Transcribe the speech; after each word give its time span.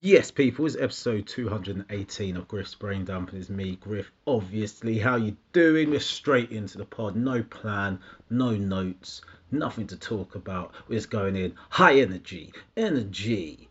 Yes, 0.00 0.30
people, 0.30 0.64
it's 0.64 0.76
episode 0.76 1.26
218 1.26 2.36
of 2.36 2.46
Griff's 2.46 2.76
Brain 2.76 3.04
Dump, 3.04 3.30
and 3.30 3.40
it's 3.40 3.50
me, 3.50 3.74
Griff. 3.74 4.12
Obviously, 4.28 4.96
how 4.96 5.16
you 5.16 5.36
doing? 5.52 5.90
We're 5.90 5.98
straight 5.98 6.52
into 6.52 6.78
the 6.78 6.84
pod. 6.84 7.16
No 7.16 7.42
plan, 7.42 7.98
no 8.30 8.52
notes, 8.52 9.22
nothing 9.50 9.88
to 9.88 9.96
talk 9.96 10.36
about. 10.36 10.72
We're 10.86 10.98
just 10.98 11.10
going 11.10 11.34
in 11.34 11.56
high 11.68 11.98
energy, 11.98 12.52
energy. 12.76 13.68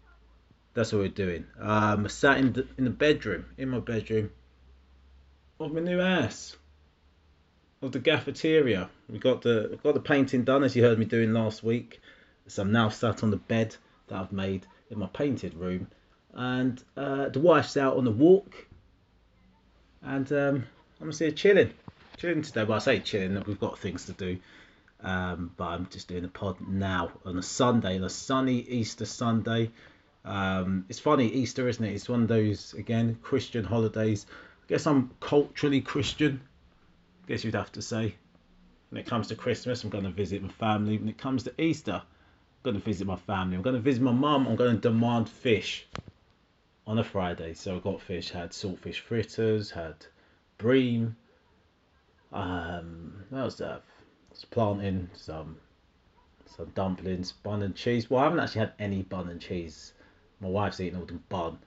That's 0.73 0.91
what 0.91 0.99
we're 0.99 1.07
doing. 1.07 1.45
Um, 1.61 2.09
sat 2.09 2.39
in 2.39 2.51
the, 2.51 2.67
in 2.77 2.83
the 2.83 2.89
bedroom, 2.89 3.45
in 3.57 3.69
my 3.69 3.79
bedroom, 3.79 4.29
of 5.61 5.71
my 5.71 5.79
new 5.79 6.01
ass, 6.01 6.57
of 7.81 7.93
the 7.93 8.01
cafeteria. 8.01 8.89
We 9.07 9.17
got 9.17 9.43
the 9.43 9.79
got 9.81 9.93
the 9.93 10.01
painting 10.01 10.43
done, 10.43 10.65
as 10.65 10.75
you 10.75 10.83
heard 10.83 10.99
me 10.99 11.05
doing 11.05 11.31
last 11.31 11.63
week. 11.63 12.01
So 12.47 12.63
I'm 12.63 12.73
now 12.73 12.89
sat 12.89 13.23
on 13.23 13.31
the 13.31 13.37
bed 13.37 13.77
that 14.09 14.19
I've 14.19 14.33
made 14.33 14.67
in 14.89 14.99
my 14.99 15.07
painted 15.07 15.53
room 15.53 15.87
and 16.37 16.81
uh, 16.95 17.29
the 17.29 17.39
wife's 17.39 17.75
out 17.77 17.97
on 17.97 18.05
the 18.05 18.11
walk, 18.11 18.67
and 20.03 20.31
um, 20.31 20.63
I'm 21.01 21.09
just 21.09 21.19
here 21.19 21.31
chilling, 21.31 21.73
chilling 22.17 22.43
today. 22.43 22.63
Well, 22.63 22.75
I 22.75 22.79
say 22.79 22.99
chilling, 22.99 23.43
we've 23.47 23.59
got 23.59 23.79
things 23.79 24.05
to 24.05 24.13
do, 24.13 24.37
um, 25.01 25.51
but 25.57 25.65
I'm 25.65 25.87
just 25.89 26.07
doing 26.07 26.21
the 26.21 26.27
pod 26.27 26.57
now 26.61 27.11
on 27.25 27.39
a 27.39 27.41
Sunday, 27.41 27.97
on 27.97 28.03
a 28.03 28.09
sunny 28.09 28.59
Easter 28.59 29.05
Sunday. 29.05 29.71
Um, 30.25 30.85
it's 30.89 30.99
funny 30.99 31.27
Easter, 31.27 31.67
isn't 31.67 31.83
it? 31.83 31.93
It's 31.93 32.07
one 32.07 32.21
of 32.21 32.27
those 32.27 32.75
again 32.75 33.17
Christian 33.23 33.65
holidays. 33.65 34.27
I 34.29 34.67
guess 34.67 34.85
I'm 34.85 35.09
culturally 35.19 35.81
Christian. 35.81 36.39
I 37.23 37.27
guess 37.29 37.43
you'd 37.43 37.55
have 37.55 37.71
to 37.73 37.81
say. 37.81 38.13
When 38.91 39.01
it 39.01 39.07
comes 39.07 39.29
to 39.29 39.35
Christmas, 39.35 39.83
I'm 39.83 39.89
going 39.89 40.03
to 40.03 40.11
visit 40.11 40.43
my 40.43 40.49
family. 40.49 40.97
When 40.99 41.09
it 41.09 41.17
comes 41.17 41.43
to 41.43 41.61
Easter, 41.61 41.93
I'm 41.93 42.61
going 42.63 42.77
to 42.77 42.83
visit 42.83 43.07
my 43.07 43.15
family. 43.15 43.55
I'm 43.55 43.63
going 43.63 43.75
to 43.75 43.81
visit 43.81 44.03
my 44.03 44.11
mum. 44.11 44.47
I'm 44.47 44.55
going 44.55 44.75
to 44.75 44.89
demand 44.89 45.27
fish 45.27 45.87
on 46.87 46.97
a 46.97 47.03
Friday. 47.03 47.53
So 47.53 47.75
I 47.75 47.79
got 47.79 48.01
fish, 48.01 48.29
had 48.29 48.51
saltfish 48.51 49.01
fritters, 49.01 49.69
had 49.69 49.95
bream. 50.57 51.15
Um, 52.31 53.25
what 53.29 53.39
else 53.39 53.55
did 53.55 53.67
I? 53.67 53.77
Just 54.31 54.49
plantain 54.49 55.09
some 55.13 55.57
some 56.45 56.71
dumplings, 56.73 57.33
bun 57.33 57.61
and 57.61 57.75
cheese. 57.75 58.09
Well, 58.09 58.21
I 58.21 58.23
haven't 58.23 58.39
actually 58.39 58.59
had 58.59 58.73
any 58.79 59.03
bun 59.03 59.29
and 59.29 59.39
cheese. 59.39 59.93
My 60.39 60.47
wife's 60.47 60.79
eating 60.79 60.97
all 60.97 61.05
the 61.05 61.13
bun. 61.13 61.59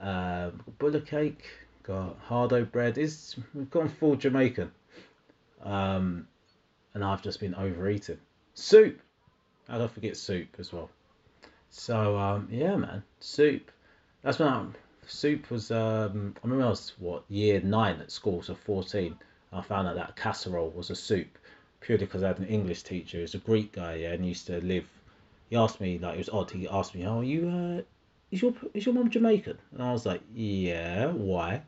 Um, 0.00 0.62
butter 0.78 1.00
cake, 1.00 1.44
got 1.82 2.18
hardo 2.20 2.64
bread. 2.64 2.98
Is 2.98 3.36
we've 3.54 3.70
gone 3.70 3.88
full 3.88 4.16
Jamaican. 4.16 4.70
Um, 5.62 6.28
and 6.94 7.02
I've 7.02 7.22
just 7.22 7.40
been 7.40 7.54
overeating. 7.54 8.18
Soup. 8.54 9.00
I 9.68 9.86
forget 9.86 10.16
soup 10.16 10.48
as 10.58 10.72
well? 10.72 10.90
So 11.70 12.16
um, 12.16 12.48
yeah, 12.50 12.76
man, 12.76 13.02
soup. 13.20 13.70
That's 14.22 14.38
when 14.38 14.48
I, 14.48 14.66
soup 15.06 15.50
was. 15.50 15.70
Um, 15.70 16.34
I 16.36 16.46
remember 16.46 16.66
I 16.66 16.70
was 16.70 16.92
what 16.98 17.24
year 17.28 17.60
nine 17.60 18.00
at 18.00 18.10
school, 18.10 18.42
so 18.42 18.54
fourteen. 18.54 19.16
I 19.52 19.62
found 19.62 19.88
out 19.88 19.94
that 19.94 20.16
casserole 20.16 20.70
was 20.70 20.90
a 20.90 20.96
soup, 20.96 21.38
purely 21.80 22.04
because 22.04 22.22
I 22.22 22.28
had 22.28 22.38
an 22.38 22.46
English 22.46 22.82
teacher. 22.82 23.18
He 23.18 23.22
was 23.22 23.34
a 23.34 23.38
Greek 23.38 23.72
guy, 23.72 23.94
yeah, 23.94 24.12
and 24.12 24.26
used 24.26 24.46
to 24.48 24.60
live. 24.60 24.86
He 25.50 25.56
asked 25.56 25.80
me 25.80 25.98
like 25.98 26.14
it 26.14 26.18
was 26.18 26.28
odd. 26.28 26.50
He 26.50 26.68
asked 26.68 26.94
me, 26.94 27.06
"Oh, 27.06 27.20
are 27.20 27.24
you 27.24 27.48
uh, 27.48 27.82
is 28.30 28.42
your 28.42 28.54
is 28.74 28.86
your 28.86 28.94
mom 28.94 29.08
Jamaican?" 29.08 29.58
And 29.72 29.82
I 29.82 29.92
was 29.92 30.04
like, 30.04 30.20
"Yeah, 30.34 31.06
why?" 31.06 31.54
And 31.54 31.62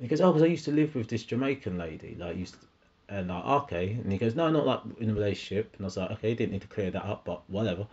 he 0.00 0.08
goes, 0.08 0.20
"Oh, 0.20 0.32
because 0.32 0.42
I 0.42 0.46
used 0.46 0.66
to 0.66 0.72
live 0.72 0.94
with 0.94 1.08
this 1.08 1.24
Jamaican 1.24 1.78
lady. 1.78 2.14
Like, 2.18 2.36
used 2.36 2.54
to, 2.54 2.60
and 3.08 3.28
like, 3.28 3.44
okay." 3.62 3.92
And 3.92 4.12
he 4.12 4.18
goes, 4.18 4.34
"No, 4.34 4.50
not 4.50 4.66
like 4.66 4.80
in 5.00 5.10
a 5.10 5.14
relationship." 5.14 5.74
And 5.76 5.84
I 5.84 5.86
was 5.86 5.96
like, 5.96 6.10
"Okay, 6.12 6.34
didn't 6.34 6.52
need 6.52 6.62
to 6.62 6.68
clear 6.68 6.90
that 6.90 7.04
up, 7.04 7.24
but 7.24 7.48
whatever." 7.48 7.86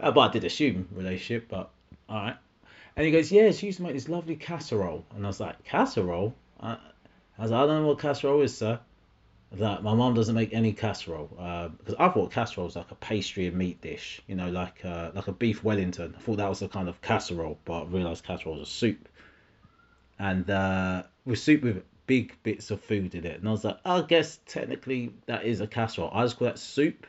Uh, 0.00 0.10
but 0.12 0.20
I 0.20 0.32
did 0.32 0.44
assume 0.44 0.88
relationship, 0.92 1.46
but 1.48 1.70
all 2.08 2.16
right. 2.16 2.36
And 2.98 3.06
he 3.06 3.12
goes, 3.12 3.30
yeah, 3.30 3.52
she 3.52 3.66
used 3.66 3.76
to 3.76 3.84
make 3.84 3.94
this 3.94 4.08
lovely 4.08 4.34
casserole. 4.34 5.04
And 5.14 5.24
I 5.24 5.28
was 5.28 5.38
like, 5.38 5.62
casserole? 5.62 6.34
I, 6.58 6.78
I 7.38 7.42
was 7.42 7.52
like, 7.52 7.62
I 7.62 7.66
don't 7.66 7.82
know 7.82 7.86
what 7.86 8.00
casserole 8.00 8.42
is, 8.42 8.58
sir. 8.58 8.80
That 9.52 9.84
my 9.84 9.94
mom 9.94 10.14
doesn't 10.14 10.34
make 10.34 10.52
any 10.52 10.72
casserole 10.72 11.30
uh, 11.38 11.68
because 11.68 11.94
I 12.00 12.08
thought 12.08 12.32
casserole 12.32 12.66
was 12.66 12.74
like 12.74 12.90
a 12.90 12.96
pastry 12.96 13.46
and 13.46 13.56
meat 13.56 13.80
dish, 13.80 14.20
you 14.26 14.34
know, 14.34 14.50
like 14.50 14.84
uh, 14.84 15.12
like 15.14 15.28
a 15.28 15.32
beef 15.32 15.62
Wellington. 15.62 16.12
I 16.18 16.20
thought 16.20 16.38
that 16.38 16.48
was 16.48 16.60
a 16.60 16.68
kind 16.68 16.88
of 16.88 17.00
casserole, 17.00 17.56
but 17.64 17.82
I 17.82 17.84
realised 17.84 18.24
casserole 18.24 18.58
was 18.58 18.68
a 18.68 18.70
soup, 18.70 19.08
and 20.18 20.50
uh, 20.50 21.04
with 21.24 21.38
soup 21.38 21.62
with 21.62 21.82
big 22.06 22.34
bits 22.42 22.72
of 22.72 22.82
food 22.82 23.14
in 23.14 23.24
it. 23.24 23.38
And 23.38 23.48
I 23.48 23.52
was 23.52 23.64
like, 23.64 23.78
I 23.86 24.02
guess 24.02 24.40
technically 24.44 25.14
that 25.26 25.44
is 25.44 25.60
a 25.60 25.66
casserole. 25.68 26.10
I 26.12 26.24
just 26.24 26.36
call 26.36 26.48
that 26.48 26.58
soup. 26.58 27.06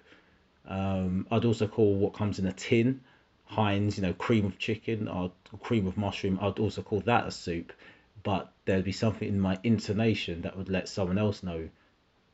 Um, 0.65 1.27
I'd 1.31 1.45
also 1.45 1.67
call 1.67 1.95
what 1.95 2.13
comes 2.13 2.37
in 2.39 2.45
a 2.45 2.53
tin 2.53 3.01
Heinz, 3.49 3.97
you 3.97 4.03
know, 4.03 4.13
cream 4.13 4.45
of 4.45 4.59
chicken 4.59 5.07
or 5.07 5.31
cream 5.61 5.87
of 5.87 5.97
mushroom, 5.97 6.37
I'd 6.39 6.59
also 6.59 6.83
call 6.83 6.99
that 7.01 7.27
a 7.27 7.31
soup. 7.31 7.73
But 8.21 8.51
there'd 8.65 8.83
be 8.83 8.91
something 8.91 9.27
in 9.27 9.39
my 9.39 9.57
intonation 9.63 10.43
that 10.43 10.55
would 10.55 10.69
let 10.69 10.87
someone 10.87 11.17
else 11.17 11.41
know 11.41 11.67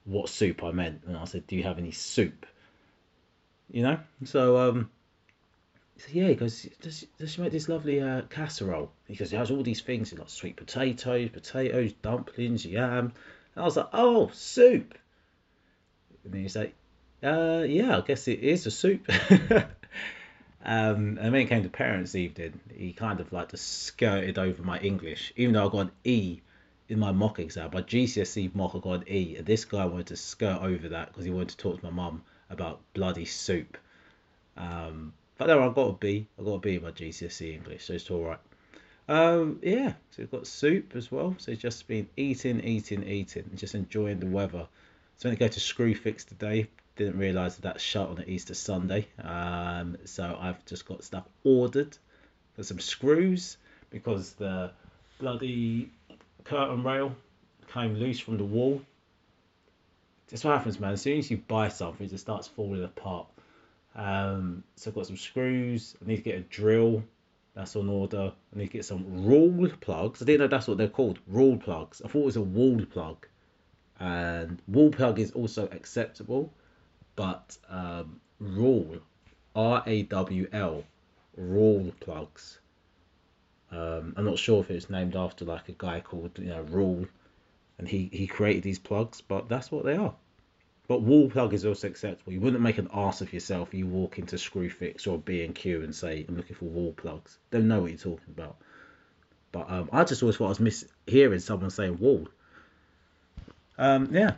what 0.04 0.28
soup 0.30 0.64
I 0.64 0.72
meant. 0.72 1.04
And 1.08 1.16
I 1.16 1.24
said, 1.24 1.48
Do 1.48 1.56
you 1.56 1.64
have 1.64 1.78
any 1.78 1.92
soup? 1.92 2.46
You 3.72 3.84
know? 3.84 4.00
So, 4.25 4.58
um, 4.58 4.92
so 5.98 6.08
yeah, 6.12 6.28
he 6.28 6.36
goes, 6.36 6.64
Does, 6.81 7.06
does 7.18 7.31
she 7.31 7.42
make 7.42 7.54
this 7.54 7.70
lovely 7.70 8.02
uh, 8.02 8.24
casserole? 8.24 8.92
He 9.08 9.16
goes, 9.16 9.31
It 9.31 9.38
has 9.38 9.52
all 9.52 9.64
these 9.64 9.81
things, 9.81 10.12
like 10.12 10.30
sweet 10.30 10.58
potatoes, 10.58 11.30
potatoes, 11.30 11.94
dumplings, 12.02 12.66
yam. 12.66 13.14
And 13.56 13.62
I 13.62 13.64
was 13.64 13.78
like, 13.78 13.90
Oh, 13.94 14.30
soup. 14.34 14.98
And 16.25 16.36
he's 16.36 16.58
like, 16.58 16.74
uh, 17.24 17.64
Yeah, 17.66 18.00
I 18.00 18.02
guess 18.02 18.28
it 18.28 18.40
is 18.40 18.66
a 18.66 18.72
soup. 18.72 19.09
Um, 20.66 21.20
and 21.22 21.31
when 21.31 21.42
it 21.42 21.46
came 21.50 21.62
to 21.62 21.70
parents' 21.70 22.16
evening, 22.16 22.59
he 22.76 22.92
kind 22.92 23.20
of 23.20 23.31
like 23.31 23.52
just 23.52 23.84
skirted 23.84 24.40
over 24.40 24.64
my 24.64 24.80
English, 24.80 25.31
even 25.36 25.53
though 25.53 25.68
I 25.68 25.72
got 25.72 25.80
an 25.80 25.92
E 26.03 26.42
in 26.90 26.98
my 26.98 27.12
mock 27.12 27.40
exam. 27.40 27.70
My 27.72 27.84
GCSE 27.84 28.53
mock, 28.56 28.74
I 28.74 28.80
got 28.80 28.94
an 28.94 29.04
E, 29.08 29.36
and 29.38 29.46
this 29.46 29.64
guy 29.66 29.86
wanted 29.86 30.08
to 30.08 30.18
skirt 30.18 30.62
over 30.62 30.90
that 30.90 31.09
because 31.09 31.25
he 31.25 31.31
wanted 31.31 31.50
to 31.50 31.58
talk 31.58 31.80
to 31.80 31.86
my 31.86 31.92
mum 31.92 32.24
about 32.50 32.81
bloody 32.94 33.25
soup. 33.25 33.78
Um, 34.58 35.14
but 35.38 35.48
no, 35.48 35.70
I 35.70 35.74
got 35.74 35.90
a 35.90 35.94
B. 35.94 36.28
I 36.40 36.44
got 36.44 36.54
a 36.54 36.59
B 36.59 36.75
in 36.75 36.81
my 36.81 36.92
GCSE 36.92 37.54
English, 37.54 37.86
so 37.86 37.94
it's 37.94 38.09
all 38.09 38.24
right. 38.24 38.40
Um, 39.08 39.59
yeah, 39.62 39.94
so 40.09 40.24
we've 40.24 40.31
got 40.31 40.48
soup 40.48 40.96
as 40.96 41.12
well. 41.12 41.36
So 41.38 41.52
it's 41.52 41.62
just 41.62 41.88
been 41.88 42.09
eating, 42.18 42.59
eating, 42.64 43.08
eating, 43.08 43.52
just 43.56 43.75
enjoying 43.75 44.20
the 44.20 44.25
weather. 44.25 44.68
So 45.18 45.30
I'm 45.30 45.36
going 45.36 45.38
to 45.38 45.40
go 45.46 45.48
to 45.48 45.59
Screwfix 45.59 46.25
today, 46.25 46.68
didn't 46.95 47.17
realise 47.17 47.56
that 47.56 47.61
that's 47.61 47.83
shut 47.83 48.09
on 48.09 48.17
an 48.17 48.29
Easter 48.29 48.53
Sunday. 48.53 49.07
Um, 49.22 49.97
so 50.06 50.38
I've 50.39 50.63
just 50.66 50.85
got 50.85 51.03
stuff 51.03 51.25
ordered 51.44 51.97
for 52.56 52.63
some 52.63 52.79
screws 52.79 53.57
because 53.89 54.33
the 54.33 54.72
bloody 55.19 55.91
curtain 56.44 56.83
rail 56.83 57.16
came 57.73 57.95
loose 57.95 58.19
from 58.19 58.38
the 58.38 58.45
wall. 58.45 58.81
That's 60.29 60.44
what 60.44 60.57
happens, 60.57 60.79
man. 60.79 60.94
As 60.94 61.01
soon 61.01 61.19
as 61.19 61.29
you 61.29 61.38
buy 61.38 61.67
something, 61.67 62.09
it 62.09 62.17
starts 62.17 62.47
falling 62.47 62.83
apart. 62.83 63.27
Um, 63.95 64.63
so 64.75 64.89
I've 64.89 64.95
got 64.95 65.07
some 65.07 65.17
screws. 65.17 65.95
I 66.01 66.07
need 66.07 66.17
to 66.17 66.22
get 66.22 66.35
a 66.35 66.41
drill. 66.41 67.03
That's 67.53 67.75
on 67.75 67.89
order. 67.89 68.33
I 68.53 68.59
need 68.59 68.67
to 68.67 68.73
get 68.73 68.85
some 68.85 69.06
Rawl 69.25 69.79
plugs. 69.79 70.22
I 70.22 70.25
didn't 70.25 70.41
know 70.41 70.47
that's 70.47 70.67
what 70.67 70.77
they're 70.77 70.88
called. 70.88 71.19
Rawl 71.31 71.62
plugs. 71.62 72.01
I 72.03 72.07
thought 72.07 72.19
it 72.19 72.25
was 72.25 72.35
a 72.35 72.41
wall 72.41 72.81
plug. 72.85 73.27
And 74.00 74.62
wall 74.67 74.89
plug 74.89 75.19
is 75.19 75.31
also 75.31 75.67
acceptable 75.72 76.51
but 77.16 77.58
um, 77.70 78.20
Rawl, 78.42 79.00
R 79.56 79.84
A 79.86 80.03
W 80.03 80.48
L, 80.52 80.84
Rawl 81.40 81.92
plugs. 82.00 82.59
Um, 83.72 84.14
I'm 84.16 84.26
not 84.26 84.38
sure 84.38 84.62
if 84.62 84.72
it's 84.72 84.90
named 84.90 85.16
after 85.16 85.46
like 85.46 85.70
a 85.70 85.75
guy 85.78 86.00
called 86.00 86.38
you 86.38 86.46
know 86.46 86.64
Rawl, 86.64 87.08
and 87.78 87.88
he 87.88 88.09
he 88.12 88.28
created 88.28 88.64
these 88.64 88.80
plugs, 88.80 89.22
but 89.22 89.50
that's 89.50 89.72
what 89.72 89.86
they 89.86 89.96
are. 89.96 90.14
But 90.88 91.02
wall 91.02 91.30
plug 91.30 91.54
is 91.54 91.66
also 91.66 91.88
acceptable. 91.88 92.31
You 92.31 92.42
wouldn't 92.42 92.62
make 92.62 92.78
an 92.78 92.90
ass 92.94 93.22
of 93.22 93.34
yourself. 93.34 93.74
You 93.74 93.88
walk 93.88 94.20
into 94.20 94.36
Screwfix 94.36 95.08
or 95.08 95.18
B 95.18 95.44
and 95.44 95.56
Q 95.56 95.81
and 95.81 95.96
say, 95.96 96.25
"I'm 96.28 96.38
looking 96.38 96.56
for 96.56 96.66
wall 96.66 96.94
plugs." 96.94 97.40
Don't 97.50 97.68
know 97.68 97.81
what 97.81 97.90
you're 97.90 97.98
talking 97.98 98.34
about. 98.36 98.58
But 99.52 99.70
um, 99.70 99.89
I 99.92 100.04
just 100.04 100.22
always 100.22 100.38
thought 100.38 100.45
I 100.45 100.50
was 100.50 100.60
mis 100.60 100.86
hearing 101.07 101.39
someone 101.39 101.72
saying 101.72 101.98
wall. 101.98 102.28
Um, 103.78 104.10
yeah, 104.12 104.34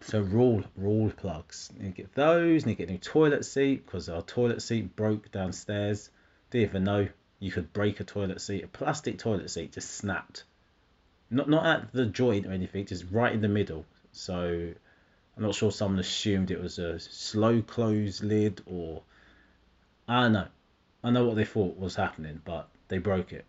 so 0.00 0.22
Rawl 0.22 0.64
Rawl 0.78 1.14
plugs. 1.16 1.70
You 1.80 1.90
get 1.90 2.14
those, 2.14 2.62
and 2.62 2.70
you 2.70 2.76
get 2.76 2.88
a 2.88 2.92
new 2.92 2.98
toilet 2.98 3.44
seat 3.44 3.84
because 3.84 4.08
our 4.08 4.22
toilet 4.22 4.62
seat 4.62 4.96
broke 4.96 5.30
downstairs. 5.30 6.10
Didn't 6.50 6.70
even 6.70 6.84
know 6.84 7.08
you 7.38 7.50
could 7.50 7.72
break 7.72 8.00
a 8.00 8.04
toilet 8.04 8.40
seat. 8.40 8.64
A 8.64 8.68
plastic 8.68 9.18
toilet 9.18 9.50
seat 9.50 9.72
just 9.72 9.90
snapped. 9.90 10.44
Not 11.30 11.48
not 11.48 11.66
at 11.66 11.92
the 11.92 12.06
joint 12.06 12.46
or 12.46 12.52
anything, 12.52 12.86
just 12.86 13.04
right 13.10 13.32
in 13.32 13.40
the 13.40 13.48
middle. 13.48 13.84
So 14.12 14.72
I'm 15.36 15.42
not 15.42 15.54
sure 15.54 15.70
someone 15.70 16.00
assumed 16.00 16.50
it 16.50 16.60
was 16.60 16.78
a 16.78 16.98
slow 16.98 17.62
close 17.62 18.22
lid 18.22 18.62
or 18.66 19.02
I 20.08 20.22
don't 20.22 20.32
know. 20.32 20.48
I 21.02 21.10
know 21.10 21.24
what 21.24 21.36
they 21.36 21.44
thought 21.44 21.78
was 21.78 21.94
happening, 21.94 22.42
but 22.44 22.68
they 22.88 22.98
broke 22.98 23.32
it. 23.32 23.44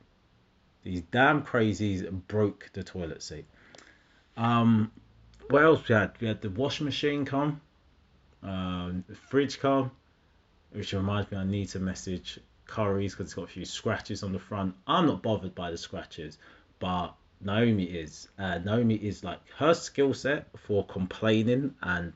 These 0.83 1.01
damn 1.11 1.43
crazies 1.43 2.09
broke 2.27 2.69
the 2.73 2.83
toilet 2.83 3.21
seat. 3.21 3.45
Um, 4.37 4.91
what 5.51 5.63
else 5.63 5.87
we 5.87 5.95
had? 5.95 6.13
We 6.19 6.27
had 6.27 6.41
the 6.41 6.49
washing 6.49 6.85
machine 6.85 7.25
come, 7.25 7.61
um, 8.41 9.03
the 9.07 9.15
fridge 9.15 9.59
come, 9.59 9.91
which 10.71 10.93
reminds 10.93 11.31
me 11.31 11.37
I 11.37 11.43
need 11.43 11.67
to 11.69 11.79
message 11.79 12.39
Curry's 12.65 13.13
because 13.13 13.27
it's 13.27 13.33
got 13.33 13.43
a 13.43 13.47
few 13.47 13.65
scratches 13.65 14.23
on 14.23 14.31
the 14.31 14.39
front. 14.39 14.75
I'm 14.87 15.07
not 15.07 15.21
bothered 15.21 15.53
by 15.53 15.71
the 15.71 15.77
scratches, 15.77 16.37
but 16.79 17.13
Naomi 17.41 17.83
is. 17.83 18.29
Uh, 18.37 18.59
Naomi 18.59 18.95
is 18.95 19.23
like 19.23 19.39
her 19.57 19.73
skill 19.73 20.13
set 20.13 20.47
for 20.57 20.85
complaining 20.85 21.75
and 21.81 22.13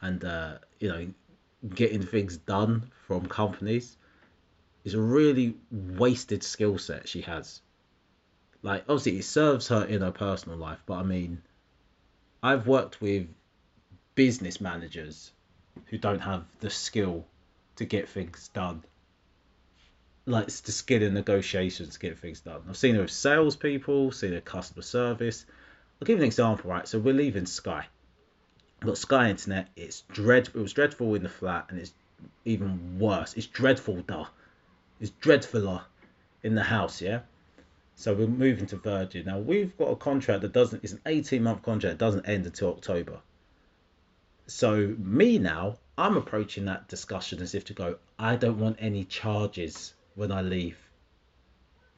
and 0.00 0.24
uh, 0.24 0.58
you 0.78 0.88
know 0.88 1.06
getting 1.74 2.02
things 2.02 2.38
done 2.38 2.90
from 3.06 3.26
companies 3.26 3.96
is 4.84 4.94
a 4.94 5.00
really 5.00 5.54
wasted 5.70 6.42
skill 6.42 6.78
set 6.78 7.06
she 7.06 7.20
has. 7.20 7.60
Like 8.62 8.84
obviously 8.88 9.18
it 9.18 9.24
serves 9.24 9.68
her 9.68 9.84
in 9.84 10.00
her 10.00 10.10
personal 10.10 10.58
life, 10.58 10.82
but 10.86 10.94
I 10.94 11.02
mean, 11.02 11.42
I've 12.42 12.66
worked 12.66 13.00
with 13.00 13.26
business 14.14 14.60
managers 14.60 15.32
who 15.86 15.98
don't 15.98 16.20
have 16.20 16.44
the 16.60 16.70
skill 16.70 17.26
to 17.76 17.84
get 17.84 18.08
things 18.08 18.48
done. 18.54 18.82
Like 20.26 20.44
it's 20.44 20.60
the 20.60 20.72
skill 20.72 21.02
in 21.02 21.14
negotiations 21.14 21.94
to 21.94 22.00
get 22.00 22.18
things 22.18 22.40
done. 22.40 22.62
I've 22.68 22.76
seen 22.76 22.96
it 22.96 23.00
with 23.00 23.10
salespeople, 23.10 24.12
seen 24.12 24.32
it 24.32 24.36
with 24.36 24.44
customer 24.44 24.82
service. 24.82 25.44
I'll 26.00 26.06
give 26.06 26.18
you 26.18 26.22
an 26.22 26.26
example, 26.26 26.70
right? 26.70 26.88
So 26.88 26.98
we're 26.98 27.14
leaving 27.14 27.46
Sky. 27.46 27.86
I've 28.80 28.86
got 28.86 28.98
Sky 28.98 29.30
Internet. 29.30 29.68
It's 29.76 30.02
dreadful. 30.12 30.60
It 30.60 30.62
was 30.62 30.72
dreadful 30.72 31.14
in 31.14 31.22
the 31.22 31.28
flat, 31.28 31.66
and 31.68 31.78
it's 31.78 31.92
even 32.44 32.98
worse. 32.98 33.34
It's 33.34 33.46
dreadful, 33.46 34.02
duh. 34.02 34.24
It's 35.00 35.10
dreadfuler 35.10 35.82
in 36.42 36.54
the 36.54 36.62
house, 36.62 37.02
yeah. 37.02 37.20
So 38.00 38.14
we're 38.14 38.28
moving 38.28 38.64
to 38.68 38.76
Virgin 38.76 39.26
now. 39.26 39.40
We've 39.40 39.76
got 39.76 39.90
a 39.90 39.94
contract 39.94 40.40
that 40.40 40.54
doesn't. 40.54 40.82
It's 40.82 40.94
an 40.94 41.02
18 41.04 41.42
month 41.42 41.60
contract. 41.60 41.98
Doesn't 41.98 42.26
end 42.26 42.46
until 42.46 42.70
October. 42.70 43.20
So 44.46 44.96
me 44.98 45.36
now, 45.36 45.76
I'm 45.98 46.16
approaching 46.16 46.64
that 46.64 46.88
discussion 46.88 47.42
as 47.42 47.54
if 47.54 47.66
to 47.66 47.74
go, 47.74 47.98
I 48.18 48.36
don't 48.36 48.58
want 48.58 48.78
any 48.80 49.04
charges 49.04 49.92
when 50.14 50.32
I 50.32 50.40
leave. 50.40 50.78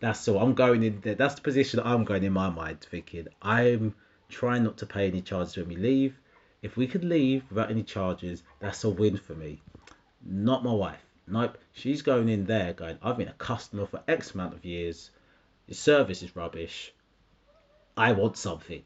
That's 0.01 0.27
all. 0.27 0.41
I'm 0.41 0.55
going 0.55 0.83
in 0.83 1.01
there. 1.03 1.15
That's 1.15 1.37
the 1.37 1.41
position 1.41 1.79
I'm 1.79 2.03
going 2.03 2.25
in 2.25 2.33
my 2.33 2.51
mind, 2.51 2.81
thinking 2.81 3.29
I'm 3.41 3.95
trying 4.29 4.65
not 4.65 4.79
to 4.79 4.87
pay 4.87 5.07
any 5.07 5.23
charges 5.23 5.57
when 5.57 5.69
we 5.69 5.77
leave. 5.77 6.19
If 6.63 6.77
we 6.77 6.89
could 6.89 7.05
leave 7.05 7.45
without 7.49 7.71
any 7.71 7.85
charges, 7.85 8.43
that's 8.59 8.83
a 8.83 8.91
win 8.91 9.19
for 9.19 9.37
me. 9.37 9.63
Not 10.21 10.65
my 10.65 10.73
wife. 10.73 11.07
Nope. 11.29 11.59
She's 11.73 12.03
going 12.03 12.29
in 12.29 12.47
there 12.47 12.73
going, 12.73 12.99
I've 13.01 13.19
been 13.19 13.29
a 13.29 13.35
customer 13.35 13.87
for 13.87 14.03
X 14.09 14.33
amount 14.33 14.55
of 14.55 14.65
years. 14.65 15.13
Your 15.67 15.77
service 15.77 16.23
is 16.23 16.35
rubbish. 16.35 16.93
I 17.97 18.13
want 18.13 18.37
something. 18.37 18.83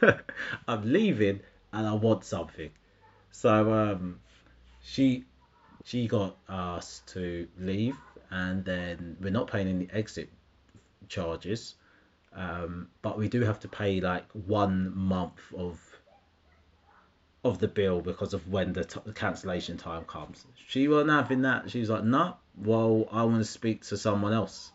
I'm 0.68 0.92
leaving 0.92 1.40
and 1.72 1.86
I 1.86 1.94
want 1.94 2.24
something. 2.24 2.70
So 3.30 3.72
um, 3.72 4.20
she 4.82 5.24
she 5.84 6.06
got 6.06 6.36
asked 6.48 7.06
to 7.14 7.48
leave, 7.58 7.96
and 8.30 8.64
then 8.64 9.16
we're 9.20 9.30
not 9.30 9.46
paying 9.46 9.68
any 9.68 9.88
exit 9.92 10.30
charges, 11.08 11.76
um, 12.34 12.88
but 13.02 13.18
we 13.18 13.28
do 13.28 13.40
have 13.42 13.60
to 13.60 13.68
pay 13.68 14.00
like 14.00 14.30
one 14.32 14.96
month 14.96 15.40
of 15.56 15.80
of 17.42 17.58
the 17.58 17.68
bill 17.68 18.02
because 18.02 18.34
of 18.34 18.46
when 18.48 18.72
the, 18.74 18.84
t- 18.84 19.00
the 19.06 19.14
cancellation 19.14 19.78
time 19.78 20.04
comes. 20.04 20.44
She 20.68 20.88
wasn't 20.88 21.10
having 21.10 21.42
that. 21.42 21.70
She 21.70 21.80
was 21.80 21.88
like, 21.88 22.04
"No, 22.04 22.18
nah, 22.18 22.34
well, 22.56 23.08
I 23.10 23.24
want 23.24 23.38
to 23.38 23.44
speak 23.44 23.82
to 23.86 23.96
someone 23.96 24.34
else. 24.34 24.72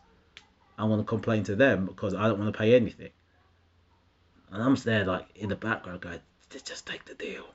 I 0.78 0.86
want 0.86 1.02
to 1.02 1.06
complain 1.06 1.44
to 1.46 1.56
them 1.56 1.86
because 1.86 2.14
I 2.14 2.28
don't 2.28 2.40
want 2.40 2.54
to 2.54 2.58
pay 2.58 2.76
anything." 2.76 3.12
And 4.52 4.62
I'm 4.64 4.76
there 4.76 5.06
like 5.06 5.28
in 5.36 5.50
the 5.50 5.56
background 5.56 6.02
going, 6.02 6.20
"Just 6.64 6.86
take 6.86 7.06
the 7.06 7.16
deal." 7.16 7.46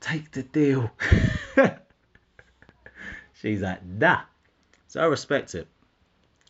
take 0.00 0.30
the 0.32 0.42
deal. 0.42 0.90
She's 3.34 3.62
like, 3.62 3.84
nah. 3.84 4.22
So 4.88 5.00
I 5.00 5.04
respect 5.04 5.54
it. 5.54 5.68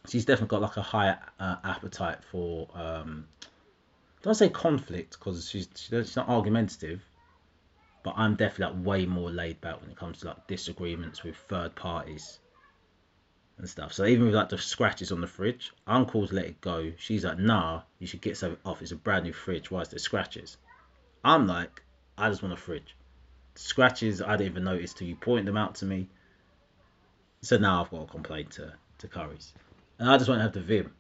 She's 0.09 0.25
definitely 0.25 0.49
got 0.49 0.63
like 0.63 0.77
a 0.77 0.83
higher 0.83 1.19
uh, 1.39 1.57
appetite 1.65 2.19
for, 2.31 2.69
um, 2.75 3.27
don't 4.23 4.35
say 4.35 4.49
conflict 4.49 5.19
because 5.19 5.49
she's, 5.49 5.69
she's 5.75 6.17
not 6.17 6.29
argumentative, 6.29 7.03
but 8.03 8.15
I'm 8.17 8.37
definitely 8.37 8.77
like 8.77 8.87
way 8.87 9.07
more 9.07 9.31
laid 9.31 9.61
back 9.61 9.81
when 9.81 9.91
it 9.91 9.97
comes 9.97 10.21
to 10.21 10.29
like 10.29 10.47
disagreements 10.47 11.25
with 11.25 11.37
third 11.37 11.75
parties 11.75 12.39
and 13.59 13.69
stuff. 13.69 13.93
So 13.93 14.07
even 14.07 14.27
with 14.27 14.35
like 14.35 14.49
the 14.49 14.59
scratches 14.59 15.13
on 15.13 15.21
the 15.21 15.27
fridge, 15.27 15.73
Uncle's 15.87 16.33
let 16.33 16.47
it 16.47 16.61
go. 16.61 16.93
She's 16.97 17.25
like, 17.25 17.39
nah, 17.39 17.83
you 17.99 18.07
should 18.07 18.23
get 18.23 18.37
something 18.37 18.59
off. 18.65 18.83
It's 18.83 18.93
a 18.93 18.97
brand 18.97 19.25
new 19.25 19.33
fridge. 19.33 19.71
Why 19.71 19.83
is 19.83 19.89
there 19.89 19.99
scratches? 19.99 20.57
I'm 21.25 21.47
like, 21.47 21.83
I 22.17 22.29
just 22.31 22.43
want 22.43 22.55
a 22.55 22.57
fridge 22.57 22.95
scratches 23.59 24.23
I 24.23 24.37
didn't 24.37 24.53
even 24.53 24.65
notice 24.65 24.95
till 24.95 25.09
you 25.09 25.17
point 25.17 25.47
them 25.47 25.57
out 25.57 25.75
to 25.77 25.85
me. 25.85 26.09
So 27.43 27.57
now 27.59 27.83
I've 27.83 27.91
got 27.91 28.03
a 28.03 28.07
complaint 28.07 28.53
to, 28.53 28.73
to 28.99 29.09
Curry's. 29.09 29.53
And 29.99 30.09
I 30.09 30.17
just 30.17 30.29
want 30.29 30.39
to 30.39 30.45
have 30.45 30.53
the 30.53 30.61
Vim 30.61 30.93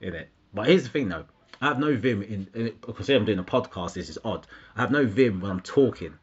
in 0.00 0.14
it. 0.14 0.28
But 0.52 0.66
here's 0.66 0.82
the 0.82 0.90
thing 0.90 1.08
though. 1.08 1.24
I 1.62 1.68
have 1.68 1.78
no 1.78 1.96
Vim 1.96 2.22
in, 2.22 2.48
in 2.54 2.74
because 2.86 3.08
I'm 3.08 3.24
doing 3.24 3.38
a 3.38 3.44
podcast, 3.44 3.94
this 3.94 4.10
is 4.10 4.18
odd. 4.22 4.46
I 4.76 4.82
have 4.82 4.90
no 4.90 5.06
Vim 5.06 5.40
when 5.40 5.50
I'm 5.50 5.60
talking 5.60 6.18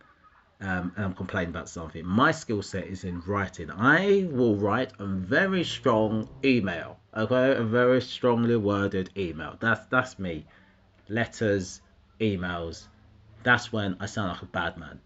um, 0.61 0.93
and 0.95 1.05
I'm 1.05 1.13
complaining 1.13 1.49
about 1.49 1.69
something. 1.69 2.05
My 2.05 2.31
skill 2.31 2.61
set 2.61 2.87
is 2.87 3.03
in 3.03 3.21
writing. 3.21 3.69
I 3.71 4.27
will 4.31 4.55
write 4.55 4.91
a 4.99 5.05
very 5.05 5.63
strong 5.63 6.29
email. 6.43 6.97
Okay, 7.15 7.55
a 7.55 7.63
very 7.63 8.01
strongly 8.01 8.55
worded 8.55 9.09
email. 9.17 9.57
That's 9.59 9.85
that's 9.87 10.17
me. 10.19 10.45
Letters, 11.09 11.81
emails. 12.19 12.87
That's 13.43 13.73
when 13.73 13.97
I 13.99 14.05
sound 14.05 14.29
like 14.29 14.41
a 14.41 14.45
bad 14.45 14.77
man 14.77 14.99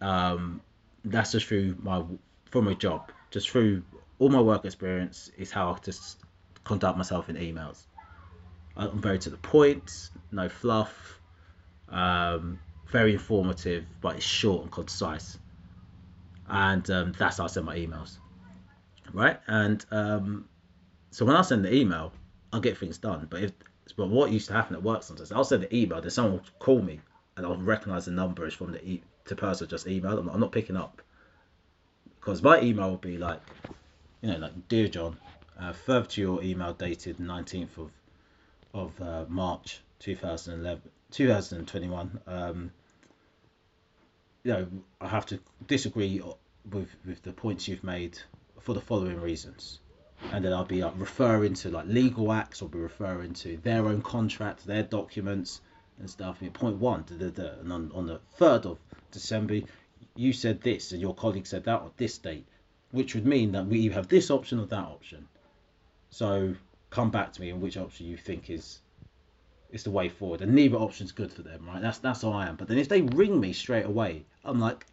um, 0.00 0.60
that's 1.04 1.32
just 1.32 1.46
through 1.46 1.76
my 1.82 2.02
from 2.50 2.64
my 2.64 2.74
job, 2.74 3.10
just 3.30 3.50
through 3.50 3.82
all 4.18 4.28
my 4.28 4.40
work 4.40 4.64
experience 4.64 5.30
is 5.36 5.50
how 5.50 5.70
I 5.70 5.78
just 5.78 6.20
conduct 6.64 6.96
myself 6.96 7.28
in 7.28 7.36
emails. 7.36 7.86
I'm 8.76 9.00
very 9.00 9.18
to 9.20 9.30
the 9.30 9.36
point, 9.38 10.10
no 10.30 10.48
fluff, 10.48 11.20
um, 11.88 12.58
very 12.96 13.12
informative, 13.12 13.84
but 14.00 14.16
it's 14.16 14.24
short 14.24 14.62
and 14.62 14.72
concise, 14.72 15.38
and 16.48 16.88
um, 16.90 17.12
that's 17.18 17.36
how 17.36 17.44
I 17.44 17.48
send 17.48 17.66
my 17.66 17.76
emails, 17.76 18.16
right? 19.12 19.38
And 19.48 19.84
um, 19.90 20.48
so 21.10 21.26
when 21.26 21.36
I 21.36 21.42
send 21.42 21.62
the 21.62 21.74
email, 21.74 22.10
I'll 22.54 22.60
get 22.60 22.78
things 22.78 22.96
done. 22.96 23.26
But 23.28 23.42
if 23.42 23.52
but 23.98 24.08
what 24.08 24.30
used 24.30 24.46
to 24.48 24.54
happen 24.54 24.76
at 24.76 24.82
work 24.82 25.02
sometimes, 25.02 25.30
I'll 25.30 25.44
send 25.44 25.62
the 25.64 25.76
email, 25.76 26.00
then 26.00 26.10
someone 26.10 26.32
will 26.34 26.42
call 26.58 26.80
me, 26.80 27.00
and 27.36 27.44
I'll 27.44 27.58
recognize 27.58 28.06
the 28.06 28.12
number 28.12 28.46
is 28.46 28.54
from 28.54 28.72
the 28.72 28.82
e- 28.82 29.02
to 29.26 29.36
person 29.36 29.68
just 29.68 29.86
emailed. 29.86 30.18
I'm 30.18 30.26
not, 30.26 30.34
I'm 30.34 30.40
not 30.40 30.52
picking 30.52 30.78
up 30.78 31.02
because 32.18 32.42
my 32.42 32.62
email 32.62 32.88
will 32.88 32.96
be 32.96 33.18
like, 33.18 33.42
you 34.22 34.30
know, 34.30 34.38
like 34.38 34.68
dear 34.68 34.88
John, 34.88 35.18
uh, 35.60 35.74
further 35.74 36.06
to 36.06 36.20
your 36.22 36.42
email 36.42 36.72
dated 36.72 37.18
19th 37.18 37.76
of 37.76 37.90
of 38.72 39.00
uh, 39.02 39.26
March 39.28 39.80
2011 39.98 40.80
2021. 41.10 42.20
Um, 42.26 42.70
you 44.46 44.52
know, 44.52 44.68
I 45.00 45.08
have 45.08 45.26
to 45.26 45.40
disagree 45.66 46.22
with 46.70 46.94
with 47.04 47.20
the 47.22 47.32
points 47.32 47.66
you've 47.66 47.82
made 47.82 48.16
for 48.60 48.74
the 48.74 48.80
following 48.80 49.20
reasons. 49.20 49.80
And 50.32 50.44
then 50.44 50.52
I'll 50.52 50.64
be 50.64 50.84
like 50.84 50.94
referring 50.96 51.54
to 51.54 51.70
like 51.70 51.86
legal 51.86 52.30
acts, 52.32 52.62
or 52.62 52.68
be 52.68 52.78
referring 52.78 53.34
to 53.34 53.56
their 53.56 53.86
own 53.86 54.02
contract, 54.02 54.64
their 54.64 54.84
documents, 54.84 55.60
and 55.98 56.08
stuff. 56.08 56.40
Mean, 56.40 56.52
point 56.52 56.76
one, 56.76 57.04
da, 57.08 57.16
da, 57.16 57.30
da. 57.30 57.60
and 57.60 57.72
on, 57.72 57.90
on 57.92 58.06
the 58.06 58.20
third 58.36 58.66
of 58.66 58.78
December, 59.10 59.62
you 60.14 60.32
said 60.32 60.60
this 60.60 60.92
and 60.92 61.00
your 61.00 61.14
colleague 61.14 61.46
said 61.46 61.64
that 61.64 61.80
on 61.80 61.90
this 61.96 62.16
date, 62.18 62.46
which 62.92 63.16
would 63.16 63.26
mean 63.26 63.50
that 63.50 63.66
we 63.66 63.88
have 63.88 64.06
this 64.06 64.30
option 64.30 64.60
or 64.60 64.66
that 64.66 64.78
option. 64.78 65.26
So 66.10 66.54
come 66.90 67.10
back 67.10 67.32
to 67.32 67.40
me 67.40 67.50
on 67.50 67.60
which 67.60 67.76
option 67.76 68.06
you 68.06 68.16
think 68.16 68.48
is 68.48 68.80
is 69.76 69.84
the 69.84 69.90
way 69.90 70.08
forward. 70.08 70.40
And 70.40 70.54
neither 70.54 70.76
option's 70.76 71.12
good 71.12 71.32
for 71.32 71.42
them, 71.42 71.66
right? 71.66 71.80
That's 71.80 71.98
that's 71.98 72.22
how 72.22 72.32
I 72.32 72.46
am. 72.46 72.56
But 72.56 72.66
then 72.66 72.78
if 72.78 72.88
they 72.88 73.02
ring 73.02 73.38
me 73.38 73.52
straight 73.52 73.84
away, 73.84 74.24
I'm 74.44 74.58
like, 74.58 74.86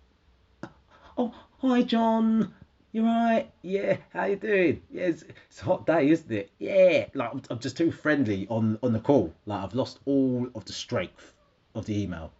oh 1.17 1.33
hi 1.59 1.81
John, 1.81 2.53
you 2.91 3.05
right? 3.05 3.49
Yeah, 3.61 3.97
how 4.13 4.25
you 4.25 4.35
doing? 4.35 4.83
Yeah, 4.91 5.05
it's, 5.05 5.23
it's, 5.23 5.61
a 5.61 5.65
hot 5.65 5.87
day, 5.87 6.09
isn't 6.09 6.31
it? 6.31 6.51
Yeah, 6.59 7.05
like 7.13 7.31
I'm, 7.33 7.41
I'm 7.49 7.59
just 7.59 7.77
too 7.77 7.91
friendly 7.91 8.45
on 8.49 8.77
on 8.83 8.93
the 8.93 8.99
call. 8.99 9.33
Like 9.45 9.63
I've 9.63 9.73
lost 9.73 9.99
all 10.05 10.47
of 10.53 10.65
the 10.65 10.73
strength 10.73 11.33
of 11.73 11.85
the 11.85 11.99
email. 12.03 12.31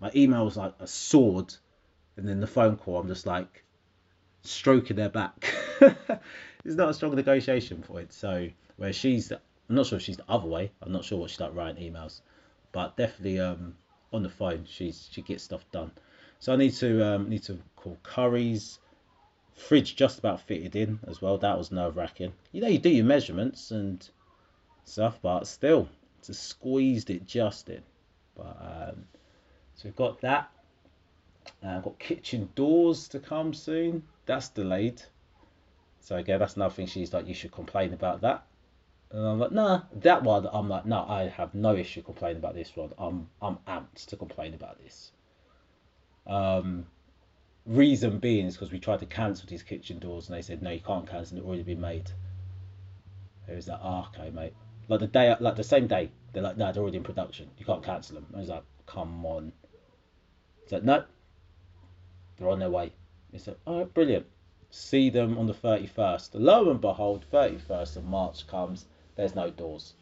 My 0.00 0.10
email 0.16 0.44
was 0.44 0.56
like 0.56 0.74
a 0.80 0.86
sword, 0.86 1.54
and 2.16 2.26
then 2.26 2.40
the 2.40 2.46
phone 2.46 2.76
call, 2.76 2.98
I'm 2.98 3.06
just 3.06 3.26
like 3.26 3.64
stroking 4.42 4.96
their 4.96 5.10
back. 5.10 5.54
it's 6.64 6.74
not 6.74 6.88
a 6.88 6.94
strong 6.94 7.14
negotiation 7.14 7.82
point. 7.82 8.12
So 8.12 8.48
where 8.76 8.92
she's, 8.92 9.30
I'm 9.72 9.76
not 9.76 9.86
sure 9.86 9.96
if 9.96 10.02
she's 10.02 10.18
the 10.18 10.28
other 10.28 10.46
way. 10.46 10.70
I'm 10.82 10.92
not 10.92 11.02
sure 11.02 11.18
what 11.18 11.30
she's 11.30 11.40
like 11.40 11.54
writing 11.54 11.90
emails, 11.90 12.20
but 12.72 12.94
definitely 12.94 13.40
um 13.40 13.74
on 14.12 14.22
the 14.22 14.28
phone, 14.28 14.66
she's 14.68 15.08
she 15.10 15.22
gets 15.22 15.44
stuff 15.44 15.64
done. 15.70 15.90
So 16.40 16.52
I 16.52 16.56
need 16.56 16.74
to 16.74 17.02
um 17.02 17.30
need 17.30 17.42
to 17.44 17.58
call 17.74 17.96
Curry's. 18.02 18.80
Fridge 19.54 19.96
just 19.96 20.18
about 20.18 20.42
fitted 20.42 20.76
in 20.76 21.00
as 21.06 21.22
well. 21.22 21.38
That 21.38 21.56
was 21.56 21.72
nerve 21.72 21.96
wracking. 21.96 22.34
You 22.52 22.60
know, 22.60 22.68
you 22.68 22.78
do 22.78 22.90
your 22.90 23.06
measurements 23.06 23.70
and 23.70 24.06
stuff, 24.84 25.18
but 25.22 25.46
still, 25.46 25.88
just 26.22 26.42
squeezed 26.48 27.08
it 27.08 27.26
just 27.26 27.70
in. 27.70 27.82
But 28.34 28.56
um, 28.60 29.04
so 29.74 29.84
we've 29.84 29.96
got 29.96 30.20
that. 30.20 30.50
Uh, 31.64 31.80
got 31.80 31.98
kitchen 31.98 32.50
doors 32.54 33.08
to 33.08 33.18
come 33.18 33.54
soon. 33.54 34.02
That's 34.26 34.50
delayed. 34.50 35.00
So 36.00 36.16
again, 36.16 36.40
that's 36.40 36.56
another 36.56 36.74
thing. 36.74 36.88
She's 36.88 37.14
like, 37.14 37.26
you 37.26 37.32
should 37.32 37.52
complain 37.52 37.94
about 37.94 38.20
that. 38.20 38.44
And 39.12 39.26
I'm 39.26 39.38
like, 39.38 39.52
nah, 39.52 39.82
that 39.96 40.22
one. 40.22 40.48
I'm 40.50 40.70
like, 40.70 40.86
no, 40.86 41.04
I 41.06 41.28
have 41.28 41.54
no 41.54 41.76
issue 41.76 42.00
complaining 42.02 42.38
about 42.38 42.54
this 42.54 42.74
one. 42.74 42.92
I'm 42.98 43.28
I'm 43.42 43.58
amped 43.68 44.06
to 44.06 44.16
complain 44.16 44.54
about 44.54 44.82
this. 44.82 45.12
Um, 46.26 46.86
reason 47.66 48.18
being 48.18 48.46
is 48.46 48.54
because 48.54 48.72
we 48.72 48.78
tried 48.78 49.00
to 49.00 49.06
cancel 49.06 49.46
these 49.48 49.62
kitchen 49.62 49.98
doors 49.98 50.28
and 50.28 50.36
they 50.36 50.42
said 50.42 50.62
no, 50.62 50.70
you 50.70 50.80
can't 50.80 51.06
cancel. 51.06 51.36
They've 51.36 51.46
already 51.46 51.62
been 51.62 51.80
made. 51.80 52.10
It 53.48 53.54
was 53.54 53.68
like, 53.68 53.80
oh, 53.82 54.08
okay, 54.14 54.30
mate. 54.30 54.54
Like 54.88 55.00
the 55.00 55.06
day, 55.08 55.36
like 55.38 55.56
the 55.56 55.64
same 55.64 55.86
day, 55.86 56.10
they're 56.32 56.42
like, 56.42 56.56
no, 56.56 56.72
they're 56.72 56.82
already 56.82 56.96
in 56.96 57.04
production. 57.04 57.50
You 57.58 57.66
can't 57.66 57.84
cancel 57.84 58.14
them. 58.14 58.26
I 58.34 58.38
was 58.40 58.48
like, 58.48 58.64
come 58.86 59.26
on. 59.26 59.52
It's 60.62 60.72
like, 60.72 60.84
no, 60.84 61.04
they're 62.38 62.48
on 62.48 62.60
their 62.60 62.70
way. 62.70 62.92
It's 63.32 63.46
like, 63.46 63.58
all 63.66 63.78
right, 63.78 63.94
brilliant. 63.94 64.24
See 64.70 65.10
them 65.10 65.36
on 65.36 65.46
the 65.46 65.52
31st. 65.52 66.30
Lo 66.32 66.70
and 66.70 66.80
behold, 66.80 67.26
31st 67.30 67.96
of 67.96 68.04
March 68.04 68.46
comes. 68.46 68.86
There's 69.16 69.34
no 69.34 69.50
doors. 69.50 69.94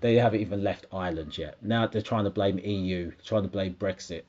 They 0.00 0.16
haven't 0.16 0.40
even 0.40 0.64
left 0.64 0.86
Ireland 0.92 1.38
yet. 1.38 1.62
Now 1.62 1.86
they're 1.86 2.02
trying 2.02 2.24
to 2.24 2.30
blame 2.30 2.58
EU, 2.58 3.12
trying 3.24 3.42
to 3.42 3.48
blame 3.48 3.74
Brexit. 3.74 4.22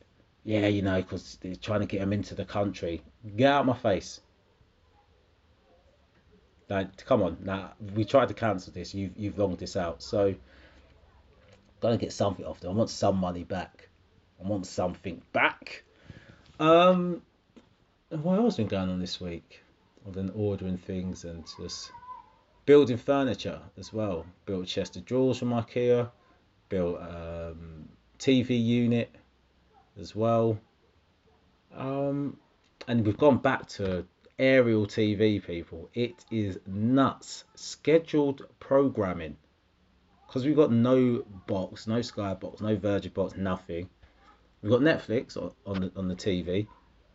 Yeah, 0.44 0.68
you 0.68 0.82
know, 0.82 1.02
because 1.02 1.38
they're 1.42 1.56
trying 1.56 1.80
to 1.80 1.86
get 1.86 2.00
them 2.00 2.14
into 2.14 2.36
the 2.36 2.46
country. 2.46 3.02
Get 3.36 3.52
out 3.52 3.62
of 3.62 3.68
my 3.68 3.78
face. 3.78 4.22
Like, 6.70 7.06
come 7.06 7.22
on. 7.22 7.38
Now 7.42 7.74
we 7.96 8.06
tried 8.06 8.28
to 8.28 8.34
cancel 8.34 8.74
this. 8.74 8.94
You've 8.94 9.18
you've 9.18 9.38
longed 9.38 9.60
this 9.60 9.76
out. 9.76 10.04
So, 10.04 10.36
gotta 11.80 11.98
get 11.98 12.14
something 12.14 12.46
off 12.46 12.60
them. 12.60 12.72
I 12.72 12.76
want 12.76 12.90
some 12.90 13.18
money 13.18 13.44
back. 13.44 13.90
I 14.44 14.48
want 14.48 14.66
something 14.66 15.22
back. 15.32 15.84
Um, 16.60 17.22
what 18.10 18.38
else 18.38 18.58
been 18.58 18.68
going 18.68 18.90
on 18.90 19.00
this 19.00 19.20
week? 19.20 19.64
I've 20.06 20.14
been 20.14 20.32
ordering 20.36 20.78
things 20.78 21.24
and 21.24 21.46
just 21.60 21.92
building 22.66 22.98
furniture 22.98 23.60
as 23.78 23.92
well. 23.94 24.26
Built 24.46 24.64
a 24.64 24.68
chest 24.68 24.96
of 24.96 25.06
drawers 25.06 25.38
from 25.40 25.50
IKEA. 25.50 26.10
Built 26.70 27.00
um, 27.02 27.90
TV 28.20 28.64
unit 28.64 29.14
as 30.00 30.16
well. 30.16 30.58
Um, 31.76 32.38
and 32.88 33.06
we've 33.06 33.18
gone 33.18 33.38
back 33.38 33.68
to 33.70 34.06
aerial 34.40 34.86
TV, 34.86 35.46
people. 35.46 35.90
It 35.94 36.26
is 36.32 36.60
nuts. 36.66 37.44
Scheduled 37.56 38.48
programming. 38.60 39.38
Because 40.28 40.46
we've 40.46 40.56
got 40.56 40.72
no 40.72 41.24
box, 41.46 41.86
no 41.86 42.02
Sky 42.02 42.34
box, 42.34 42.62
no 42.62 42.76
Virgin 42.76 43.12
box, 43.14 43.36
nothing. 43.38 43.90
We've 44.62 44.72
got 44.72 44.82
Netflix 44.82 45.38
on, 45.38 45.52
on 45.66 45.82
the 45.82 45.92
on 45.96 46.08
the 46.08 46.16
TV, 46.16 46.66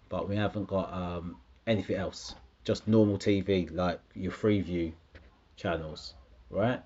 but 0.08 0.28
we 0.28 0.36
haven't 0.36 0.68
got 0.68 0.92
um, 0.92 1.36
anything 1.66 1.96
else. 1.96 2.34
Just 2.62 2.86
normal 2.86 3.18
TV, 3.18 3.74
like 3.74 3.98
your 4.14 4.30
Freeview 4.30 4.92
channels, 5.58 6.14
right? 6.48 6.82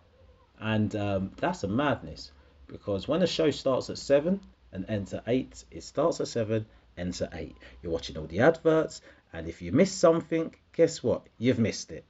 And 0.59 0.95
um, 0.97 1.33
that's 1.37 1.63
a 1.63 1.69
madness 1.69 2.33
because 2.67 3.07
when 3.07 3.21
the 3.21 3.27
show 3.27 3.51
starts 3.51 3.91
at 3.91 3.99
seven 3.99 4.41
and 4.73 4.85
ends 4.89 5.13
at 5.13 5.25
eight, 5.27 5.65
it 5.71 5.85
starts 5.85 6.21
at 6.21 6.29
seven, 6.29 6.67
ends 6.97 7.21
at 7.23 7.35
eight. 7.35 7.57
You're 7.83 7.93
watching 7.93 8.17
all 8.17 8.27
the 8.27 8.41
adverts, 8.41 9.03
and 9.33 9.47
if 9.47 9.63
you 9.63 9.73
miss 9.73 9.93
something, 9.93 10.55
guess 10.73 11.03
what? 11.03 11.27
You've 11.39 11.59
missed 11.59 11.93
it. 11.93 12.05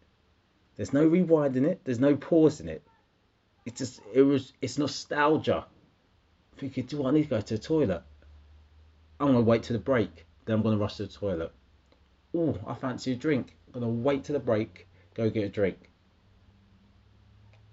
There's 0.77 0.93
no 0.93 1.09
rewinding 1.09 1.67
it. 1.67 1.81
There's 1.85 2.01
no 2.01 2.17
pausing 2.17 2.69
it. 2.69 2.83
It's 3.67 3.79
just 3.79 4.01
it 4.15 4.23
was 4.23 4.53
it's 4.61 4.79
nostalgia. 4.79 5.67
Thinking, 6.57 6.87
do 6.87 7.07
I 7.07 7.11
need 7.11 7.25
to 7.25 7.29
go 7.29 7.41
to 7.41 7.57
the 7.57 7.63
toilet? 7.63 8.03
I'm 9.21 9.29
gonna 9.29 9.41
wait 9.41 9.65
till 9.65 9.77
the 9.77 9.83
break. 9.83 10.27
Then 10.45 10.57
I'm 10.57 10.63
gonna 10.63 10.79
rush 10.79 10.97
to 10.97 11.07
the 11.07 11.13
toilet. 11.13 11.53
Oh, 12.35 12.59
I 12.67 12.75
fancy 12.75 13.13
a 13.13 13.17
drink. 13.17 13.57
I'm 13.67 13.81
gonna 13.81 13.93
wait 13.93 14.25
till 14.25 14.35
the 14.35 14.41
break. 14.41 14.89
Go 15.15 15.31
get 15.31 15.45
a 15.45 15.49
drink. 15.49 15.91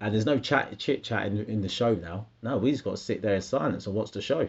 And 0.02 0.14
there's 0.14 0.26
no 0.26 0.40
chat 0.40 0.78
chit 0.78 1.04
chat 1.04 1.26
in, 1.28 1.40
in 1.46 1.62
the 1.62 1.70
show 1.70 1.94
now. 1.94 2.28
No, 2.42 2.58
we 2.58 2.72
just 2.72 2.84
got 2.84 2.92
to 2.92 2.98
sit 2.98 3.22
there 3.22 3.36
in 3.36 3.42
silence 3.42 3.86
and 3.86 3.96
watch 3.96 4.12
the 4.12 4.22
show. 4.22 4.48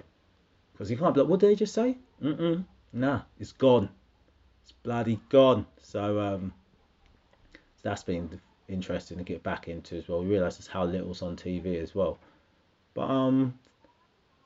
Because 0.73 0.90
you 0.90 0.97
can't 0.97 1.14
be 1.14 1.21
like, 1.21 1.28
what 1.28 1.40
did 1.40 1.50
they 1.50 1.57
just 1.57 1.75
say? 1.75 1.99
Mm-mm. 2.23 2.64
Nah, 2.92 3.23
it's 3.38 3.52
gone. 3.52 3.88
It's 4.62 4.73
bloody 4.73 5.21
gone. 5.28 5.66
So 5.83 6.21
um, 6.21 6.52
that's 7.83 8.02
been 8.02 8.40
interesting 8.69 9.19
to 9.19 9.25
get 9.25 9.42
back 9.42 9.69
into 9.69 9.97
as 9.97 10.09
well. 10.09 10.23
We 10.23 10.30
realise 10.30 10.57
just 10.57 10.69
how 10.69 10.85
little's 10.85 11.23
on 11.23 11.37
TV 11.37 11.83
as 11.83 11.95
well. 11.95 12.19
But 12.95 13.11
um, 13.11 13.59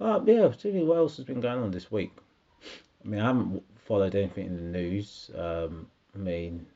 uh, 0.00 0.20
yeah, 0.24 0.48
particularly 0.48 0.84
what 0.84 0.98
else 0.98 1.16
has 1.18 1.26
been 1.26 1.40
going 1.40 1.62
on 1.62 1.70
this 1.70 1.90
week? 1.92 2.12
I 3.04 3.08
mean, 3.08 3.20
I 3.20 3.26
haven't 3.26 3.62
followed 3.86 4.14
anything 4.14 4.46
in 4.46 4.56
the 4.56 4.78
news. 4.78 5.30
Um, 5.36 5.86
I 6.14 6.18
mean, 6.18 6.66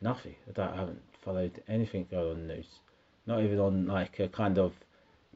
nothing. 0.00 0.34
I, 0.48 0.52
don't, 0.52 0.72
I 0.72 0.76
haven't 0.76 1.02
followed 1.22 1.62
anything 1.68 2.06
going 2.10 2.30
on 2.30 2.40
in 2.40 2.48
the 2.48 2.54
news. 2.54 2.78
Not 3.26 3.42
even 3.42 3.58
on 3.58 3.86
like 3.86 4.18
a 4.18 4.28
kind 4.28 4.58
of 4.58 4.72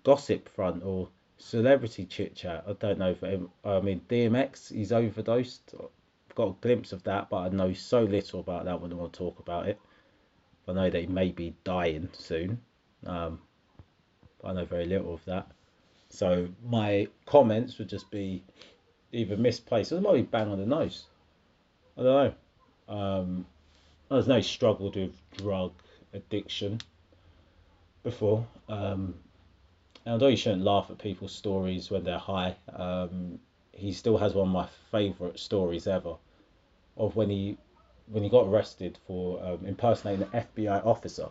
gossip 0.03 0.49
front 0.49 0.83
or 0.85 1.09
celebrity 1.39 2.05
chit 2.05 2.35
chat. 2.35 2.65
I 2.69 2.73
don't 2.75 2.99
know. 2.99 3.15
Him. 3.15 3.51
I 3.65 3.81
mean, 3.81 4.01
DMX, 4.09 4.73
he's 4.73 4.93
overdosed. 4.93 5.75
I've 5.79 6.35
got 6.35 6.49
a 6.49 6.55
glimpse 6.61 6.93
of 6.93 7.03
that, 7.05 7.31
but 7.31 7.39
I 7.39 7.49
know 7.49 7.73
so 7.73 8.03
little 8.03 8.41
about 8.41 8.65
that. 8.65 8.81
When 8.81 8.93
I 8.93 8.97
want 8.97 9.13
to 9.13 9.19
talk 9.19 9.39
about 9.39 9.69
it, 9.69 9.79
I 10.67 10.73
know 10.73 10.91
he 10.91 11.07
may 11.07 11.31
be 11.31 11.55
dying 11.65 12.09
soon. 12.13 12.61
Um, 13.07 13.41
I 14.43 14.53
know 14.53 14.65
very 14.65 14.87
little 14.87 15.15
of 15.15 15.25
that. 15.27 15.51
So 16.09 16.49
my 16.65 17.09
comments 17.27 17.79
would 17.79 17.89
just 17.89 18.11
be 18.11 18.43
either 19.13 19.37
misplaced 19.37 19.93
or 19.93 19.97
it 19.97 20.03
might 20.03 20.15
be 20.15 20.23
bang 20.23 20.49
on 20.49 20.59
the 20.59 20.67
nose. 20.67 21.07
I 21.97 22.03
don't 22.03 22.35
know. 22.89 22.95
Um, 22.95 23.47
there's 24.11 24.29
no 24.29 24.41
struggle 24.41 24.91
with 24.95 25.13
drug 25.37 25.73
addiction 26.13 26.81
before. 28.05 28.47
Um, 28.69 29.15
and 30.05 30.13
although 30.13 30.29
you 30.29 30.37
shouldn't 30.37 30.63
laugh 30.63 30.91
at 30.91 30.99
people's 30.99 31.33
stories 31.33 31.91
when 31.91 32.05
they're 32.05 32.19
high, 32.19 32.55
um, 32.77 33.41
he 33.73 33.93
still 33.93 34.17
has 34.19 34.35
one 34.35 34.47
of 34.49 34.53
my 34.53 34.69
favourite 34.93 35.39
stories 35.39 35.89
ever 35.89 36.15
of 36.97 37.17
when 37.17 37.29
he 37.31 37.59
when 38.07 38.23
he 38.23 38.29
got 38.29 38.47
arrested 38.47 38.99
for 39.07 39.43
um, 39.43 39.65
impersonating 39.67 40.29
an 40.31 40.45
FBI 40.57 40.85
officer. 40.85 41.29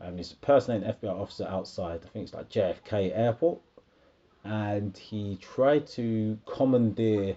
Um, 0.00 0.18
he's 0.18 0.32
impersonating 0.32 0.86
an 0.86 0.94
FBI 0.94 1.18
officer 1.18 1.46
outside, 1.48 2.00
I 2.04 2.08
think 2.08 2.24
it's 2.24 2.34
like 2.34 2.50
JFK 2.50 3.16
Airport, 3.16 3.60
and 4.44 4.96
he 4.96 5.38
tried 5.40 5.86
to 5.88 6.38
commandeer 6.44 7.36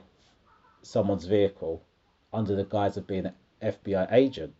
someone's 0.81 1.25
vehicle 1.25 1.81
under 2.33 2.55
the 2.55 2.65
guise 2.65 2.97
of 2.97 3.07
being 3.07 3.27
an 3.27 3.33
FBI 3.61 4.11
agent. 4.11 4.53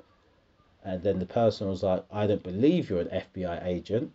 And 0.85 1.01
then 1.01 1.17
the 1.17 1.25
person 1.25 1.67
was 1.67 1.81
like, 1.81 2.05
I 2.11 2.27
don't 2.27 2.43
believe 2.43 2.91
you're 2.91 3.01
an 3.01 3.07
FBI 3.07 3.65
agent. 3.65 4.11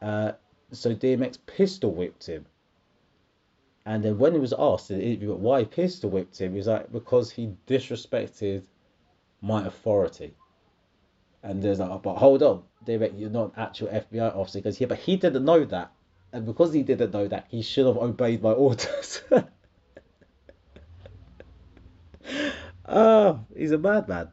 Uh, 0.00 0.32
so 0.72 0.94
DMX 0.94 1.36
pistol 1.44 1.92
whipped 1.92 2.26
him. 2.26 2.46
And 3.84 4.02
then 4.02 4.18
when 4.18 4.32
he 4.32 4.38
was 4.38 4.54
asked 4.58 4.90
in 4.90 4.98
the 4.98 5.04
interview 5.04 5.34
why 5.34 5.64
pistol 5.64 6.08
whipped 6.08 6.40
him, 6.40 6.52
he 6.52 6.58
was 6.58 6.66
like, 6.66 6.90
because 6.90 7.30
he 7.30 7.54
disrespected 7.66 8.62
my 9.42 9.66
authority. 9.66 10.34
And 11.42 11.62
there's 11.62 11.78
like, 11.78 12.02
but 12.02 12.16
hold 12.16 12.42
on, 12.42 12.62
DMX, 12.86 13.20
you're 13.20 13.28
not 13.28 13.54
an 13.54 13.62
actual 13.62 13.88
FBI 13.88 14.34
officer. 14.34 14.60
Because 14.60 14.80
yeah, 14.80 14.86
but 14.86 14.98
he 14.98 15.16
didn't 15.16 15.44
know 15.44 15.66
that. 15.66 15.92
And 16.32 16.46
because 16.46 16.72
he 16.72 16.82
didn't 16.82 17.12
know 17.12 17.28
that, 17.28 17.46
he 17.50 17.60
should 17.60 17.84
have 17.84 17.98
obeyed 17.98 18.42
my 18.42 18.52
orders. 18.52 19.20
oh, 22.86 23.40
he's 23.56 23.72
a 23.72 23.78
madman. 23.78 24.32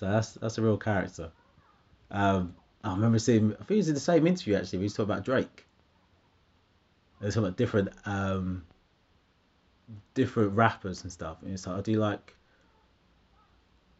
So 0.00 0.10
that's 0.10 0.32
that's 0.32 0.56
a 0.56 0.62
real 0.62 0.78
character. 0.78 1.30
Um, 2.10 2.54
I 2.82 2.94
remember 2.94 3.18
seeing. 3.18 3.52
I 3.52 3.56
think 3.56 3.68
he 3.68 3.76
was 3.76 3.88
in 3.88 3.94
the 3.94 4.00
same 4.00 4.26
interview 4.26 4.54
actually. 4.54 4.78
We 4.78 4.84
was 4.86 4.94
talking 4.94 5.12
about 5.12 5.26
Drake. 5.26 5.66
They 7.20 7.28
talking 7.28 7.42
about 7.42 7.58
different 7.58 7.90
um, 8.06 8.64
different 10.14 10.52
rappers 10.52 11.02
and 11.02 11.12
stuff. 11.12 11.42
And 11.42 11.52
it's 11.52 11.66
like, 11.66 11.76
I 11.76 11.80
do 11.82 11.92
like. 11.96 12.34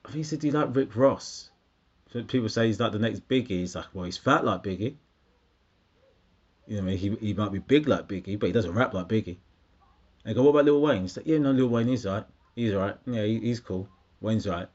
I 0.06 0.08
think 0.08 0.16
he 0.16 0.22
said, 0.22 0.40
"Do 0.40 0.46
you 0.46 0.54
like 0.54 0.74
Rick 0.74 0.96
Ross?" 0.96 1.50
So 2.14 2.22
people 2.22 2.48
say 2.48 2.68
he's 2.68 2.80
like 2.80 2.92
the 2.92 2.98
next 2.98 3.28
Biggie. 3.28 3.48
He's 3.48 3.76
like, 3.76 3.88
well, 3.92 4.06
he's 4.06 4.16
fat 4.16 4.42
like 4.42 4.62
Biggie. 4.62 4.96
You 6.66 6.76
know, 6.76 6.78
I 6.78 6.80
mean, 6.86 6.96
he 6.96 7.14
he 7.16 7.34
might 7.34 7.52
be 7.52 7.58
big 7.58 7.86
like 7.86 8.08
Biggie, 8.08 8.38
but 8.38 8.46
he 8.46 8.52
doesn't 8.52 8.72
rap 8.72 8.94
like 8.94 9.08
Biggie. 9.08 9.36
And 10.24 10.30
I 10.30 10.32
go, 10.32 10.44
what 10.44 10.52
about 10.52 10.64
Lil 10.64 10.80
Wayne? 10.80 11.02
He's 11.02 11.18
like, 11.18 11.26
yeah, 11.26 11.36
no, 11.36 11.50
Lil 11.50 11.68
Wayne 11.68 11.90
is 11.90 12.06
right. 12.06 12.24
He's 12.56 12.72
right. 12.72 12.96
Yeah, 13.04 13.24
he, 13.24 13.38
he's 13.40 13.60
cool. 13.60 13.86
Wayne's 14.22 14.48
right. 14.48 14.68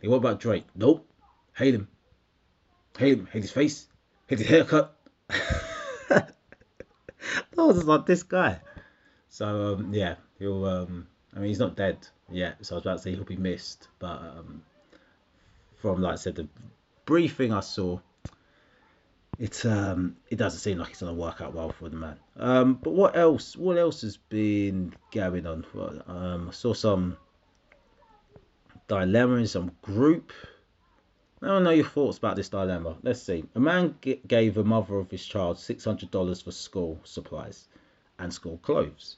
Hey, 0.00 0.08
what 0.08 0.16
about 0.16 0.40
Drake? 0.40 0.64
Nope. 0.74 1.06
Hate 1.54 1.74
him. 1.74 1.88
Hate 2.98 3.18
him. 3.18 3.26
Hate 3.26 3.42
his 3.42 3.52
face. 3.52 3.86
Hate 4.28 4.38
his 4.38 4.48
haircut. 4.48 4.96
that 6.08 6.34
was 7.54 7.84
like 7.84 8.06
this 8.06 8.22
guy. 8.22 8.60
So 9.28 9.74
um, 9.74 9.92
yeah, 9.92 10.14
he'll. 10.38 10.64
Um, 10.64 11.06
I 11.36 11.38
mean, 11.38 11.48
he's 11.48 11.58
not 11.58 11.76
dead 11.76 11.98
yet. 12.30 12.64
So 12.64 12.74
I 12.74 12.76
was 12.76 12.84
about 12.84 12.96
to 12.96 13.02
say 13.02 13.10
he'll 13.10 13.24
be 13.24 13.36
missed, 13.36 13.88
but 13.98 14.22
um, 14.22 14.62
from 15.76 16.00
like 16.00 16.14
I 16.14 16.16
said, 16.16 16.36
the 16.36 16.48
briefing 17.04 17.52
I 17.52 17.60
saw, 17.60 18.00
it 19.38 19.66
um, 19.66 20.16
it 20.30 20.36
doesn't 20.36 20.60
seem 20.60 20.78
like 20.78 20.90
it's 20.90 21.00
gonna 21.00 21.12
work 21.12 21.42
out 21.42 21.54
well 21.54 21.72
for 21.72 21.90
the 21.90 21.96
man. 21.96 22.16
Um, 22.36 22.74
but 22.82 22.92
what 22.94 23.16
else? 23.16 23.54
What 23.54 23.76
else 23.76 24.00
has 24.00 24.16
been 24.16 24.94
going 25.12 25.46
on? 25.46 25.66
Um, 26.06 26.48
I 26.48 26.52
saw 26.52 26.72
some 26.72 27.18
dilemma 28.90 29.36
in 29.36 29.46
some 29.46 29.70
group. 29.82 30.32
I 31.40 31.46
don't 31.46 31.62
know 31.62 31.70
your 31.70 31.86
thoughts 31.86 32.18
about 32.18 32.34
this 32.34 32.48
dilemma. 32.48 32.96
Let's 33.04 33.22
see. 33.22 33.44
A 33.54 33.60
man 33.60 33.94
g- 34.02 34.20
gave 34.26 34.56
a 34.56 34.64
mother 34.64 34.96
of 34.96 35.12
his 35.12 35.24
child 35.24 35.58
$600 35.58 36.42
for 36.42 36.50
school 36.50 37.00
supplies 37.04 37.68
and 38.18 38.34
school 38.34 38.58
clothes. 38.58 39.16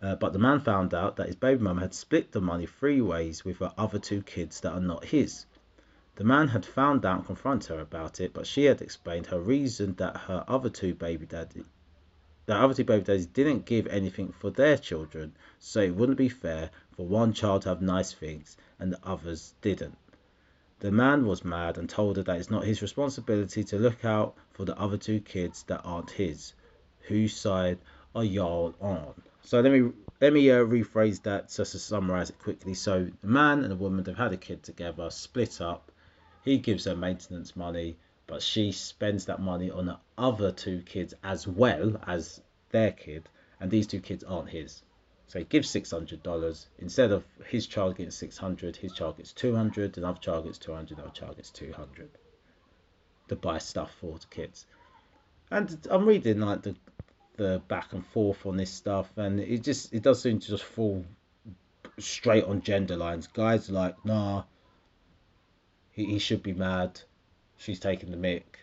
Uh, 0.00 0.16
but 0.16 0.32
the 0.32 0.38
man 0.38 0.60
found 0.60 0.94
out 0.94 1.16
that 1.16 1.26
his 1.26 1.36
baby 1.36 1.62
mum 1.62 1.76
had 1.76 1.92
split 1.92 2.32
the 2.32 2.40
money 2.40 2.64
three 2.64 3.02
ways 3.02 3.44
with 3.44 3.58
her 3.58 3.74
other 3.76 3.98
two 3.98 4.22
kids 4.22 4.60
that 4.62 4.72
are 4.72 4.80
not 4.80 5.04
his. 5.04 5.44
The 6.14 6.24
man 6.24 6.48
had 6.48 6.64
found 6.64 7.04
out 7.04 7.18
and 7.18 7.26
confronted 7.26 7.76
her 7.76 7.80
about 7.80 8.18
it, 8.18 8.32
but 8.32 8.46
she 8.46 8.64
had 8.64 8.80
explained 8.80 9.26
her 9.26 9.38
reason 9.38 9.94
that 9.96 10.16
her 10.16 10.42
other 10.48 10.70
two 10.70 10.94
baby 10.94 11.26
daddy 11.26 11.66
the 12.46 12.54
other 12.54 12.74
two 12.74 12.84
daddies 12.84 13.26
didn't 13.26 13.66
give 13.66 13.86
anything 13.88 14.32
for 14.32 14.50
their 14.50 14.78
children, 14.78 15.34
so 15.58 15.80
it 15.80 15.94
wouldn't 15.94 16.18
be 16.18 16.28
fair 16.28 16.70
for 16.96 17.06
one 17.06 17.32
child 17.32 17.62
to 17.62 17.68
have 17.68 17.82
nice 17.82 18.12
things 18.12 18.56
and 18.78 18.92
the 18.92 19.00
others 19.04 19.54
didn't. 19.60 19.98
The 20.78 20.92
man 20.92 21.26
was 21.26 21.44
mad 21.44 21.78
and 21.78 21.88
told 21.88 22.16
her 22.18 22.22
that 22.22 22.36
it's 22.36 22.50
not 22.50 22.64
his 22.64 22.82
responsibility 22.82 23.64
to 23.64 23.78
look 23.78 24.04
out 24.04 24.36
for 24.52 24.64
the 24.64 24.78
other 24.78 24.96
two 24.96 25.20
kids 25.20 25.62
that 25.64 25.80
aren't 25.84 26.10
his. 26.10 26.52
Whose 27.08 27.34
side 27.34 27.78
are 28.14 28.24
y'all 28.24 28.74
on? 28.80 29.14
So 29.42 29.60
let 29.60 29.72
me 29.72 29.92
let 30.20 30.32
me 30.32 30.50
uh, 30.50 30.64
rephrase 30.64 31.22
that 31.22 31.50
just 31.50 31.72
to 31.72 31.78
summarize 31.78 32.30
it 32.30 32.38
quickly. 32.38 32.74
So 32.74 33.08
the 33.22 33.26
man 33.26 33.62
and 33.62 33.70
the 33.70 33.76
woman 33.76 34.04
they've 34.04 34.16
had 34.16 34.32
a 34.32 34.36
kid 34.36 34.62
together, 34.62 35.10
split 35.10 35.60
up. 35.60 35.90
He 36.44 36.58
gives 36.58 36.84
her 36.84 36.94
maintenance 36.94 37.56
money, 37.56 37.96
but 38.26 38.42
she 38.42 38.72
spends 38.72 39.26
that 39.26 39.40
money 39.40 39.70
on 39.70 39.86
the 39.86 39.98
other 40.18 40.52
two 40.52 40.82
kids 40.82 41.14
as 41.22 41.46
well 41.46 42.00
as 42.06 42.40
their 42.70 42.92
kid, 42.92 43.28
and 43.60 43.70
these 43.70 43.86
two 43.86 44.00
kids 44.00 44.24
aren't 44.24 44.50
his. 44.50 44.82
So 45.28 45.38
he 45.38 45.44
gives 45.44 45.68
six 45.68 45.90
hundred 45.90 46.22
dollars 46.22 46.68
instead 46.78 47.12
of 47.12 47.24
his 47.46 47.66
child 47.66 47.96
getting 47.96 48.10
six 48.10 48.38
hundred, 48.38 48.76
his 48.76 48.92
child 48.92 49.16
gets 49.16 49.32
two 49.32 49.54
hundred, 49.54 49.98
another 49.98 50.18
child 50.18 50.44
gets 50.44 50.58
two 50.58 50.72
hundred, 50.72 50.98
another 50.98 51.12
child 51.12 51.36
gets 51.36 51.50
two 51.50 51.72
hundred 51.72 52.10
to 53.28 53.36
buy 53.36 53.58
stuff 53.58 53.92
for 54.00 54.18
the 54.18 54.26
kids. 54.26 54.66
And 55.50 55.86
I'm 55.90 56.06
reading 56.06 56.40
like 56.40 56.62
the 56.62 56.76
the 57.36 57.62
back 57.68 57.92
and 57.92 58.06
forth 58.06 58.46
on 58.46 58.56
this 58.56 58.70
stuff, 58.70 59.10
and 59.16 59.40
it 59.40 59.62
just 59.62 59.92
it 59.92 60.02
does 60.02 60.22
seem 60.22 60.40
to 60.40 60.48
just 60.48 60.64
fall 60.64 61.04
straight 61.98 62.44
on 62.44 62.62
gender 62.62 62.96
lines. 62.96 63.26
Guys 63.26 63.70
like, 63.70 64.04
nah, 64.04 64.44
he, 65.90 66.04
he 66.06 66.18
should 66.18 66.42
be 66.42 66.52
mad. 66.52 67.00
She's 67.56 67.80
taking 67.80 68.10
the 68.10 68.16
mic, 68.16 68.60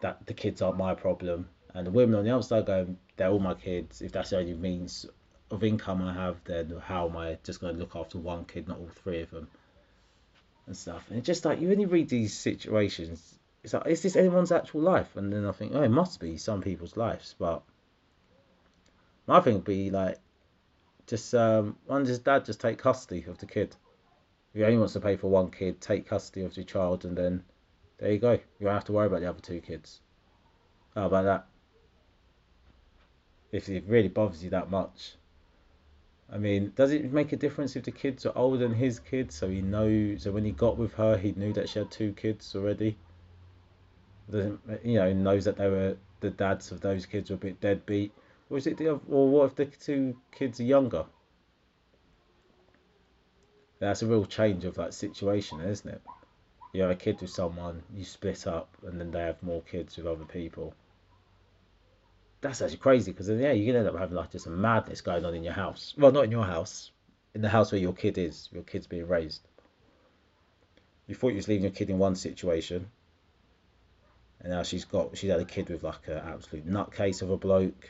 That 0.00 0.26
the 0.26 0.34
kids 0.34 0.62
aren't 0.62 0.78
my 0.78 0.94
problem. 0.94 1.48
And 1.74 1.86
the 1.86 1.90
women 1.90 2.16
on 2.16 2.24
the 2.24 2.30
other 2.30 2.42
side 2.42 2.66
going, 2.66 2.98
they're 3.16 3.30
all 3.30 3.38
my 3.38 3.54
kids. 3.54 4.02
If 4.02 4.12
that's 4.12 4.30
the 4.30 4.38
only 4.38 4.54
means 4.54 5.06
of 5.50 5.64
income 5.64 6.02
I 6.02 6.12
have, 6.12 6.42
then 6.44 6.80
how 6.84 7.08
am 7.08 7.16
I 7.16 7.38
just 7.44 7.60
going 7.60 7.74
to 7.74 7.80
look 7.80 7.96
after 7.96 8.18
one 8.18 8.44
kid, 8.44 8.68
not 8.68 8.78
all 8.78 8.90
three 9.02 9.20
of 9.20 9.30
them, 9.30 9.48
and 10.66 10.76
stuff? 10.76 11.06
And 11.08 11.18
it's 11.18 11.26
just 11.26 11.44
like 11.44 11.60
you 11.60 11.70
only 11.70 11.86
read 11.86 12.08
these 12.08 12.34
situations, 12.34 13.38
it's 13.62 13.74
like, 13.74 13.86
is 13.86 14.02
this 14.02 14.16
anyone's 14.16 14.52
actual 14.52 14.80
life? 14.80 15.16
And 15.16 15.32
then 15.32 15.46
I 15.46 15.52
think, 15.52 15.72
oh, 15.74 15.82
it 15.82 15.90
must 15.90 16.20
be 16.20 16.36
some 16.36 16.62
people's 16.62 16.96
lives. 16.96 17.34
But 17.38 17.62
my 19.26 19.40
thing 19.40 19.54
would 19.54 19.64
be 19.64 19.90
like, 19.90 20.18
just 21.06 21.34
um, 21.34 21.76
why 21.86 22.02
does 22.02 22.18
dad 22.18 22.44
just 22.44 22.60
take 22.60 22.78
custody 22.78 23.24
of 23.28 23.38
the 23.38 23.46
kid? 23.46 23.76
If 24.52 24.58
he 24.58 24.64
only 24.64 24.78
wants 24.78 24.94
to 24.94 25.00
pay 25.00 25.16
for 25.16 25.28
one 25.28 25.50
kid, 25.50 25.80
take 25.80 26.06
custody 26.06 26.44
of 26.44 26.54
the 26.54 26.64
child, 26.64 27.04
and 27.04 27.16
then 27.16 27.44
there 28.02 28.10
you 28.10 28.18
go. 28.18 28.32
You 28.32 28.64
don't 28.64 28.74
have 28.74 28.84
to 28.86 28.92
worry 28.92 29.06
about 29.06 29.20
the 29.20 29.28
other 29.28 29.40
two 29.40 29.60
kids. 29.60 30.00
How 30.96 31.06
about 31.06 31.22
that? 31.22 31.46
If 33.52 33.68
it 33.68 33.84
really 33.86 34.08
bothers 34.08 34.42
you 34.42 34.50
that 34.50 34.70
much. 34.70 35.14
I 36.30 36.38
mean, 36.38 36.72
does 36.74 36.90
it 36.90 37.12
make 37.12 37.32
a 37.32 37.36
difference 37.36 37.76
if 37.76 37.84
the 37.84 37.92
kids 37.92 38.26
are 38.26 38.36
older 38.36 38.58
than 38.58 38.74
his 38.74 38.98
kids? 38.98 39.36
So 39.36 39.48
he 39.48 39.62
knows. 39.62 40.24
So 40.24 40.32
when 40.32 40.44
he 40.44 40.50
got 40.50 40.78
with 40.78 40.94
her, 40.94 41.16
he 41.16 41.30
knew 41.32 41.52
that 41.52 41.68
she 41.68 41.78
had 41.78 41.92
two 41.92 42.12
kids 42.14 42.56
already. 42.56 42.98
Doesn't 44.28 44.58
you 44.82 44.94
know? 44.94 45.12
Knows 45.12 45.44
that 45.44 45.56
they 45.56 45.68
were 45.68 45.96
the 46.18 46.30
dads 46.30 46.72
of 46.72 46.80
those 46.80 47.06
kids 47.06 47.30
were 47.30 47.36
a 47.36 47.38
bit 47.38 47.60
deadbeat. 47.60 48.12
Or 48.50 48.58
is 48.58 48.66
it 48.66 48.78
the? 48.78 48.88
Or 48.88 49.28
what 49.28 49.44
if 49.44 49.54
the 49.54 49.66
two 49.66 50.16
kids 50.32 50.58
are 50.58 50.64
younger? 50.64 51.04
That's 53.78 54.02
a 54.02 54.06
real 54.06 54.24
change 54.24 54.64
of 54.64 54.74
that 54.74 54.92
situation, 54.92 55.60
isn't 55.60 55.88
it? 55.88 56.02
You 56.72 56.82
have 56.82 56.90
a 56.90 56.96
kid 56.96 57.20
with 57.20 57.30
someone, 57.30 57.82
you 57.94 58.04
split 58.04 58.46
up, 58.46 58.68
and 58.86 58.98
then 58.98 59.10
they 59.10 59.20
have 59.20 59.42
more 59.42 59.62
kids 59.62 59.96
with 59.96 60.06
other 60.06 60.24
people 60.24 60.74
that's 62.42 62.60
actually 62.60 62.76
crazy 62.78 63.12
because 63.12 63.28
yeah, 63.28 63.52
you 63.52 63.64
can 63.64 63.76
end 63.76 63.88
up 63.88 63.96
having 63.96 64.16
like 64.16 64.32
just 64.32 64.46
a 64.46 64.50
madness 64.50 65.00
going 65.00 65.24
on 65.24 65.34
in 65.34 65.44
your 65.44 65.52
house. 65.54 65.94
Well, 65.96 66.12
not 66.12 66.24
in 66.24 66.30
your 66.30 66.44
house, 66.44 66.90
in 67.34 67.40
the 67.40 67.48
house 67.48 67.72
where 67.72 67.80
your 67.80 67.94
kid 67.94 68.18
is, 68.18 68.48
your 68.52 68.64
kid's 68.64 68.86
being 68.86 69.08
raised. 69.08 69.40
You 71.06 71.14
thought 71.14 71.28
you 71.28 71.36
was 71.36 71.48
leaving 71.48 71.62
your 71.62 71.72
kid 71.72 71.88
in 71.88 71.98
one 71.98 72.16
situation, 72.16 72.90
and 74.40 74.52
now 74.52 74.64
she's 74.64 74.84
got 74.84 75.16
she's 75.16 75.30
had 75.30 75.40
a 75.40 75.44
kid 75.44 75.70
with 75.70 75.84
like 75.84 76.08
an 76.08 76.18
absolute 76.18 76.68
nutcase 76.68 77.22
of 77.22 77.30
a 77.30 77.36
bloke. 77.36 77.88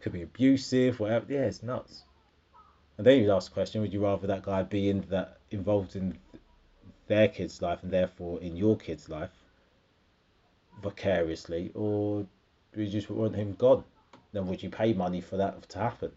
Could 0.00 0.12
be 0.12 0.22
abusive, 0.22 1.00
whatever. 1.00 1.26
Yeah, 1.28 1.44
it's 1.44 1.62
nuts. 1.62 2.04
And 2.98 3.06
then 3.06 3.20
you 3.20 3.32
ask 3.32 3.50
the 3.50 3.54
question: 3.54 3.80
Would 3.80 3.92
you 3.92 4.04
rather 4.04 4.28
that 4.28 4.42
guy 4.42 4.62
be 4.62 4.90
in 4.90 5.04
that 5.10 5.38
involved 5.50 5.96
in 5.96 6.18
their 7.06 7.28
kid's 7.28 7.60
life 7.60 7.82
and 7.82 7.92
therefore 7.92 8.40
in 8.40 8.56
your 8.56 8.76
kid's 8.76 9.08
life 9.08 9.30
vicariously, 10.82 11.70
or 11.74 12.26
do 12.72 12.82
you 12.82 12.90
just 12.90 13.10
want 13.10 13.34
him 13.34 13.54
gone, 13.54 13.84
then 14.32 14.46
would 14.46 14.62
you 14.62 14.70
pay 14.70 14.92
money 14.92 15.20
for 15.20 15.36
that 15.36 15.68
to 15.68 15.78
happen? 15.78 16.12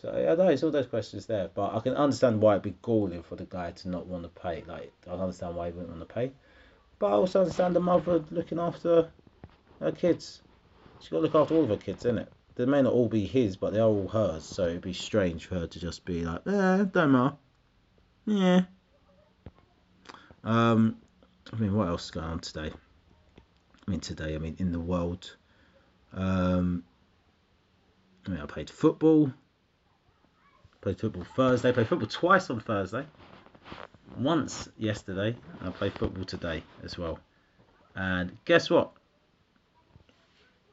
So 0.00 0.10
I 0.10 0.34
know 0.34 0.48
it's 0.48 0.62
all 0.62 0.70
those 0.70 0.86
questions 0.86 1.26
there, 1.26 1.50
but 1.54 1.74
I 1.74 1.80
can 1.80 1.94
understand 1.94 2.40
why 2.40 2.52
it'd 2.52 2.62
be 2.62 2.74
galling 2.82 3.22
for 3.22 3.36
the 3.36 3.44
guy 3.44 3.70
to 3.72 3.88
not 3.88 4.06
want 4.06 4.22
to 4.22 4.28
pay. 4.30 4.64
Like 4.66 4.92
I 5.06 5.12
understand 5.12 5.56
why 5.56 5.66
he 5.66 5.72
wouldn't 5.72 5.90
want 5.90 6.08
to 6.08 6.14
pay, 6.14 6.32
but 6.98 7.08
I 7.08 7.12
also 7.12 7.40
understand 7.40 7.76
the 7.76 7.80
mother 7.80 8.24
looking 8.30 8.58
after 8.58 9.10
her 9.80 9.92
kids. 9.92 10.40
She's 11.00 11.10
got 11.10 11.18
to 11.18 11.22
look 11.22 11.34
after 11.34 11.54
all 11.54 11.64
of 11.64 11.68
her 11.70 11.76
kids, 11.76 12.04
isn't 12.06 12.18
it? 12.18 12.32
They 12.56 12.66
may 12.66 12.82
not 12.82 12.92
all 12.92 13.08
be 13.08 13.26
his, 13.26 13.56
but 13.56 13.72
they 13.72 13.78
are 13.78 13.88
all 13.88 14.08
hers. 14.08 14.44
So 14.44 14.66
it'd 14.66 14.82
be 14.82 14.92
strange 14.92 15.46
for 15.46 15.56
her 15.56 15.66
to 15.66 15.80
just 15.80 16.04
be 16.04 16.24
like, 16.24 16.46
"Eh, 16.46 16.84
don't 16.92 17.12
matter." 17.12 17.36
Yeah. 18.26 18.62
Um, 20.44 20.96
I 21.52 21.56
mean, 21.56 21.74
what 21.74 21.88
else 21.88 22.04
is 22.04 22.10
going 22.10 22.26
on 22.26 22.40
today? 22.40 22.72
I 23.86 23.90
mean 23.90 24.00
today, 24.00 24.34
I 24.34 24.38
mean 24.38 24.56
in 24.58 24.72
the 24.72 24.80
world. 24.80 25.36
Um, 26.12 26.84
I 28.26 28.30
mean 28.30 28.40
I 28.40 28.46
played 28.46 28.70
football. 28.70 29.32
Played 30.80 31.00
football 31.00 31.26
Thursday. 31.36 31.72
Played 31.72 31.88
football 31.88 32.08
twice 32.08 32.50
on 32.50 32.60
Thursday. 32.60 33.04
Once 34.16 34.68
yesterday. 34.78 35.36
And 35.58 35.68
I 35.68 35.72
played 35.72 35.92
football 35.92 36.24
today 36.24 36.62
as 36.84 36.96
well. 36.96 37.18
And 37.94 38.36
guess 38.44 38.70
what? 38.70 38.92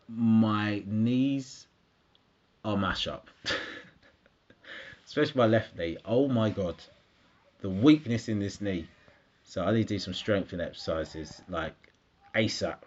My 0.08 0.84
knees 0.86 1.68
are 2.64 2.78
mash 2.78 3.08
up. 3.08 3.30
Especially 5.06 5.40
my 5.40 5.48
left 5.48 5.76
knee. 5.78 5.98
Oh 6.06 6.28
my 6.28 6.50
god. 6.50 6.76
The 7.62 7.70
weakness 7.70 8.28
in 8.30 8.40
this 8.40 8.62
knee. 8.62 8.88
So 9.44 9.64
I 9.64 9.72
need 9.72 9.88
to 9.88 9.96
do 9.96 10.00
some 10.00 10.14
strengthening 10.14 10.66
exercises 10.66 11.42
like 11.48 11.74
ASAP 12.36 12.80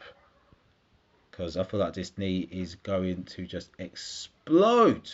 because 1.30 1.56
I 1.56 1.64
feel 1.64 1.80
like 1.80 1.94
this 1.94 2.18
knee 2.18 2.46
is 2.50 2.74
going 2.74 3.24
to 3.24 3.46
just 3.46 3.70
explode. 3.78 5.11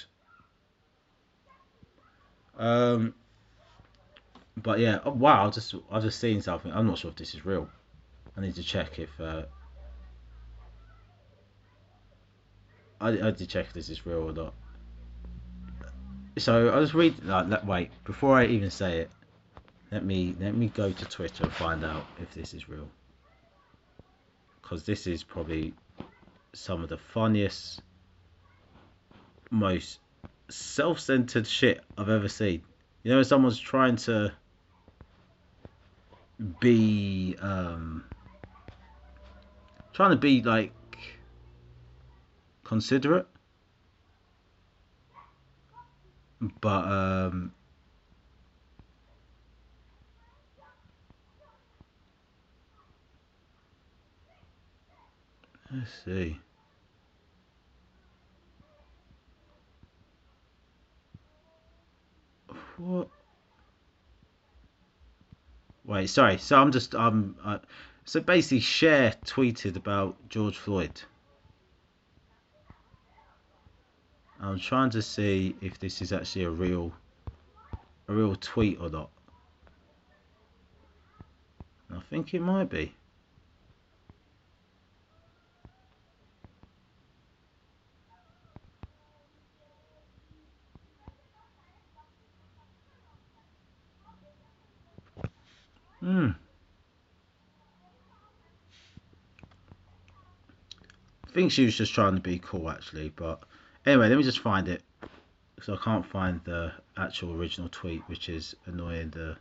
Um, 2.58 3.14
but 4.56 4.78
yeah, 4.78 4.98
oh, 5.04 5.12
wow! 5.12 5.46
I 5.46 5.50
just 5.50 5.74
I 5.90 6.00
just 6.00 6.18
seen 6.18 6.40
something. 6.40 6.72
I'm 6.72 6.86
not 6.86 6.98
sure 6.98 7.10
if 7.10 7.16
this 7.16 7.34
is 7.34 7.44
real. 7.44 7.68
I 8.36 8.40
need 8.40 8.54
to 8.56 8.62
check 8.62 8.98
if. 8.98 9.20
Uh, 9.20 9.42
I 13.00 13.08
I 13.08 13.10
need 13.10 13.38
to 13.38 13.46
check 13.46 13.66
if 13.66 13.72
this 13.72 13.88
is 13.88 14.06
real 14.06 14.30
or 14.30 14.32
not. 14.32 14.54
So 16.38 16.76
I 16.76 16.80
just 16.80 16.94
read. 16.94 17.22
Like, 17.24 17.64
wait 17.66 17.90
before 18.04 18.36
I 18.36 18.46
even 18.46 18.70
say 18.70 19.00
it. 19.00 19.10
Let 19.90 20.04
me 20.04 20.34
let 20.40 20.54
me 20.56 20.66
go 20.68 20.90
to 20.90 21.04
Twitter 21.06 21.44
and 21.44 21.52
find 21.52 21.84
out 21.84 22.04
if 22.20 22.34
this 22.34 22.54
is 22.54 22.68
real. 22.68 22.88
Because 24.60 24.84
this 24.84 25.06
is 25.06 25.22
probably 25.22 25.74
some 26.54 26.82
of 26.82 26.88
the 26.88 26.96
funniest, 26.96 27.82
most 29.50 30.00
self 30.50 30.98
centered 30.98 31.46
shit 31.46 31.82
I've 31.96 32.08
ever 32.08 32.28
seen. 32.28 32.62
You 33.04 33.12
know, 33.12 33.22
someone's 33.22 33.60
trying 33.60 33.96
to 33.96 34.32
be, 36.58 37.36
um, 37.40 38.04
trying 39.92 40.10
to 40.10 40.16
be 40.16 40.42
like 40.42 40.72
considerate, 42.64 43.28
but, 46.60 46.84
um, 46.88 47.52
let's 55.76 55.90
see. 56.04 56.40
What? 62.78 63.08
Wait, 65.84 66.08
sorry. 66.08 66.38
So 66.38 66.56
I'm 66.56 66.72
just 66.72 66.94
um. 66.94 67.36
Uh, 67.44 67.58
so 68.04 68.20
basically, 68.20 68.60
Cher 68.60 69.14
tweeted 69.24 69.76
about 69.76 70.16
George 70.28 70.56
Floyd. 70.56 71.00
I'm 74.40 74.58
trying 74.58 74.90
to 74.90 75.02
see 75.02 75.56
if 75.62 75.78
this 75.78 76.02
is 76.02 76.12
actually 76.12 76.44
a 76.44 76.50
real, 76.50 76.92
a 78.08 78.12
real 78.12 78.36
tweet 78.36 78.78
or 78.80 78.90
not. 78.90 79.10
I 81.90 82.00
think 82.10 82.34
it 82.34 82.42
might 82.42 82.68
be. 82.68 82.94
Hmm. 96.06 96.28
I 101.26 101.32
think 101.32 101.50
she 101.50 101.64
was 101.64 101.76
just 101.76 101.92
trying 101.92 102.14
to 102.14 102.20
be 102.20 102.38
cool, 102.38 102.70
actually. 102.70 103.08
But 103.08 103.42
anyway, 103.84 104.08
let 104.08 104.16
me 104.16 104.22
just 104.22 104.38
find 104.38 104.68
it. 104.68 104.82
So 105.62 105.74
I 105.74 105.78
can't 105.78 106.06
find 106.06 106.40
the 106.44 106.70
actual 106.96 107.32
original 107.32 107.68
tweet, 107.72 108.02
which 108.06 108.28
is 108.28 108.54
annoying 108.66 109.10
the 109.10 109.36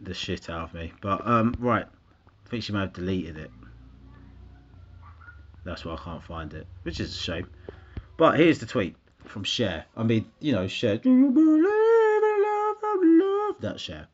the 0.00 0.14
shit 0.14 0.48
out 0.48 0.70
of 0.70 0.74
me. 0.74 0.94
But 1.02 1.26
um, 1.26 1.54
right, 1.58 1.84
I 1.84 2.48
think 2.48 2.64
she 2.64 2.72
may 2.72 2.80
have 2.80 2.94
deleted 2.94 3.36
it. 3.36 3.50
That's 5.62 5.84
why 5.84 5.92
I 5.92 5.98
can't 5.98 6.22
find 6.22 6.54
it, 6.54 6.66
which 6.84 7.00
is 7.00 7.14
a 7.14 7.18
shame. 7.18 7.50
But 8.16 8.38
here's 8.38 8.60
the 8.60 8.66
tweet 8.66 8.96
from 9.26 9.44
Cher. 9.44 9.84
I 9.94 10.04
mean, 10.04 10.24
you 10.40 10.52
know, 10.52 10.66
Cher. 10.68 10.96
Do 10.96 11.10
you 11.14 11.30
believe 11.30 12.22
in 12.22 12.42
love, 12.42 12.76
love? 13.02 13.60
That 13.60 13.78
Cher. 13.78 14.08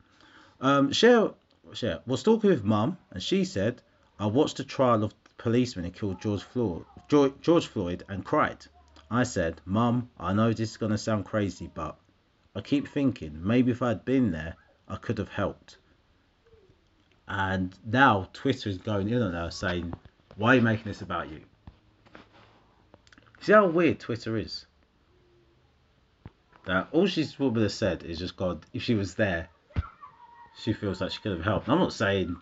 Um, 0.60 0.92
Cher, 0.92 1.34
Cher 1.72 2.00
was 2.04 2.24
talking 2.24 2.50
with 2.50 2.64
Mum, 2.64 2.98
and 3.12 3.22
she 3.22 3.44
said, 3.44 3.80
"I 4.18 4.26
watched 4.26 4.56
the 4.56 4.64
trial 4.64 5.04
of 5.04 5.14
the 5.22 5.30
policeman 5.38 5.84
who 5.84 5.92
killed 5.92 6.20
George 6.20 6.42
Floyd, 6.42 6.84
George 7.08 7.66
Floyd, 7.66 8.02
and 8.08 8.24
cried." 8.24 8.66
I 9.08 9.22
said, 9.22 9.60
"Mum, 9.64 10.10
I 10.18 10.32
know 10.32 10.52
this 10.52 10.72
is 10.72 10.76
gonna 10.76 10.98
sound 10.98 11.26
crazy, 11.26 11.70
but 11.72 11.96
I 12.56 12.60
keep 12.60 12.88
thinking 12.88 13.46
maybe 13.46 13.70
if 13.70 13.82
I'd 13.82 14.04
been 14.04 14.32
there, 14.32 14.56
I 14.88 14.96
could 14.96 15.18
have 15.18 15.28
helped." 15.28 15.78
And 17.28 17.78
now 17.84 18.28
Twitter 18.32 18.68
is 18.68 18.78
going 18.78 19.08
in 19.10 19.22
on 19.22 19.34
her 19.34 19.52
saying, 19.52 19.94
"Why 20.34 20.52
are 20.52 20.56
you 20.56 20.62
making 20.62 20.86
this 20.86 21.02
about 21.02 21.30
you?" 21.30 21.42
See 23.40 23.52
how 23.52 23.68
weird 23.68 24.00
Twitter 24.00 24.36
is. 24.36 24.66
That 26.64 26.88
all 26.90 27.06
she's 27.06 27.38
would 27.38 27.54
have 27.56 27.70
said 27.70 28.02
is 28.02 28.18
just 28.18 28.36
God, 28.36 28.66
if 28.72 28.82
she 28.82 28.94
was 28.94 29.14
there, 29.14 29.50
she 30.58 30.72
feels 30.72 31.00
like 31.00 31.12
she 31.12 31.20
could 31.20 31.32
have 31.32 31.44
helped. 31.44 31.68
I'm 31.68 31.78
not 31.78 31.92
saying 31.92 32.36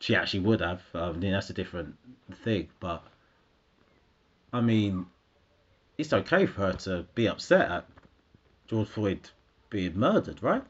she 0.00 0.16
actually 0.16 0.40
would 0.40 0.60
have. 0.60 0.82
I 0.94 1.12
mean, 1.12 1.32
that's 1.32 1.50
a 1.50 1.54
different 1.54 1.94
thing. 2.44 2.68
But 2.80 3.02
I 4.52 4.60
mean, 4.60 5.06
it's 5.96 6.12
okay 6.12 6.46
for 6.46 6.62
her 6.62 6.72
to 6.72 7.06
be 7.14 7.28
upset 7.28 7.70
at 7.70 7.86
George 8.66 8.88
Floyd 8.88 9.30
being 9.68 9.98
murdered, 9.98 10.42
right? 10.42 10.64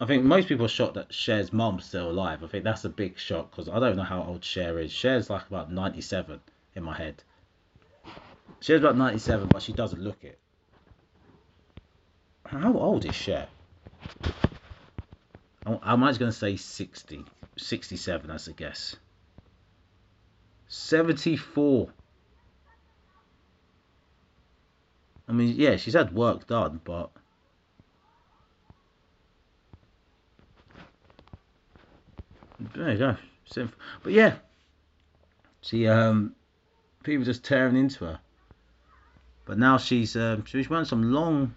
I 0.00 0.06
think 0.06 0.24
most 0.24 0.48
people 0.48 0.66
are 0.66 0.68
shocked 0.68 0.94
that 0.94 1.12
Cher's 1.12 1.52
mum's 1.52 1.86
still 1.86 2.10
alive. 2.10 2.44
I 2.44 2.46
think 2.46 2.62
that's 2.62 2.84
a 2.84 2.88
big 2.88 3.18
shock 3.18 3.50
because 3.50 3.68
I 3.68 3.80
don't 3.80 3.96
know 3.96 4.04
how 4.04 4.22
old 4.22 4.44
Cher 4.44 4.78
is. 4.78 4.92
Cher's 4.92 5.28
like 5.28 5.48
about 5.48 5.72
97 5.72 6.40
in 6.76 6.82
my 6.84 6.96
head. 6.96 7.24
Cher's 8.60 8.80
about 8.80 8.96
97, 8.96 9.48
but 9.48 9.62
she 9.62 9.72
doesn't 9.72 10.00
look 10.00 10.22
it. 10.22 10.38
How 12.46 12.72
old 12.74 13.04
is 13.04 13.14
Cher? 13.14 13.48
I'm 15.66 16.00
just 16.06 16.18
going 16.18 16.32
to 16.32 16.36
say 16.36 16.56
60, 16.56 17.24
67 17.56 18.30
as 18.30 18.48
a 18.48 18.52
guess. 18.52 18.96
74. 20.68 21.88
I 25.28 25.32
mean, 25.32 25.54
yeah, 25.56 25.76
she's 25.76 25.94
had 25.94 26.14
work 26.14 26.46
done, 26.46 26.80
but 26.84 27.10
there 32.74 32.92
you 32.92 32.98
go. 32.98 33.16
But 34.02 34.12
yeah, 34.12 34.36
she 35.60 35.86
um, 35.86 36.34
people 37.02 37.24
just 37.24 37.44
tearing 37.44 37.76
into 37.76 38.04
her. 38.04 38.20
But 39.44 39.58
now 39.58 39.78
she's 39.78 40.16
um, 40.16 40.44
she's 40.44 40.70
run 40.70 40.84
some 40.84 41.12
long, 41.12 41.54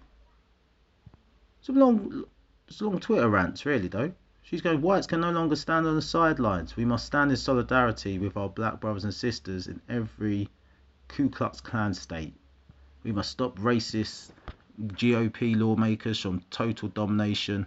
some 1.60 1.76
long 1.76 2.24
it's 2.72 2.80
long 2.80 2.98
Twitter 2.98 3.28
rants, 3.28 3.66
really, 3.66 3.88
though. 3.88 4.12
She's 4.42 4.62
going, 4.62 4.80
Whites 4.80 5.06
can 5.06 5.20
no 5.20 5.30
longer 5.30 5.56
stand 5.56 5.86
on 5.86 5.94
the 5.94 6.00
sidelines. 6.00 6.74
We 6.74 6.86
must 6.86 7.04
stand 7.04 7.30
in 7.30 7.36
solidarity 7.36 8.18
with 8.18 8.34
our 8.34 8.48
black 8.48 8.80
brothers 8.80 9.04
and 9.04 9.12
sisters 9.12 9.66
in 9.66 9.82
every 9.90 10.48
Ku 11.06 11.28
Klux 11.28 11.60
Klan 11.60 11.92
state. 11.92 12.32
We 13.04 13.12
must 13.12 13.30
stop 13.30 13.58
racist 13.58 14.30
GOP 14.80 15.54
lawmakers 15.54 16.18
from 16.18 16.40
total 16.50 16.88
domination 16.88 17.66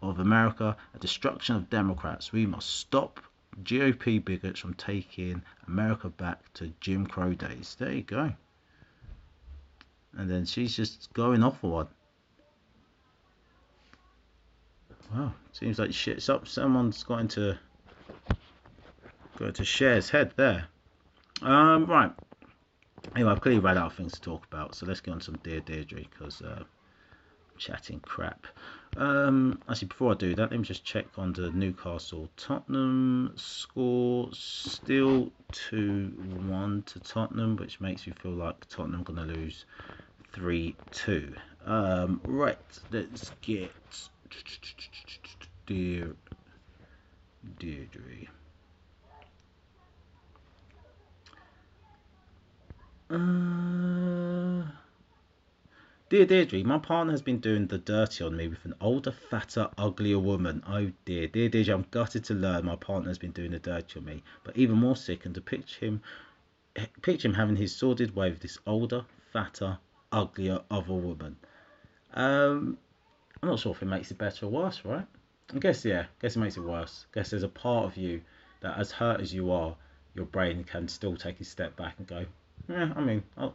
of 0.00 0.20
America 0.20 0.74
and 0.94 1.02
destruction 1.02 1.56
of 1.56 1.68
Democrats. 1.68 2.32
We 2.32 2.46
must 2.46 2.70
stop 2.70 3.20
GOP 3.62 4.24
bigots 4.24 4.58
from 4.58 4.72
taking 4.72 5.42
America 5.68 6.08
back 6.08 6.50
to 6.54 6.72
Jim 6.80 7.06
Crow 7.06 7.34
days. 7.34 7.76
There 7.78 7.92
you 7.92 8.04
go. 8.04 8.32
And 10.16 10.30
then 10.30 10.46
she's 10.46 10.74
just 10.74 11.12
going 11.12 11.44
off 11.44 11.60
for 11.60 11.70
one. 11.70 11.88
Wow, 15.12 15.32
seems 15.52 15.78
like 15.78 15.92
shit's 15.92 16.28
up. 16.28 16.46
Someone's 16.46 17.02
got 17.02 17.20
into 17.20 17.58
got 19.38 19.48
into 19.48 19.64
Cher's 19.64 20.10
head 20.10 20.32
there. 20.36 20.66
Um, 21.42 21.86
right. 21.86 22.12
Anyway, 23.16 23.32
I've 23.32 23.40
clearly 23.40 23.60
ran 23.60 23.78
out 23.78 23.86
of 23.86 23.94
things 23.94 24.12
to 24.12 24.20
talk 24.20 24.46
about, 24.46 24.74
so 24.74 24.86
let's 24.86 25.00
get 25.00 25.12
on 25.12 25.20
some 25.20 25.38
Dear 25.42 25.60
Deirdre 25.60 26.02
because 26.10 26.42
uh, 26.42 26.62
chatting 27.58 28.00
crap. 28.00 28.46
Um, 28.96 29.60
actually, 29.68 29.88
before 29.88 30.12
I 30.12 30.14
do 30.14 30.34
that, 30.34 30.50
let 30.50 30.58
me 30.58 30.64
just 30.64 30.84
check 30.84 31.06
on 31.16 31.32
the 31.32 31.50
Newcastle 31.50 32.28
Tottenham 32.36 33.32
score. 33.36 34.28
Still 34.32 35.32
2 35.52 36.12
1 36.46 36.82
to 36.82 37.00
Tottenham, 37.00 37.56
which 37.56 37.80
makes 37.80 38.06
me 38.06 38.12
feel 38.20 38.32
like 38.32 38.68
Tottenham 38.68 39.02
going 39.02 39.28
to 39.28 39.34
lose 39.34 39.64
3 40.32 40.74
2. 40.90 41.34
Um, 41.66 42.20
right, 42.24 42.58
let's 42.90 43.32
get 43.42 43.72
Dear 45.66 46.16
Deirdre. 47.58 48.28
Uh, 53.08 54.64
dear 56.08 56.26
Deirdre, 56.26 56.64
my 56.64 56.78
partner 56.78 57.12
has 57.12 57.22
been 57.22 57.38
doing 57.38 57.66
the 57.66 57.78
dirty 57.78 58.24
on 58.24 58.36
me 58.36 58.48
with 58.48 58.64
an 58.64 58.74
older, 58.80 59.10
fatter, 59.10 59.68
uglier 59.78 60.18
woman. 60.18 60.62
Oh 60.66 60.90
dear, 61.04 61.26
dear 61.26 61.48
Deirdre, 61.48 61.74
I'm 61.74 61.86
gutted 61.90 62.24
to 62.24 62.34
learn 62.34 62.64
my 62.64 62.76
partner 62.76 63.10
has 63.10 63.18
been 63.18 63.32
doing 63.32 63.52
the 63.52 63.58
dirty 63.58 63.98
on 63.98 64.04
me. 64.04 64.22
But 64.44 64.56
even 64.56 64.76
more 64.76 64.96
sickened 64.96 65.34
to 65.36 65.40
picture 65.40 65.86
him, 65.86 66.02
picture 67.02 67.28
him 67.28 67.34
having 67.34 67.56
his 67.56 67.74
sordid 67.74 68.14
way 68.14 68.30
with 68.30 68.40
this 68.40 68.58
older, 68.66 69.04
fatter, 69.32 69.78
uglier 70.12 70.60
other 70.70 70.94
woman. 70.94 71.36
Um, 72.14 72.78
I'm 73.42 73.48
not 73.48 73.58
sure 73.58 73.72
if 73.72 73.82
it 73.82 73.86
makes 73.86 74.10
it 74.10 74.18
better 74.18 74.46
or 74.46 74.50
worse, 74.50 74.84
right? 74.84 75.06
I 75.54 75.58
guess 75.58 75.84
yeah, 75.84 76.02
I 76.02 76.06
guess 76.20 76.36
it 76.36 76.40
makes 76.40 76.56
it 76.56 76.62
worse. 76.62 77.06
I 77.12 77.18
guess 77.18 77.30
there's 77.30 77.42
a 77.42 77.48
part 77.48 77.86
of 77.86 77.96
you 77.96 78.20
that, 78.60 78.78
as 78.78 78.92
hurt 78.92 79.20
as 79.20 79.32
you 79.32 79.50
are, 79.50 79.74
your 80.14 80.26
brain 80.26 80.64
can 80.64 80.88
still 80.88 81.16
take 81.16 81.40
a 81.40 81.44
step 81.44 81.76
back 81.76 81.94
and 81.98 82.06
go, 82.06 82.26
yeah, 82.68 82.92
I 82.94 83.00
mean, 83.00 83.22
I'll, 83.36 83.54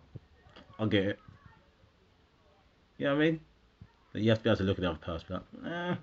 I'll 0.79 0.87
get 0.87 1.05
it. 1.05 1.19
You 2.97 3.05
know 3.05 3.15
what 3.15 3.21
I 3.21 3.25
mean? 3.25 3.39
But 4.11 4.21
you 4.21 4.29
have 4.29 4.39
to 4.39 4.43
be 4.43 4.49
able 4.49 4.57
to 4.57 4.63
look 4.63 4.77
at 4.77 4.81
the 4.81 4.89
other 4.89 4.99
person, 4.99 5.27
like, 5.29 5.71
eh, 5.71 5.95
I 5.95 5.97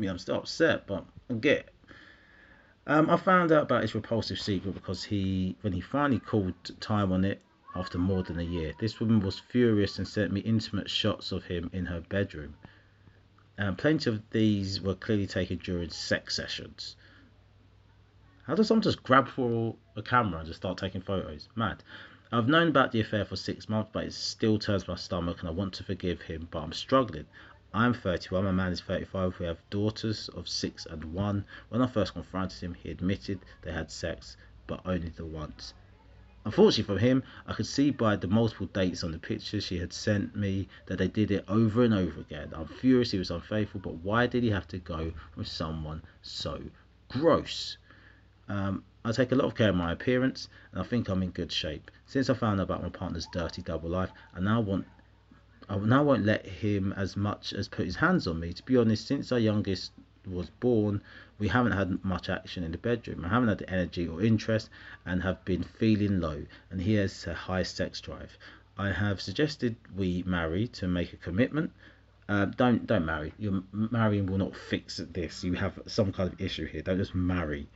mean, 0.00 0.10
I'm 0.10 0.18
still 0.18 0.36
upset, 0.36 0.86
but 0.86 1.04
I 1.30 1.34
get 1.34 1.58
it. 1.58 1.74
Um, 2.86 3.10
I 3.10 3.16
found 3.16 3.52
out 3.52 3.64
about 3.64 3.82
his 3.82 3.94
repulsive 3.94 4.40
secret 4.40 4.72
because 4.74 5.04
he, 5.04 5.56
when 5.60 5.74
he 5.74 5.80
finally 5.80 6.20
called 6.20 6.54
time 6.80 7.12
on 7.12 7.24
it 7.24 7.42
after 7.76 7.98
more 7.98 8.22
than 8.22 8.38
a 8.38 8.42
year, 8.42 8.72
this 8.78 8.98
woman 8.98 9.20
was 9.20 9.38
furious 9.38 9.98
and 9.98 10.08
sent 10.08 10.32
me 10.32 10.40
intimate 10.40 10.88
shots 10.88 11.30
of 11.30 11.44
him 11.44 11.68
in 11.72 11.86
her 11.86 12.00
bedroom. 12.00 12.54
And 13.58 13.76
plenty 13.76 14.08
of 14.08 14.22
these 14.30 14.80
were 14.80 14.94
clearly 14.94 15.26
taken 15.26 15.58
during 15.58 15.90
sex 15.90 16.36
sessions. 16.36 16.94
How 18.44 18.54
does 18.54 18.68
someone 18.68 18.82
just 18.82 19.02
grab 19.02 19.26
for 19.26 19.74
a 19.96 20.02
camera 20.02 20.38
and 20.38 20.46
just 20.46 20.60
start 20.60 20.78
taking 20.78 21.00
photos? 21.00 21.48
Mad. 21.56 21.82
I've 22.30 22.46
known 22.46 22.68
about 22.68 22.92
the 22.92 23.00
affair 23.00 23.24
for 23.24 23.34
six 23.34 23.68
months, 23.68 23.90
but 23.92 24.04
it 24.04 24.12
still 24.12 24.60
turns 24.60 24.86
my 24.86 24.94
stomach 24.94 25.40
and 25.40 25.48
I 25.48 25.52
want 25.52 25.74
to 25.74 25.82
forgive 25.82 26.22
him, 26.22 26.46
but 26.50 26.60
I'm 26.60 26.72
struggling. 26.72 27.26
I'm 27.74 27.94
31, 27.94 28.44
my 28.44 28.52
man 28.52 28.70
is 28.70 28.80
35. 28.80 29.40
We 29.40 29.46
have 29.46 29.58
daughters 29.70 30.28
of 30.28 30.48
6 30.48 30.86
and 30.86 31.12
1. 31.12 31.44
When 31.68 31.82
I 31.82 31.86
first 31.88 32.14
confronted 32.14 32.60
him, 32.60 32.74
he 32.74 32.90
admitted 32.90 33.40
they 33.62 33.72
had 33.72 33.90
sex, 33.90 34.36
but 34.68 34.80
only 34.84 35.08
the 35.08 35.26
once. 35.26 35.74
Unfortunately 36.44 36.94
for 36.94 37.00
him, 37.00 37.22
I 37.46 37.52
could 37.52 37.66
see 37.66 37.90
by 37.90 38.16
the 38.16 38.28
multiple 38.28 38.66
dates 38.66 39.04
on 39.04 39.12
the 39.12 39.18
pictures 39.18 39.64
she 39.64 39.78
had 39.78 39.92
sent 39.92 40.36
me 40.36 40.68
that 40.86 40.98
they 40.98 41.08
did 41.08 41.30
it 41.30 41.44
over 41.48 41.82
and 41.82 41.92
over 41.92 42.20
again. 42.20 42.52
I'm 42.54 42.66
furious 42.66 43.10
he 43.10 43.18
was 43.18 43.30
unfaithful, 43.30 43.80
but 43.80 43.96
why 43.96 44.26
did 44.26 44.42
he 44.42 44.50
have 44.50 44.68
to 44.68 44.78
go 44.78 45.12
with 45.36 45.48
someone 45.48 46.02
so 46.22 46.62
gross? 47.08 47.76
Um, 48.48 48.84
I 49.04 49.12
take 49.12 49.32
a 49.32 49.34
lot 49.34 49.46
of 49.46 49.54
care 49.54 49.70
of 49.70 49.74
my 49.76 49.92
appearance, 49.92 50.48
and 50.72 50.80
I 50.80 50.84
think 50.84 51.08
I'm 51.08 51.22
in 51.22 51.30
good 51.30 51.52
shape. 51.52 51.90
Since 52.06 52.30
I 52.30 52.34
found 52.34 52.60
out 52.60 52.64
about 52.64 52.82
my 52.82 52.88
partner's 52.88 53.26
dirty 53.26 53.62
double 53.62 53.90
life, 53.90 54.12
I 54.34 54.40
now 54.40 54.60
want 54.60 54.86
I 55.68 55.76
now 55.76 56.02
won't 56.02 56.24
let 56.24 56.46
him 56.46 56.94
as 56.94 57.14
much 57.14 57.52
as 57.52 57.68
put 57.68 57.84
his 57.84 57.96
hands 57.96 58.26
on 58.26 58.40
me. 58.40 58.54
To 58.54 58.62
be 58.62 58.76
honest, 58.76 59.06
since 59.06 59.32
our 59.32 59.38
youngest 59.38 59.92
was 60.30 60.50
born, 60.50 61.00
we 61.38 61.48
haven't 61.48 61.72
had 61.72 62.04
much 62.04 62.28
action 62.28 62.64
in 62.64 62.72
the 62.72 62.78
bedroom. 62.78 63.24
I 63.24 63.28
haven't 63.28 63.48
had 63.48 63.58
the 63.58 63.70
energy 63.70 64.06
or 64.06 64.22
interest 64.22 64.70
and 65.06 65.22
have 65.22 65.44
been 65.44 65.62
feeling 65.62 66.20
low, 66.20 66.44
and 66.70 66.80
he 66.80 66.94
has 66.94 67.26
a 67.26 67.34
high 67.34 67.62
sex 67.62 68.00
drive. 68.00 68.36
I 68.76 68.90
have 68.92 69.20
suggested 69.20 69.76
we 69.96 70.22
marry 70.24 70.68
to 70.68 70.86
make 70.86 71.12
a 71.12 71.16
commitment. 71.16 71.72
Uh, 72.28 72.44
don't 72.44 72.86
don't 72.86 73.06
marry. 73.06 73.32
Your 73.38 73.62
marrying 73.72 74.26
will 74.26 74.38
not 74.38 74.54
fix 74.54 74.98
this. 75.12 75.42
You 75.42 75.54
have 75.54 75.78
some 75.86 76.12
kind 76.12 76.32
of 76.32 76.40
issue 76.40 76.66
here. 76.66 76.82
Don't 76.82 76.98
just 76.98 77.14
marry. 77.14 77.68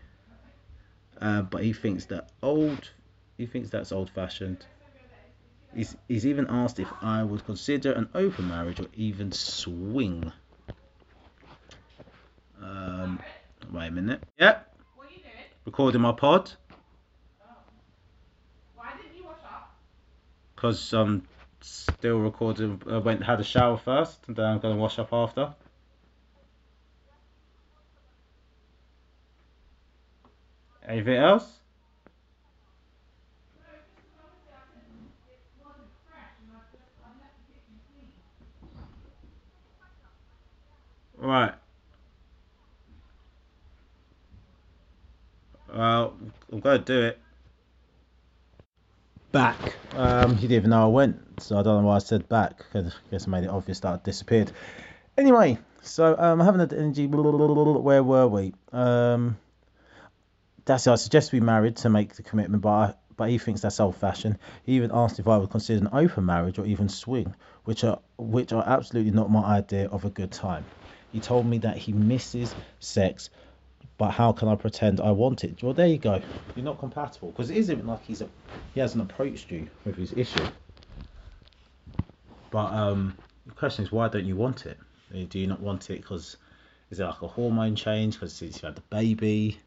Uh, 1.20 1.42
but 1.42 1.62
he 1.62 1.72
thinks 1.72 2.06
that 2.06 2.30
old. 2.42 2.90
He 3.38 3.46
thinks 3.46 3.70
that's 3.70 3.92
old-fashioned. 3.92 4.64
He's, 5.74 5.96
he's 6.06 6.26
even 6.26 6.46
asked 6.48 6.78
if 6.78 6.88
I 7.00 7.22
would 7.22 7.44
consider 7.46 7.92
an 7.92 8.08
open 8.14 8.48
marriage 8.48 8.78
or 8.78 8.88
even 8.94 9.32
swing. 9.32 10.30
Um, 12.62 13.18
wait 13.72 13.88
a 13.88 13.90
minute. 13.90 14.22
Yep. 14.38 14.76
What 14.94 15.06
are 15.06 15.10
you 15.10 15.18
doing? 15.18 15.32
Recording 15.64 16.00
my 16.00 16.12
pod 16.12 16.52
Why 18.76 18.92
didn't 18.96 19.18
you 19.18 19.24
wash 19.24 19.42
up? 19.44 19.74
because 20.54 20.92
I'm 20.92 21.26
still 21.60 22.18
recording. 22.18 22.80
I 22.88 22.98
went 22.98 23.22
had 23.22 23.40
a 23.40 23.44
shower 23.44 23.76
first, 23.76 24.20
and 24.28 24.36
then 24.36 24.44
I'm 24.44 24.58
gonna 24.60 24.76
wash 24.76 24.98
up 24.98 25.12
after. 25.12 25.54
Anything 30.86 31.16
else? 31.16 31.58
Right. 41.16 41.54
Well, 45.74 46.14
I'm 46.52 46.60
gonna 46.60 46.78
do 46.78 47.02
it. 47.02 47.18
Back. 49.30 49.76
Um, 49.94 50.36
he 50.36 50.42
didn't 50.42 50.58
even 50.58 50.70
know 50.70 50.84
I 50.84 50.88
went, 50.88 51.40
so 51.40 51.58
I 51.58 51.62
don't 51.62 51.80
know 51.80 51.88
why 51.88 51.96
I 51.96 52.00
said 52.00 52.28
back. 52.28 52.64
I 52.74 52.84
guess 53.10 53.26
I 53.26 53.30
made 53.30 53.44
it 53.44 53.50
obvious 53.50 53.80
that 53.80 53.94
I 53.94 53.96
disappeared. 54.04 54.52
Anyway, 55.16 55.58
so 55.80 56.14
um, 56.18 56.42
I 56.42 56.44
haven't 56.44 56.60
had 56.60 56.72
energy. 56.74 57.06
Where 57.10 58.02
were 58.02 58.28
we? 58.28 58.52
Um, 58.72 59.38
that's 60.66 60.86
it. 60.86 60.90
I 60.90 60.96
suggest 60.96 61.32
we 61.32 61.40
married 61.40 61.76
to 61.76 61.88
make 61.88 62.16
the 62.16 62.22
commitment, 62.22 62.62
but 62.62 62.70
I, 62.70 62.94
but 63.16 63.30
he 63.30 63.38
thinks 63.38 63.62
that's 63.62 63.80
old 63.80 63.96
fashioned. 63.96 64.38
He 64.64 64.72
even 64.72 64.90
asked 64.92 65.18
if 65.18 65.26
I 65.26 65.38
would 65.38 65.50
consider 65.50 65.80
an 65.80 65.88
open 65.92 66.26
marriage 66.26 66.58
or 66.58 66.66
even 66.66 66.90
swing, 66.90 67.34
which 67.64 67.84
are 67.84 68.00
which 68.18 68.52
are 68.52 68.64
absolutely 68.66 69.12
not 69.12 69.30
my 69.30 69.42
idea 69.42 69.88
of 69.88 70.04
a 70.04 70.10
good 70.10 70.32
time. 70.32 70.66
He 71.12 71.20
told 71.20 71.46
me 71.46 71.58
that 71.58 71.76
he 71.78 71.92
misses 71.92 72.54
sex, 72.80 73.30
but 73.98 74.10
how 74.10 74.32
can 74.32 74.48
I 74.48 74.56
pretend 74.56 75.00
I 75.00 75.10
want 75.10 75.44
it? 75.44 75.62
Well, 75.62 75.74
there 75.74 75.86
you 75.86 75.98
go. 75.98 76.20
You're 76.56 76.64
not 76.64 76.78
compatible 76.78 77.30
because 77.30 77.50
it 77.50 77.56
isn't 77.56 77.86
like 77.86 78.04
he's 78.04 78.20
a 78.20 78.28
he 78.74 78.80
hasn't 78.80 79.02
approached 79.02 79.50
you 79.50 79.68
with 79.84 79.96
his 79.96 80.12
issue. 80.14 80.46
But 82.50 82.72
um, 82.72 83.16
the 83.46 83.52
question 83.52 83.84
is, 83.84 83.92
why 83.92 84.08
don't 84.08 84.24
you 84.26 84.36
want 84.36 84.66
it? 84.66 84.78
Do 85.28 85.38
you 85.38 85.46
not 85.46 85.60
want 85.60 85.90
it 85.90 86.00
because 86.00 86.36
is 86.90 87.00
it 87.00 87.04
like 87.04 87.22
a 87.22 87.28
hormone 87.28 87.76
change? 87.76 88.14
Because 88.14 88.34
since 88.34 88.62
you 88.62 88.66
had 88.66 88.76
the 88.76 88.82
baby, 88.82 89.58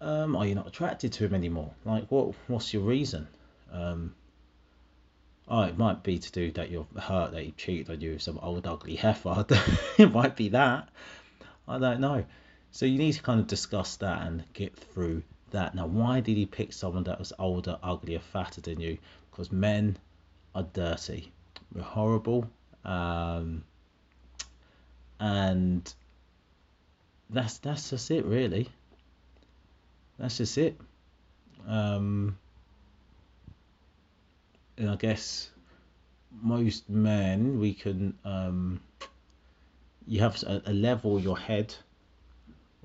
um, 0.00 0.36
are 0.36 0.46
you 0.46 0.54
not 0.54 0.66
attracted 0.66 1.12
to 1.14 1.24
him 1.24 1.34
anymore? 1.34 1.72
Like, 1.84 2.10
what 2.10 2.34
what's 2.46 2.72
your 2.72 2.82
reason? 2.82 3.26
Um, 3.72 4.14
oh, 5.48 5.62
it 5.62 5.76
might 5.78 6.02
be 6.02 6.18
to 6.18 6.32
do 6.32 6.50
that 6.52 6.70
you're 6.70 6.86
hurt 6.98 7.32
that 7.32 7.42
he 7.42 7.52
cheated 7.52 7.90
on 7.90 8.00
you 8.00 8.12
with 8.12 8.22
some 8.22 8.38
old 8.42 8.66
ugly 8.66 8.96
heifer. 8.96 9.46
it 9.98 10.12
might 10.12 10.36
be 10.36 10.50
that. 10.50 10.88
I 11.66 11.78
don't 11.78 12.00
know. 12.00 12.24
So 12.74 12.86
you 12.86 12.98
need 12.98 13.12
to 13.12 13.22
kind 13.22 13.38
of 13.38 13.46
discuss 13.46 13.94
that 13.98 14.26
and 14.26 14.42
get 14.52 14.76
through 14.76 15.22
that. 15.52 15.76
Now, 15.76 15.86
why 15.86 16.18
did 16.18 16.36
he 16.36 16.44
pick 16.44 16.72
someone 16.72 17.04
that 17.04 17.20
was 17.20 17.32
older, 17.38 17.78
uglier, 17.84 18.18
fatter 18.18 18.60
than 18.60 18.80
you? 18.80 18.98
Because 19.30 19.52
men 19.52 19.96
are 20.56 20.64
dirty. 20.64 21.30
We're 21.72 21.82
horrible. 21.82 22.50
Um, 22.84 23.62
and 25.20 25.94
that's 27.30 27.58
that's 27.58 27.90
just 27.90 28.10
it 28.10 28.24
really. 28.24 28.68
That's 30.18 30.38
just 30.38 30.58
it. 30.58 30.76
Um, 31.68 32.36
and 34.76 34.90
I 34.90 34.96
guess 34.96 35.48
most 36.42 36.90
men 36.90 37.60
we 37.60 37.72
can 37.72 38.18
um, 38.24 38.80
you 40.08 40.18
have 40.18 40.42
a, 40.42 40.60
a 40.66 40.72
level 40.72 41.20
your 41.20 41.38
head 41.38 41.72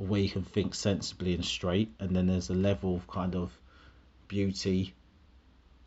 where 0.08 0.22
you 0.22 0.30
can 0.30 0.44
think 0.44 0.74
sensibly 0.74 1.34
and 1.34 1.44
straight, 1.44 1.92
and 2.00 2.16
then 2.16 2.28
there's 2.28 2.50
a 2.50 2.54
level 2.54 2.96
of 2.96 3.06
kind 3.08 3.36
of 3.36 3.52
beauty 4.30 4.94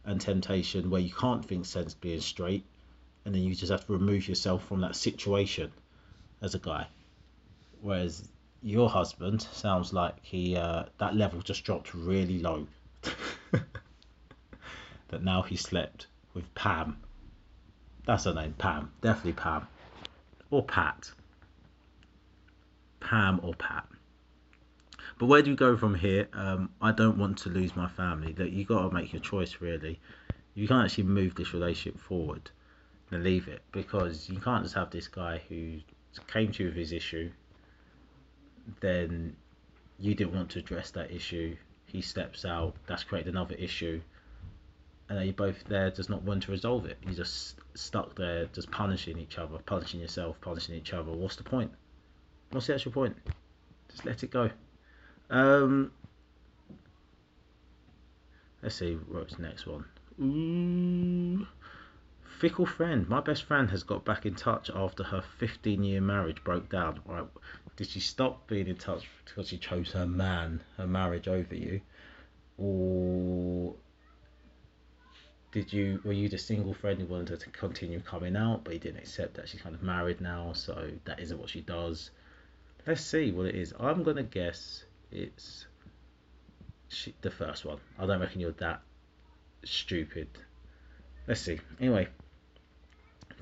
and 0.05 0.21
temptation 0.21 0.91
where 0.91 1.01
you 1.01 1.13
can't 1.13 1.45
think 1.45 1.65
sensibly 1.65 2.13
and 2.13 2.23
straight, 2.23 2.65
and 3.25 3.35
then 3.35 3.43
you 3.43 3.55
just 3.55 3.73
have 3.73 3.87
to 3.87 3.93
remove 3.93 4.29
yourself 4.29 4.67
from 4.67 4.83
that 4.83 4.95
situation 4.97 5.73
as 6.43 6.55
a 6.55 6.59
guy. 6.59 6.87
Whereas 7.81 8.29
your 8.63 8.91
husband 8.91 9.41
sounds 9.41 9.95
like 9.95 10.15
he 10.21 10.57
uh, 10.57 10.85
that 10.99 11.17
level 11.17 11.41
just 11.41 11.65
dropped 11.65 11.95
really 11.95 12.39
low. 12.39 12.67
that 15.09 15.23
now 15.23 15.41
he 15.41 15.57
slept 15.57 16.07
with 16.35 16.55
Pam. 16.55 16.99
That's 18.05 18.25
her 18.25 18.35
name, 18.35 18.55
Pam. 18.59 18.91
Definitely 19.01 19.33
Pam. 19.33 19.67
Or 20.51 20.63
Pat. 20.63 21.11
Pam 23.01 23.41
or 23.43 23.55
Pat. 23.55 23.87
But 25.23 25.29
where 25.29 25.41
do 25.41 25.51
you 25.51 25.57
go 25.57 25.77
from 25.77 25.95
here? 25.95 26.27
Um, 26.33 26.71
I 26.81 26.91
don't 26.91 27.17
want 27.17 27.39
to 27.39 27.49
lose 27.49 27.77
my 27.77 27.87
family. 27.87 28.33
That 28.33 28.51
you 28.51 28.65
got 28.65 28.89
to 28.89 28.93
make 28.93 29.13
your 29.13 29.23
choice 29.23 29.59
really. 29.61 30.01
You 30.55 30.67
can't 30.67 30.85
actually 30.85 31.05
move 31.05 31.37
this 31.37 31.55
relationship 31.55 32.01
forward 32.01 32.51
and 33.13 33.23
leave 33.23 33.47
it 33.47 33.63
because 33.71 34.29
you 34.29 34.41
can't 34.41 34.65
just 34.65 34.75
have 34.75 34.91
this 34.91 35.07
guy 35.07 35.41
who 35.49 35.79
came 36.27 36.51
to 36.51 36.65
you 36.65 36.69
with 36.71 36.77
his 36.77 36.91
issue. 36.91 37.31
Then 38.81 39.37
you 40.01 40.17
didn't 40.17 40.35
want 40.35 40.51
to 40.51 40.59
address 40.59 40.91
that 40.91 41.13
issue. 41.13 41.57
He 41.87 42.01
steps 42.01 42.45
out. 42.45 42.75
That's 42.89 43.05
created 43.05 43.33
another 43.33 43.55
issue. 43.55 44.01
And 45.09 45.17
then 45.17 45.27
you're 45.27 45.35
both 45.35 45.63
there, 45.69 45.93
just 45.93 46.11
not 46.11 46.25
want 46.25 46.43
to 46.43 46.51
resolve 46.51 46.85
it. 46.87 46.99
You're 47.05 47.15
just 47.15 47.61
stuck 47.75 48.17
there, 48.17 48.47
just 48.47 48.73
punishing 48.73 49.19
each 49.19 49.39
other, 49.39 49.59
punishing 49.67 50.01
yourself, 50.01 50.41
punishing 50.41 50.75
each 50.75 50.93
other. 50.93 51.13
What's 51.13 51.37
the 51.37 51.45
point? 51.45 51.71
What's 52.51 52.67
the 52.67 52.75
actual 52.75 52.91
point? 52.91 53.15
Just 53.89 54.05
let 54.05 54.21
it 54.25 54.33
go. 54.33 54.51
Um, 55.33 55.91
let's 58.63 58.75
see 58.75 58.99
what's 59.09 59.39
next 59.39 59.67
one. 59.67 59.87
Ooh, 60.21 61.47
fickle 62.39 62.67
friend. 62.67 63.09
My 63.09 63.21
best 63.21 63.45
friend 63.45 63.71
has 63.71 63.83
got 63.83 64.05
back 64.05 64.27
in 64.27 64.35
touch 64.35 64.69
after 64.69 65.03
her 65.03 65.23
15 65.39 65.83
year 65.83 66.03
marriage 66.03 66.45
broke 66.45 66.69
down. 66.69 67.01
Right, 67.07 67.25
did 67.77 67.89
she 67.89 67.99
stop 67.99 68.47
being 68.47 68.69
in 68.69 68.77
touch 68.77 69.09
because 69.25 69.49
she 69.49 69.57
chose 69.57 69.93
her 69.93 70.07
man, 70.07 70.61
her 70.77 70.87
marriage 70.87 71.29
over 71.29 71.55
you, 71.55 71.81
or 72.59 73.75
did 75.51 75.73
you 75.73 75.99
were 76.05 76.13
you 76.13 76.29
the 76.29 76.37
single 76.37 76.75
friend 76.75 77.01
who 77.01 77.07
wanted 77.07 77.31
her 77.31 77.37
to 77.39 77.49
continue 77.49 78.01
coming 78.01 78.37
out, 78.37 78.65
but 78.65 78.75
you 78.75 78.81
didn't 78.81 79.01
accept 79.01 79.33
that 79.35 79.49
she's 79.49 79.63
kind 79.63 79.75
of 79.75 79.83
married 79.83 80.21
now, 80.21 80.53
so 80.53 80.91
that 81.07 81.21
isn't 81.21 81.39
what 81.39 81.49
she 81.49 81.63
does. 81.63 82.11
Let's 82.87 83.01
see 83.01 83.33
what 83.33 83.47
it 83.47 83.55
is. 83.55 83.73
I'm 83.81 84.03
gonna 84.03 84.25
guess 84.25 84.85
it's 85.13 85.67
she, 86.89 87.15
the 87.21 87.31
first 87.31 87.65
one. 87.65 87.79
I 87.99 88.07
don't 88.07 88.21
reckon 88.21 88.41
you're 88.41 88.53
that 88.53 88.83
stupid. 89.65 90.29
Let's 91.27 91.41
see. 91.41 91.61
Anyway, 91.81 92.09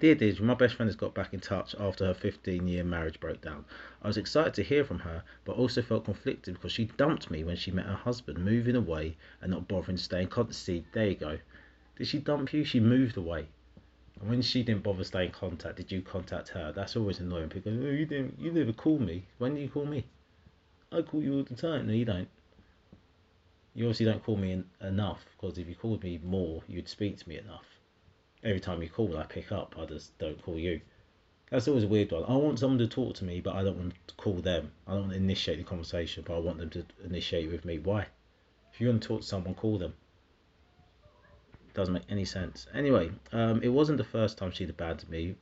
dear 0.01 0.15
Deirdre, 0.15 0.45
my 0.45 0.55
best 0.55 0.75
friend 0.75 0.89
has 0.89 0.97
got 0.97 1.15
back 1.15 1.33
in 1.33 1.41
touch 1.41 1.75
after 1.79 2.07
her 2.07 2.15
15 2.15 2.69
year 2.69 2.85
marriage 2.85 3.19
broke 3.21 3.41
down. 3.41 3.65
I 4.03 4.09
was 4.09 4.17
excited 4.17 4.55
to 4.55 4.63
hear 4.63 4.85
from 4.85 5.01
her, 5.01 5.23
but 5.45 5.57
also 5.57 5.83
felt 5.83 6.05
conflicted 6.05 6.55
because 6.55 6.73
she 6.73 6.87
dumped 6.97 7.31
me 7.31 7.45
when 7.45 7.57
she 7.57 7.71
met 7.71 7.87
her 7.87 7.95
husband, 7.95 8.39
moving 8.45 8.77
away 8.77 9.17
and 9.41 9.51
not 9.51 9.69
bothering 9.69 9.97
to 9.97 10.03
stay 10.03 10.23
in 10.23 10.29
contact. 10.29 10.57
See, 10.57 10.85
there 10.93 11.09
you 11.09 11.17
go. 11.17 11.39
Did 11.97 12.07
she 12.07 12.19
dump 12.19 12.53
you? 12.53 12.65
She 12.65 12.81
moved 12.81 13.17
away. 13.17 13.49
And 14.21 14.29
when 14.29 14.43
she 14.43 14.63
didn't 14.63 14.83
bother 14.83 15.05
staying 15.05 15.29
in 15.29 15.35
contact, 15.35 15.77
did 15.77 15.91
you 15.91 16.03
contact 16.03 16.49
her? 16.51 16.73
That's 16.73 16.97
always 16.97 17.21
annoying 17.21 17.49
because 17.49 17.67
oh, 17.67 17.91
you 17.91 18.07
didn't. 18.07 18.39
You 18.39 18.53
never 18.53 18.73
call 18.73 18.99
me. 18.99 19.27
When 19.39 19.55
do 19.55 19.61
you 19.61 19.69
call 19.69 19.87
me? 19.87 20.05
I 20.93 21.03
call 21.03 21.23
you 21.23 21.37
all 21.37 21.45
the 21.45 21.55
time. 21.55 21.87
No, 21.87 21.93
you 21.93 22.05
don't. 22.05 22.29
You 23.75 23.85
obviously 23.85 24.07
don't 24.07 24.25
call 24.25 24.37
me 24.37 24.53
en- 24.53 24.71
enough 24.81 25.25
because 25.37 25.57
if 25.57 25.69
you 25.69 25.77
called 25.77 26.03
me 26.03 26.19
more, 26.25 26.63
you'd 26.67 26.89
speak 26.89 27.17
to 27.19 27.29
me 27.29 27.39
enough. 27.39 27.67
Every 28.43 28.59
time 28.59 28.83
you 28.83 28.89
call, 28.89 29.17
I 29.17 29.25
pick 29.25 29.53
up. 29.53 29.77
I 29.79 29.85
just 29.85 30.19
don't 30.19 30.43
call 30.43 30.59
you. 30.59 30.81
That's 31.51 31.69
always 31.69 31.85
a 31.85 31.89
weird 31.89 32.11
one. 32.11 32.25
I 32.25 32.37
want 32.37 32.59
someone 32.59 32.79
to 32.79 32.89
talk 32.89 33.15
to 33.17 33.25
me, 33.25 33.41
but 33.41 33.55
I 33.55 33.63
don't 33.63 33.77
want 33.77 33.95
to 34.09 34.15
call 34.15 34.35
them. 34.35 34.73
I 34.87 34.93
don't 34.93 35.03
want 35.03 35.13
to 35.13 35.19
initiate 35.19 35.59
the 35.59 35.65
conversation, 35.65 36.25
but 36.27 36.37
I 36.37 36.39
want 36.41 36.59
them 36.59 36.71
to 36.71 36.85
initiate 37.05 37.51
with 37.51 37.65
me. 37.65 37.79
Why? 37.79 38.07
If 38.73 38.81
you 38.81 38.89
want 38.89 39.03
to 39.03 39.09
talk 39.09 39.21
to 39.21 39.27
someone, 39.27 39.55
call 39.55 39.79
them. 39.79 39.95
Doesn't 41.75 41.95
make 41.95 42.05
any 42.09 42.25
sense. 42.25 42.67
Anyway, 42.75 43.11
um, 43.33 43.63
it 43.63 43.69
wasn't 43.69 43.99
the 43.99 44.05
first 44.05 44.39
time 44.39 44.51
she'd 44.51 44.71
abandoned 44.71 45.11
me. 45.11 45.37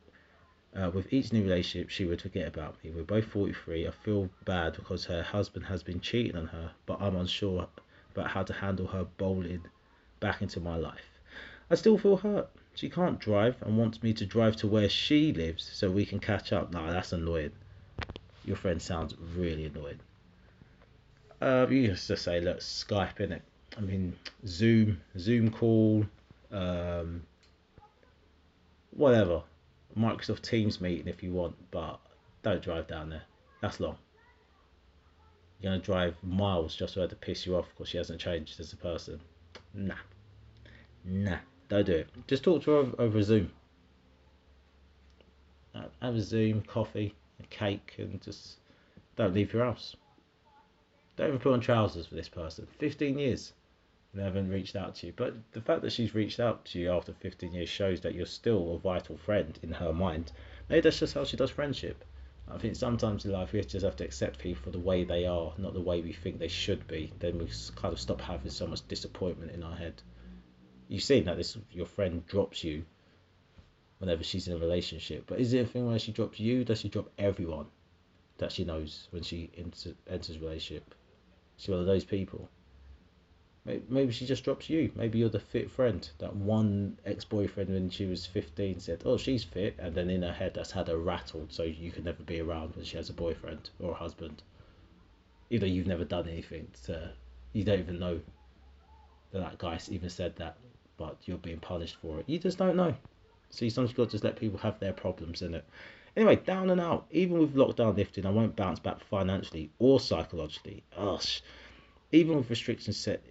Uh, 0.76 0.90
with 0.90 1.12
each 1.12 1.32
new 1.32 1.42
relationship, 1.42 1.90
she 1.90 2.04
would 2.04 2.20
forget 2.20 2.46
about 2.46 2.82
me. 2.84 2.90
We're 2.90 3.02
both 3.02 3.24
43. 3.24 3.88
I 3.88 3.90
feel 3.90 4.28
bad 4.44 4.74
because 4.74 5.06
her 5.06 5.22
husband 5.22 5.66
has 5.66 5.82
been 5.82 6.00
cheating 6.00 6.36
on 6.36 6.46
her, 6.48 6.72
but 6.86 7.00
I'm 7.00 7.16
unsure 7.16 7.68
about 8.14 8.30
how 8.30 8.42
to 8.42 8.52
handle 8.52 8.86
her 8.88 9.04
bowling 9.04 9.62
back 10.20 10.42
into 10.42 10.60
my 10.60 10.76
life. 10.76 11.18
I 11.70 11.74
still 11.74 11.98
feel 11.98 12.16
hurt. 12.16 12.50
She 12.74 12.88
can't 12.88 13.18
drive 13.18 13.56
and 13.62 13.76
wants 13.76 14.02
me 14.02 14.12
to 14.14 14.26
drive 14.26 14.56
to 14.56 14.66
where 14.66 14.88
she 14.88 15.32
lives 15.32 15.68
so 15.72 15.90
we 15.90 16.06
can 16.06 16.20
catch 16.20 16.52
up. 16.52 16.72
Nah, 16.72 16.92
that's 16.92 17.12
annoying. 17.12 17.52
Your 18.44 18.56
friend 18.56 18.80
sounds 18.80 19.14
really 19.36 19.66
annoying. 19.66 20.00
Uh, 21.40 21.66
you 21.70 21.88
to 21.88 22.16
say, 22.16 22.40
look, 22.40 22.58
Skype 22.58 23.20
in 23.20 23.32
it. 23.32 23.42
I 23.76 23.80
mean, 23.80 24.16
Zoom, 24.46 25.00
Zoom 25.18 25.50
call, 25.50 26.04
um, 26.50 27.22
whatever. 28.90 29.42
Microsoft 29.96 30.42
Teams 30.42 30.80
meeting 30.80 31.08
if 31.08 31.22
you 31.22 31.32
want, 31.32 31.56
but 31.70 31.98
don't 32.42 32.62
drive 32.62 32.86
down 32.86 33.10
there. 33.10 33.22
That's 33.60 33.80
long. 33.80 33.96
You're 35.60 35.72
gonna 35.72 35.82
drive 35.82 36.16
miles 36.22 36.76
just 36.76 36.94
for 36.94 37.00
her 37.00 37.08
to 37.08 37.16
piss 37.16 37.46
you 37.46 37.56
off 37.56 37.66
because 37.70 37.88
she 37.88 37.96
hasn't 37.96 38.20
changed 38.20 38.60
as 38.60 38.72
a 38.72 38.76
person. 38.76 39.20
Nah, 39.74 39.94
nah, 41.04 41.38
don't 41.68 41.86
do 41.86 41.92
it. 41.92 42.08
Just 42.28 42.44
talk 42.44 42.62
to 42.64 42.70
her 42.70 42.76
over, 42.78 43.02
over 43.02 43.22
Zoom. 43.22 43.50
Have 46.00 46.14
a 46.14 46.20
Zoom, 46.20 46.62
coffee, 46.62 47.14
a 47.40 47.46
cake, 47.46 47.94
and 47.98 48.20
just 48.22 48.58
don't 49.16 49.34
leave 49.34 49.52
your 49.52 49.64
house. 49.64 49.96
Don't 51.16 51.28
even 51.28 51.40
put 51.40 51.52
on 51.52 51.60
trousers 51.60 52.06
for 52.06 52.14
this 52.14 52.28
person. 52.28 52.66
15 52.78 53.18
years 53.18 53.52
they 54.14 54.22
haven't 54.22 54.48
reached 54.48 54.74
out 54.74 54.94
to 54.96 55.06
you. 55.06 55.12
But 55.14 55.34
the 55.52 55.60
fact 55.60 55.82
that 55.82 55.92
she's 55.92 56.14
reached 56.14 56.40
out 56.40 56.64
to 56.66 56.78
you 56.78 56.90
after 56.90 57.12
15 57.12 57.52
years 57.52 57.68
shows 57.68 58.00
that 58.00 58.14
you're 58.14 58.26
still 58.26 58.74
a 58.74 58.78
vital 58.78 59.16
friend 59.16 59.58
in 59.62 59.72
her 59.72 59.92
mind. 59.92 60.32
Maybe 60.68 60.80
that's 60.80 60.98
just 60.98 61.14
how 61.14 61.24
she 61.24 61.36
does 61.36 61.50
friendship. 61.50 62.04
I 62.50 62.56
think 62.56 62.76
sometimes 62.76 63.26
in 63.26 63.32
life 63.32 63.52
we 63.52 63.62
just 63.62 63.84
have 63.84 63.96
to 63.96 64.04
accept 64.04 64.38
people 64.38 64.62
for 64.62 64.70
the 64.70 64.78
way 64.78 65.04
they 65.04 65.26
are, 65.26 65.52
not 65.58 65.74
the 65.74 65.80
way 65.82 66.00
we 66.00 66.14
think 66.14 66.38
they 66.38 66.48
should 66.48 66.86
be. 66.86 67.12
Then 67.18 67.38
we 67.38 67.48
kind 67.76 67.92
of 67.92 68.00
stop 68.00 68.22
having 68.22 68.50
so 68.50 68.66
much 68.66 68.86
disappointment 68.88 69.52
in 69.52 69.62
our 69.62 69.76
head. 69.76 70.02
You've 70.88 71.02
seen 71.02 71.24
that 71.24 71.36
this 71.36 71.58
your 71.70 71.84
friend 71.84 72.26
drops 72.26 72.64
you 72.64 72.86
whenever 73.98 74.24
she's 74.24 74.48
in 74.48 74.54
a 74.54 74.58
relationship, 74.58 75.24
but 75.26 75.38
is 75.38 75.52
it 75.52 75.66
a 75.66 75.66
thing 75.66 75.86
where 75.86 75.98
she 75.98 76.12
drops 76.12 76.40
you? 76.40 76.64
Does 76.64 76.80
she 76.80 76.88
drop 76.88 77.10
everyone 77.18 77.66
that 78.38 78.52
she 78.52 78.64
knows 78.64 79.08
when 79.10 79.22
she 79.22 79.50
enters 79.56 79.92
enters 80.08 80.38
relationship? 80.38 80.94
She's 81.58 81.68
one 81.68 81.80
of 81.80 81.86
those 81.86 82.04
people. 82.04 82.48
Maybe 83.88 84.12
she 84.12 84.24
just 84.24 84.44
drops 84.44 84.70
you. 84.70 84.90
Maybe 84.94 85.18
you're 85.18 85.28
the 85.28 85.40
fit 85.40 85.70
friend. 85.70 86.08
That 86.18 86.34
one 86.34 86.98
ex 87.04 87.24
boyfriend 87.24 87.68
when 87.68 87.90
she 87.90 88.06
was 88.06 88.24
15 88.24 88.80
said, 88.80 89.02
Oh, 89.04 89.18
she's 89.18 89.44
fit. 89.44 89.74
And 89.78 89.94
then 89.94 90.08
in 90.08 90.22
her 90.22 90.32
head, 90.32 90.54
that's 90.54 90.70
had 90.70 90.88
her 90.88 90.96
rattled 90.96 91.52
so 91.52 91.64
you 91.64 91.90
can 91.90 92.04
never 92.04 92.22
be 92.22 92.40
around 92.40 92.76
when 92.76 92.84
she 92.84 92.96
has 92.96 93.10
a 93.10 93.12
boyfriend 93.12 93.68
or 93.78 93.90
a 93.90 93.94
husband. 93.94 94.42
Either 95.50 95.66
you've 95.66 95.86
never 95.86 96.04
done 96.04 96.28
anything 96.28 96.68
to, 96.84 97.12
you 97.52 97.62
don't 97.62 97.78
even 97.78 97.98
know 97.98 98.20
that 99.32 99.40
that 99.40 99.58
guy 99.58 99.78
even 99.90 100.08
said 100.08 100.36
that, 100.36 100.56
but 100.96 101.18
you're 101.26 101.36
being 101.38 101.60
punished 101.60 101.96
for 102.00 102.18
it. 102.20 102.28
You 102.28 102.38
just 102.38 102.58
don't 102.58 102.76
know. 102.76 102.94
So 103.50 103.64
you 103.64 103.70
sometimes 103.70 103.96
got 103.96 104.04
to 104.04 104.10
just 104.12 104.24
let 104.24 104.36
people 104.36 104.58
have 104.60 104.80
their 104.80 104.92
problems 104.92 105.42
in 105.42 105.54
it. 105.54 105.64
Anyway, 106.16 106.36
down 106.36 106.70
and 106.70 106.80
out. 106.80 107.06
Even 107.10 107.38
with 107.38 107.54
lockdown 107.54 107.96
lifting, 107.96 108.24
I 108.24 108.30
won't 108.30 108.56
bounce 108.56 108.78
back 108.78 109.00
financially 109.04 109.70
or 109.78 110.00
psychologically. 110.00 110.82
Gosh. 110.96 111.42
Even 112.12 112.36
with 112.36 112.48
restrictions 112.48 112.96
set 112.96 113.22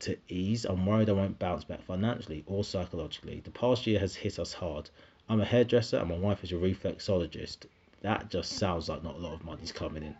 to 0.00 0.16
ease, 0.28 0.64
I'm 0.64 0.86
worried 0.86 1.10
I 1.10 1.12
won't 1.12 1.38
bounce 1.38 1.64
back 1.64 1.82
financially 1.82 2.42
or 2.46 2.64
psychologically. 2.64 3.40
The 3.40 3.50
past 3.50 3.86
year 3.86 4.00
has 4.00 4.14
hit 4.14 4.38
us 4.38 4.52
hard. 4.52 4.90
I'm 5.28 5.40
a 5.40 5.44
hairdresser 5.44 5.98
and 5.98 6.08
my 6.08 6.16
wife 6.16 6.42
is 6.42 6.52
a 6.52 6.56
reflexologist. 6.56 7.66
That 8.00 8.30
just 8.30 8.52
sounds 8.52 8.88
like 8.88 9.02
not 9.02 9.16
a 9.16 9.18
lot 9.18 9.34
of 9.34 9.44
money's 9.44 9.72
coming 9.72 10.02
in. 10.02 10.16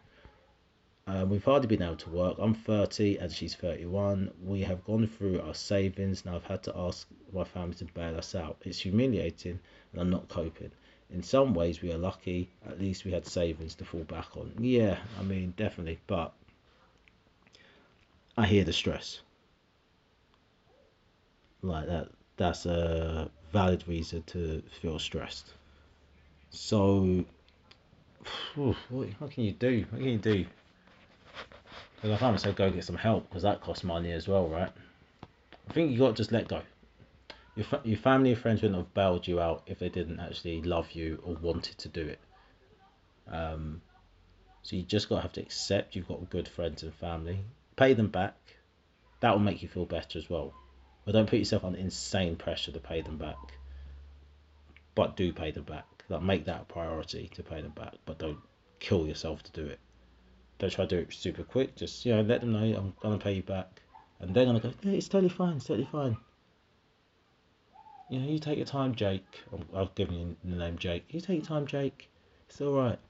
Um, 1.06 1.30
we've 1.30 1.44
hardly 1.44 1.66
been 1.66 1.82
able 1.82 1.96
to 1.96 2.10
work. 2.10 2.36
I'm 2.38 2.54
30 2.54 3.16
and 3.16 3.32
she's 3.32 3.54
31. 3.54 4.30
We 4.44 4.60
have 4.60 4.84
gone 4.84 5.06
through 5.06 5.40
our 5.40 5.54
savings. 5.54 6.24
Now 6.24 6.36
I've 6.36 6.44
had 6.44 6.62
to 6.64 6.76
ask 6.76 7.08
my 7.32 7.44
family 7.44 7.74
to 7.76 7.86
bail 7.86 8.16
us 8.16 8.34
out. 8.34 8.58
It's 8.62 8.78
humiliating 8.78 9.58
and 9.92 10.00
I'm 10.00 10.10
not 10.10 10.28
coping. 10.28 10.70
In 11.10 11.22
some 11.22 11.54
ways, 11.54 11.82
we 11.82 11.92
are 11.92 11.98
lucky. 11.98 12.48
At 12.68 12.80
least 12.80 13.04
we 13.04 13.10
had 13.10 13.26
savings 13.26 13.74
to 13.76 13.84
fall 13.84 14.04
back 14.04 14.36
on. 14.36 14.52
Yeah, 14.60 14.98
I 15.18 15.22
mean, 15.24 15.54
definitely. 15.56 15.98
But 16.06 16.32
I 18.36 18.46
hear 18.46 18.62
the 18.62 18.72
stress 18.72 19.20
like 21.62 21.86
that 21.86 22.08
that's 22.36 22.64
a 22.64 23.30
valid 23.52 23.86
reason 23.86 24.22
to 24.22 24.62
feel 24.80 24.98
stressed. 24.98 25.52
So 26.50 27.24
what, 28.54 28.76
what 28.88 29.30
can 29.30 29.44
you 29.44 29.52
do? 29.52 29.84
What 29.90 30.00
can 30.00 30.08
you 30.08 30.18
do? 30.18 30.46
Because 31.96 32.16
i 32.16 32.16
can't 32.16 32.40
say 32.40 32.52
go 32.52 32.70
get 32.70 32.84
some 32.84 32.96
help 32.96 33.28
because 33.28 33.42
that 33.42 33.60
costs 33.60 33.84
money 33.84 34.10
as 34.12 34.26
well 34.26 34.48
right? 34.48 34.72
I 35.68 35.72
think 35.72 35.92
you 35.92 35.98
got 35.98 36.08
to 36.08 36.14
just 36.14 36.32
let 36.32 36.48
go. 36.48 36.62
Your, 37.56 37.66
your 37.84 37.98
family 37.98 38.32
and 38.32 38.40
friends 38.40 38.62
wouldn't 38.62 38.78
have 38.78 38.94
bailed 38.94 39.28
you 39.28 39.38
out 39.38 39.62
if 39.66 39.78
they 39.78 39.90
didn't 39.90 40.18
actually 40.18 40.62
love 40.62 40.92
you 40.92 41.22
or 41.24 41.34
wanted 41.34 41.76
to 41.78 41.88
do 41.88 42.06
it. 42.06 42.18
Um, 43.30 43.82
so 44.62 44.76
you 44.76 44.82
just 44.82 45.10
got 45.10 45.16
to 45.16 45.22
have 45.22 45.32
to 45.34 45.42
accept 45.42 45.94
you've 45.94 46.08
got 46.08 46.30
good 46.30 46.48
friends 46.48 46.82
and 46.82 46.94
family. 46.94 47.40
Pay 47.76 47.92
them 47.92 48.08
back. 48.08 48.34
That 49.20 49.32
will 49.32 49.40
make 49.40 49.62
you 49.62 49.68
feel 49.68 49.84
better 49.84 50.18
as 50.18 50.30
well 50.30 50.54
but 51.10 51.18
don't 51.18 51.28
put 51.28 51.40
yourself 51.40 51.64
under 51.64 51.76
insane 51.76 52.36
pressure 52.36 52.70
to 52.70 52.78
pay 52.78 53.00
them 53.00 53.16
back. 53.16 53.34
But 54.94 55.16
do 55.16 55.32
pay 55.32 55.50
them 55.50 55.64
back. 55.64 55.84
Like 56.08 56.22
make 56.22 56.44
that 56.44 56.60
a 56.60 56.64
priority 56.72 57.28
to 57.34 57.42
pay 57.42 57.60
them 57.60 57.72
back. 57.72 57.94
But 58.06 58.18
don't 58.18 58.38
kill 58.78 59.08
yourself 59.08 59.42
to 59.42 59.50
do 59.50 59.66
it. 59.66 59.80
Don't 60.60 60.70
try 60.70 60.86
to 60.86 60.96
do 60.96 61.02
it 61.02 61.12
super 61.12 61.42
quick. 61.42 61.74
Just 61.74 62.06
you 62.06 62.14
know, 62.14 62.22
let 62.22 62.42
them 62.42 62.52
know 62.52 62.60
I'm 62.60 62.94
gonna 63.00 63.18
pay 63.18 63.32
you 63.32 63.42
back, 63.42 63.82
and 64.20 64.32
they're 64.32 64.44
gonna 64.44 64.60
go, 64.60 64.72
yeah, 64.82 64.92
it's 64.92 65.08
totally 65.08 65.30
fine, 65.30 65.56
it's 65.56 65.64
totally 65.64 65.88
fine. 65.90 66.16
You 68.08 68.20
know, 68.20 68.28
you 68.28 68.38
take 68.38 68.58
your 68.58 68.66
time, 68.66 68.94
Jake. 68.94 69.42
I've 69.74 69.92
given 69.96 70.14
you 70.14 70.36
the 70.44 70.58
name 70.58 70.78
Jake. 70.78 71.06
You 71.08 71.20
take 71.20 71.38
your 71.38 71.46
time, 71.46 71.66
Jake. 71.66 72.08
It's 72.48 72.60
all 72.60 72.74
right. 72.74 73.00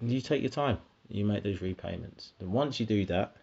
And 0.00 0.12
you 0.12 0.20
take 0.20 0.42
your 0.42 0.50
time. 0.50 0.80
You 1.08 1.24
make 1.24 1.44
those 1.44 1.62
repayments. 1.62 2.34
And 2.40 2.52
once 2.52 2.78
you 2.78 2.84
do 2.84 3.06
that, 3.06 3.36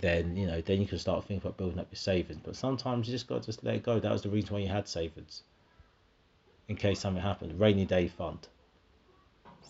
then 0.00 0.36
you 0.36 0.46
know 0.46 0.60
then 0.60 0.80
you 0.80 0.86
can 0.86 0.98
start 0.98 1.24
thinking 1.24 1.38
about 1.38 1.56
building 1.56 1.78
up 1.78 1.88
your 1.90 1.98
savings. 1.98 2.40
But 2.42 2.56
sometimes 2.56 3.06
you 3.06 3.14
just 3.14 3.28
got 3.28 3.42
to 3.42 3.46
just 3.46 3.64
let 3.64 3.76
it 3.76 3.82
go. 3.82 4.00
That 4.00 4.12
was 4.12 4.22
the 4.22 4.28
reason 4.28 4.54
why 4.54 4.60
you 4.60 4.68
had 4.68 4.88
savings, 4.88 5.42
in 6.68 6.76
case 6.76 7.00
something 7.00 7.22
happened. 7.22 7.58
Rainy 7.58 7.84
day 7.84 8.08
fund. 8.08 8.48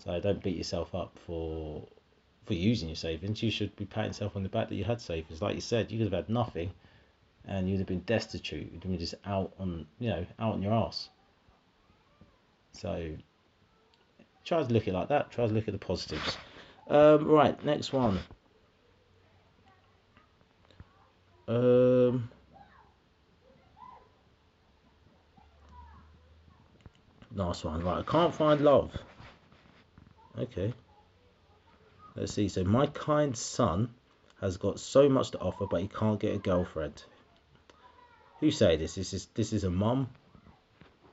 So 0.04 0.18
don't 0.20 0.42
beat 0.42 0.56
yourself 0.56 0.94
up 0.94 1.18
for 1.26 1.86
for 2.44 2.54
using 2.54 2.88
your 2.88 2.96
savings. 2.96 3.42
You 3.42 3.50
should 3.50 3.74
be 3.76 3.84
patting 3.86 4.10
yourself 4.10 4.36
on 4.36 4.42
the 4.42 4.48
back 4.48 4.68
that 4.68 4.74
you 4.74 4.84
had 4.84 5.00
savings. 5.00 5.40
Like 5.40 5.54
you 5.54 5.60
said, 5.60 5.90
you 5.90 5.98
could 5.98 6.12
have 6.12 6.24
had 6.26 6.28
nothing, 6.28 6.72
and 7.46 7.68
you'd 7.68 7.78
have 7.78 7.86
been 7.86 8.00
destitute. 8.00 8.70
You'd 8.72 8.82
have 8.82 8.90
been 8.90 8.98
just 8.98 9.14
out 9.24 9.52
on 9.58 9.86
you 9.98 10.10
know 10.10 10.26
out 10.38 10.54
on 10.54 10.62
your 10.62 10.72
ass. 10.72 11.10
So 12.72 13.10
try 14.44 14.62
to 14.62 14.72
look 14.72 14.82
at 14.82 14.88
it 14.88 14.94
like 14.94 15.08
that. 15.08 15.30
Try 15.30 15.46
to 15.46 15.52
look 15.52 15.68
at 15.68 15.72
the 15.72 15.78
positives. 15.78 16.36
Um, 16.88 17.26
right, 17.26 17.62
next 17.64 17.92
one. 17.92 18.20
Um, 21.46 22.30
nice 27.34 27.64
one. 27.64 27.84
Right, 27.84 27.98
I 27.98 28.02
can't 28.02 28.34
find 28.34 28.60
love. 28.60 28.92
Okay. 30.38 30.72
Let's 32.16 32.32
see. 32.32 32.48
So 32.48 32.64
my 32.64 32.86
kind 32.86 33.36
son 33.36 33.90
has 34.40 34.56
got 34.56 34.80
so 34.80 35.08
much 35.08 35.30
to 35.32 35.38
offer, 35.38 35.66
but 35.66 35.80
he 35.80 35.88
can't 35.88 36.20
get 36.20 36.34
a 36.34 36.38
girlfriend. 36.38 37.02
Who 38.40 38.50
say 38.50 38.76
this? 38.76 38.94
This 38.94 39.12
is 39.12 39.26
this 39.34 39.52
is 39.52 39.64
a 39.64 39.70
mum. 39.70 40.08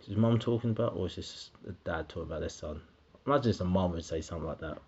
Is 0.08 0.18
mum 0.18 0.40
talking 0.40 0.72
about, 0.72 0.96
or 0.96 1.08
is 1.08 1.16
this 1.16 1.52
a 1.68 1.72
dad 1.86 2.10
talking 2.10 2.24
about 2.24 2.40
their 2.40 2.50
son? 2.50 2.82
Imagine 3.26 3.52
it's 3.52 3.60
a 3.60 3.66
mum 3.66 3.92
would 3.92 4.04
say 4.04 4.22
something 4.22 4.48
like 4.48 4.60
that. 4.60 4.80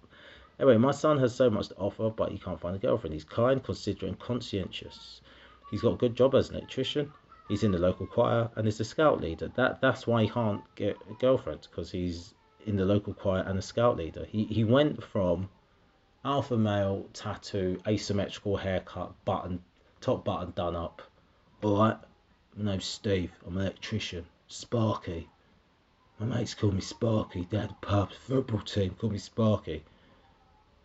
Anyway, 0.60 0.78
my 0.78 0.92
son 0.92 1.18
has 1.20 1.34
so 1.34 1.50
much 1.50 1.70
to 1.70 1.76
offer, 1.76 2.10
but 2.10 2.32
he 2.32 2.38
can't 2.38 2.60
find 2.60 2.76
a 2.76 2.80
girlfriend. 2.80 3.14
He's 3.14 3.24
kind, 3.24 3.64
considerate, 3.64 4.10
and 4.10 4.20
conscientious. 4.20 5.22
He's 5.72 5.82
got 5.82 5.94
a 5.94 5.98
good 5.98 6.16
job 6.16 6.36
as 6.36 6.50
an 6.50 6.58
electrician. 6.58 7.12
He's 7.50 7.64
in 7.64 7.72
the 7.72 7.80
local 7.80 8.06
choir 8.08 8.50
and 8.56 8.68
is 8.68 8.80
a 8.80 8.86
scout 8.86 9.20
leader. 9.20 9.52
That 9.56 9.82
that's 9.82 10.08
why 10.08 10.24
he 10.24 10.30
can't 10.30 10.62
get 10.76 10.98
a 11.10 11.14
girlfriend 11.16 11.68
because 11.70 11.92
he's 11.92 12.34
in 12.66 12.76
the 12.76 12.86
local 12.86 13.14
choir 13.14 13.42
and 13.42 13.60
a 13.60 13.62
scout 13.62 13.98
leader. 13.98 14.26
He 14.26 14.46
he 14.46 14.64
went 14.64 15.04
from 15.04 15.50
alpha 16.24 16.58
male 16.58 17.10
tattoo, 17.14 17.80
asymmetrical 17.88 18.56
haircut, 18.56 19.14
button, 19.26 19.62
top 20.00 20.24
button 20.24 20.54
done 20.56 20.76
up. 20.76 21.02
All 21.62 21.80
right, 21.80 21.98
my 22.56 22.72
name's 22.72 22.86
Steve. 22.86 23.32
I'm 23.46 23.58
an 23.58 23.64
electrician. 23.64 24.26
Sparky. 24.48 25.28
My 26.20 26.28
mates 26.28 26.54
call 26.54 26.72
me 26.72 26.82
Sparky. 26.82 27.48
Had 27.52 27.72
a 27.72 27.78
pub 27.82 28.12
football 28.12 28.62
team 28.62 28.96
call 29.00 29.10
me 29.10 29.18
Sparky. 29.18 29.84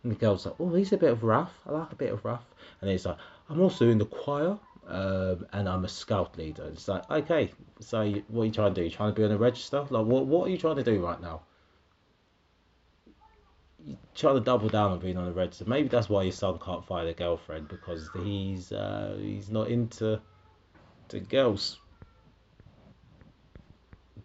And 0.02 0.12
the 0.12 0.16
girl's 0.16 0.46
like, 0.46 0.54
oh, 0.60 0.74
he's 0.74 0.92
a 0.92 0.96
bit 0.96 1.10
of 1.10 1.24
rough. 1.24 1.52
I 1.66 1.72
like 1.72 1.92
a 1.92 1.96
bit 1.96 2.12
of 2.12 2.24
rough. 2.24 2.44
And 2.80 2.90
he's 2.90 3.04
like, 3.04 3.16
I'm 3.48 3.60
also 3.60 3.88
in 3.88 3.98
the 3.98 4.06
choir. 4.06 4.58
Um, 4.86 5.46
and 5.52 5.68
I'm 5.68 5.84
a 5.84 5.88
scout 5.88 6.38
leader. 6.38 6.64
It's 6.72 6.88
like, 6.88 7.10
okay, 7.10 7.52
so 7.80 8.10
what 8.28 8.42
are 8.42 8.46
you 8.46 8.52
trying 8.52 8.72
to 8.72 8.80
do? 8.80 8.84
You 8.84 8.90
trying 8.90 9.12
to 9.12 9.20
be 9.20 9.24
on 9.24 9.32
a 9.32 9.36
register? 9.36 9.84
Like, 9.90 10.06
what, 10.06 10.26
what 10.26 10.46
are 10.46 10.50
you 10.50 10.56
trying 10.56 10.76
to 10.76 10.82
do 10.82 11.04
right 11.04 11.20
now? 11.20 11.42
You're 13.84 13.98
trying 14.14 14.36
to 14.36 14.40
double 14.40 14.68
down 14.68 14.92
on 14.92 14.98
being 14.98 15.18
on 15.18 15.28
a 15.28 15.32
register. 15.32 15.66
Maybe 15.66 15.88
that's 15.88 16.08
why 16.08 16.22
your 16.22 16.32
son 16.32 16.58
can't 16.58 16.84
find 16.86 17.06
a 17.06 17.12
girlfriend 17.12 17.68
because 17.68 18.08
he's 18.22 18.72
uh, 18.72 19.16
he's 19.20 19.50
not 19.50 19.68
into 19.68 20.20
to 21.08 21.20
girls. 21.20 21.78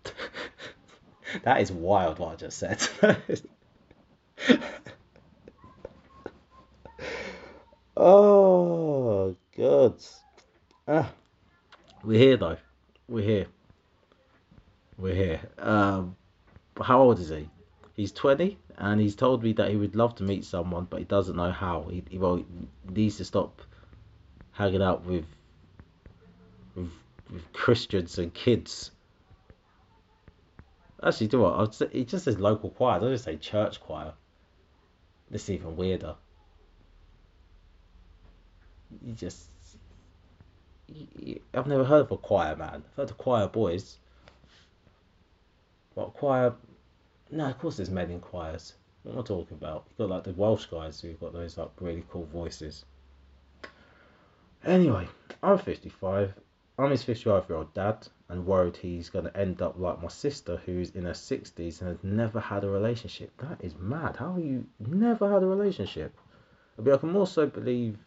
that 1.44 1.62
is 1.62 1.72
wild 1.72 2.20
what 2.20 2.34
I 2.34 2.36
just 2.36 2.58
said. 2.58 2.82
oh 7.98 9.36
god. 9.58 9.96
Ah, 10.88 11.12
we're 12.04 12.20
here 12.20 12.38
though. 12.38 12.58
We're 13.08 13.24
here. 13.24 13.48
We're 14.98 15.16
here. 15.16 15.42
Um, 15.58 16.16
how 16.82 17.02
old 17.02 17.20
is 17.20 17.30
he? 17.30 17.50
He's 17.96 18.12
20 18.12 18.58
and 18.78 19.00
he's 19.00 19.16
told 19.16 19.44
me 19.44 19.54
that 19.54 19.70
he 19.70 19.76
would 19.76 19.96
love 19.96 20.16
to 20.16 20.24
meet 20.24 20.46
someone, 20.46 20.88
but 20.90 21.00
he 21.00 21.06
doesn't 21.06 21.36
know 21.36 21.52
how. 21.52 21.84
He, 21.90 22.04
he, 22.10 22.18
well, 22.18 22.38
he 22.38 22.46
needs 22.90 23.18
to 23.18 23.26
stop 23.26 23.62
hanging 24.52 24.82
out 24.82 25.06
with, 25.06 25.26
with, 26.76 26.92
with 27.32 27.54
Christians 27.54 28.18
and 28.18 28.34
kids. 28.34 28.92
Actually, 31.04 31.28
do 31.28 31.42
what? 31.42 31.60
I'd 31.60 31.74
say, 31.74 31.88
it 31.92 32.08
just 32.08 32.26
says 32.26 32.40
local 32.40 32.70
choir. 32.70 32.96
I 32.96 33.00
don't 33.00 33.12
just 33.12 33.26
say 33.26 33.36
church 33.38 33.82
choir. 33.82 34.14
This 35.30 35.44
is 35.44 35.52
even 35.52 35.76
weirder. 35.76 36.16
You 39.02 39.14
just 39.14 39.48
I've 41.54 41.68
never 41.68 41.84
heard 41.84 42.02
of 42.02 42.12
a 42.12 42.18
choir 42.18 42.56
man. 42.56 42.84
I've 42.86 42.96
heard 42.96 43.10
of 43.10 43.18
choir 43.18 43.48
boys. 43.48 43.98
What 45.94 46.14
choir? 46.14 46.54
No, 47.32 47.46
of 47.46 47.58
course 47.58 47.78
there's 47.78 47.90
men 47.90 48.12
in 48.12 48.20
choirs. 48.20 48.76
What 49.04 49.14
am 49.14 49.20
I 49.20 49.24
talking 49.24 49.58
about? 49.58 49.86
You've 49.88 49.98
got 49.98 50.10
like 50.10 50.24
the 50.24 50.34
Welsh 50.34 50.66
guys 50.66 51.02
who've 51.02 51.20
got 51.20 51.34
those 51.34 51.58
like 51.58 51.70
really 51.80 52.04
cool 52.10 52.26
voices. 52.26 52.86
Anyway, 54.64 55.08
I'm 55.42 55.58
55. 55.58 56.34
I'm 56.78 56.92
his 56.92 57.04
55 57.04 57.50
year 57.50 57.58
old 57.58 57.74
dad 57.74 58.08
and 58.30 58.46
worried 58.46 58.78
he's 58.78 59.10
going 59.10 59.26
to 59.26 59.38
end 59.38 59.62
up 59.62 59.78
like 59.78 60.02
my 60.02 60.08
sister 60.10 60.58
who's 60.66 60.92
in 60.92 61.06
her 61.06 61.12
60s 61.12 61.82
and 61.82 61.90
has 61.90 62.04
never 62.04 62.40
had 62.40 62.64
a 62.64 62.70
relationship. 62.70 63.32
That 63.38 63.64
is 63.64 63.76
mad. 63.78 64.18
How 64.18 64.38
you 64.38 64.66
never 64.80 65.32
had 65.32 65.44
a 65.44 65.48
relationship? 65.48 66.16
Mean, 66.78 66.94
I 66.94 66.98
can 66.98 67.16
also 67.16 67.46
believe 67.46 67.98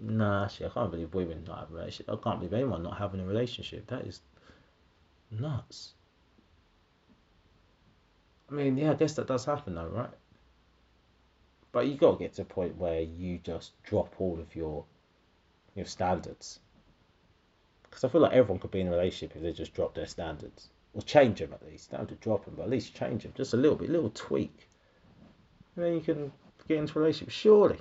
Nah, 0.00 0.44
actually, 0.44 0.66
I 0.66 0.70
can't 0.70 0.90
believe 0.90 1.14
women 1.14 1.44
not 1.44 1.60
having 1.60 1.74
a 1.74 1.78
relationship. 1.78 2.10
I 2.12 2.22
can't 2.22 2.38
believe 2.38 2.52
anyone 2.52 2.82
not 2.82 2.98
having 2.98 3.20
a 3.20 3.24
relationship. 3.24 3.86
That 3.88 4.06
is 4.06 4.20
nuts. 5.30 5.92
I 8.50 8.54
mean, 8.54 8.76
yeah, 8.78 8.92
I 8.92 8.94
guess 8.94 9.14
that 9.14 9.26
does 9.26 9.44
happen 9.44 9.74
though, 9.74 9.88
right? 9.88 10.10
But 11.72 11.86
you 11.86 11.96
got 11.96 12.12
to 12.12 12.18
get 12.18 12.34
to 12.34 12.42
a 12.42 12.44
point 12.46 12.76
where 12.76 13.00
you 13.00 13.38
just 13.38 13.80
drop 13.82 14.14
all 14.18 14.38
of 14.40 14.54
your 14.56 14.84
your 15.74 15.86
standards. 15.86 16.60
Because 17.82 18.04
I 18.04 18.08
feel 18.08 18.20
like 18.20 18.32
everyone 18.32 18.58
could 18.60 18.70
be 18.70 18.80
in 18.80 18.88
a 18.88 18.90
relationship 18.90 19.36
if 19.36 19.42
they 19.42 19.52
just 19.52 19.74
drop 19.74 19.94
their 19.94 20.06
standards 20.06 20.68
or 20.94 21.02
change 21.02 21.40
them 21.40 21.52
at 21.52 21.64
least. 21.66 21.90
Don't 21.90 22.08
to 22.08 22.14
drop 22.16 22.44
them, 22.44 22.54
but 22.56 22.64
at 22.64 22.70
least 22.70 22.94
change 22.94 23.22
them 23.22 23.32
just 23.36 23.54
a 23.54 23.56
little 23.56 23.76
bit, 23.76 23.90
little 23.90 24.10
tweak, 24.10 24.68
and 25.76 25.84
then 25.84 25.94
you 25.94 26.00
can 26.00 26.32
get 26.66 26.78
into 26.78 26.98
a 26.98 27.02
relationship. 27.02 27.30
Surely. 27.30 27.78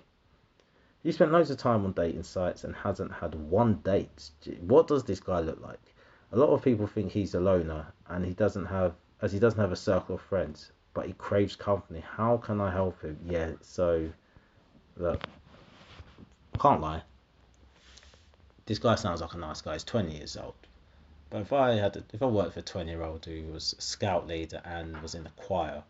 He 1.03 1.11
spent 1.11 1.31
loads 1.31 1.49
of 1.51 1.57
time 1.57 1.85
on 1.85 1.93
dating 1.93 2.23
sites 2.23 2.63
and 2.63 2.75
hasn't 2.75 3.13
had 3.13 3.35
one 3.35 3.75
date. 3.75 4.31
What 4.61 4.87
does 4.87 5.03
this 5.03 5.19
guy 5.19 5.39
look 5.39 5.61
like? 5.61 5.79
A 6.31 6.37
lot 6.37 6.49
of 6.49 6.61
people 6.61 6.87
think 6.87 7.11
he's 7.11 7.33
a 7.33 7.39
loner 7.39 7.93
and 8.07 8.25
he 8.25 8.33
doesn't 8.33 8.65
have, 8.65 8.93
as 9.21 9.31
he 9.31 9.39
doesn't 9.39 9.59
have 9.59 9.71
a 9.71 9.77
circle 9.77 10.15
of 10.15 10.21
friends, 10.21 10.71
but 10.93 11.05
he 11.05 11.13
craves 11.13 11.55
company. 11.55 12.01
How 12.01 12.37
can 12.37 12.59
I 12.59 12.71
help 12.71 13.01
him? 13.01 13.17
Yeah, 13.25 13.51
so 13.61 14.09
look, 14.97 15.23
can't 16.59 16.81
lie. 16.81 17.03
This 18.65 18.79
guy 18.79 18.95
sounds 18.95 19.21
like 19.21 19.33
a 19.33 19.37
nice 19.37 19.61
guy. 19.61 19.73
He's 19.73 19.83
20 19.85 20.17
years 20.17 20.35
old. 20.35 20.55
But 21.29 21.41
if 21.41 21.53
I 21.53 21.71
had, 21.75 22.03
if 22.11 22.21
I 22.21 22.25
worked 22.25 22.53
for 22.53 22.59
a 22.59 22.63
20 22.63 22.89
year 22.89 23.03
old 23.03 23.25
who 23.25 23.43
was 23.53 23.75
a 23.77 23.81
scout 23.81 24.27
leader 24.27 24.61
and 24.65 25.01
was 25.01 25.15
in 25.15 25.23
the 25.23 25.29
choir, 25.31 25.83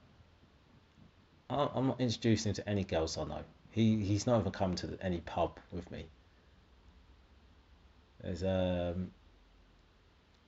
I'm 1.49 1.87
not 1.87 2.01
introducing 2.01 2.49
him 2.49 2.55
to 2.55 2.69
any 2.69 2.83
girls 2.83 3.17
I 3.17 3.23
know. 3.23 3.43
He 3.71 4.03
he's 4.03 4.25
not 4.25 4.39
even 4.39 4.51
come 4.51 4.75
to 4.75 4.97
any 5.01 5.19
pub 5.19 5.59
with 5.71 5.89
me. 5.91 6.07
There's 8.21 8.43
um, 8.43 9.11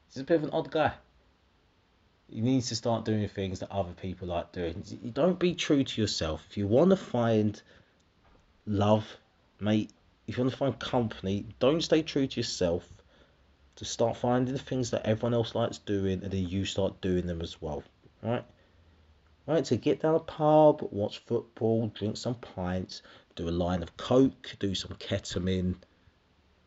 he's 0.08 0.22
a 0.22 0.26
bit 0.26 0.38
of 0.38 0.44
an 0.44 0.50
odd 0.52 0.72
guy. 0.72 0.94
He 2.32 2.42
needs 2.42 2.70
to 2.70 2.76
start 2.76 3.06
doing 3.06 3.28
things 3.28 3.60
that 3.60 3.72
other 3.72 3.94
people 3.94 4.28
like 4.28 4.52
doing. 4.52 4.84
You 5.02 5.12
don't 5.12 5.40
be 5.40 5.56
true 5.56 5.84
to 5.84 6.02
yourself. 6.02 6.46
If 6.50 6.58
you 6.58 6.68
want 6.68 6.92
to 6.92 6.96
find 6.96 7.60
love, 8.68 9.18
mate, 9.60 9.92
if 10.28 10.38
you 10.38 10.44
want 10.44 10.52
to 10.52 10.58
find 10.58 10.80
company, 10.80 11.46
don't 11.60 11.82
stay 11.82 12.04
true 12.04 12.28
to 12.28 12.40
yourself. 12.40 12.88
To 13.78 13.86
start 13.86 14.18
finding 14.18 14.54
the 14.54 14.60
things 14.60 14.92
that 14.92 15.06
everyone 15.06 15.34
else 15.34 15.56
likes 15.56 15.78
doing, 15.78 16.22
and 16.24 16.32
then 16.32 16.48
you 16.48 16.66
start 16.66 17.00
doing 17.02 17.26
them 17.26 17.42
as 17.42 17.62
well. 17.62 17.84
Right? 18.22 18.44
Right, 19.50 19.66
to 19.66 19.78
get 19.78 20.02
down 20.02 20.14
a 20.14 20.20
pub, 20.20 20.88
watch 20.92 21.24
football, 21.26 21.88
drink 21.88 22.18
some 22.18 22.36
pints, 22.36 23.02
do 23.36 23.50
a 23.50 23.58
line 23.66 23.82
of 23.82 23.98
coke, 23.98 24.56
do 24.60 24.76
some 24.76 24.92
ketamine, 24.98 25.74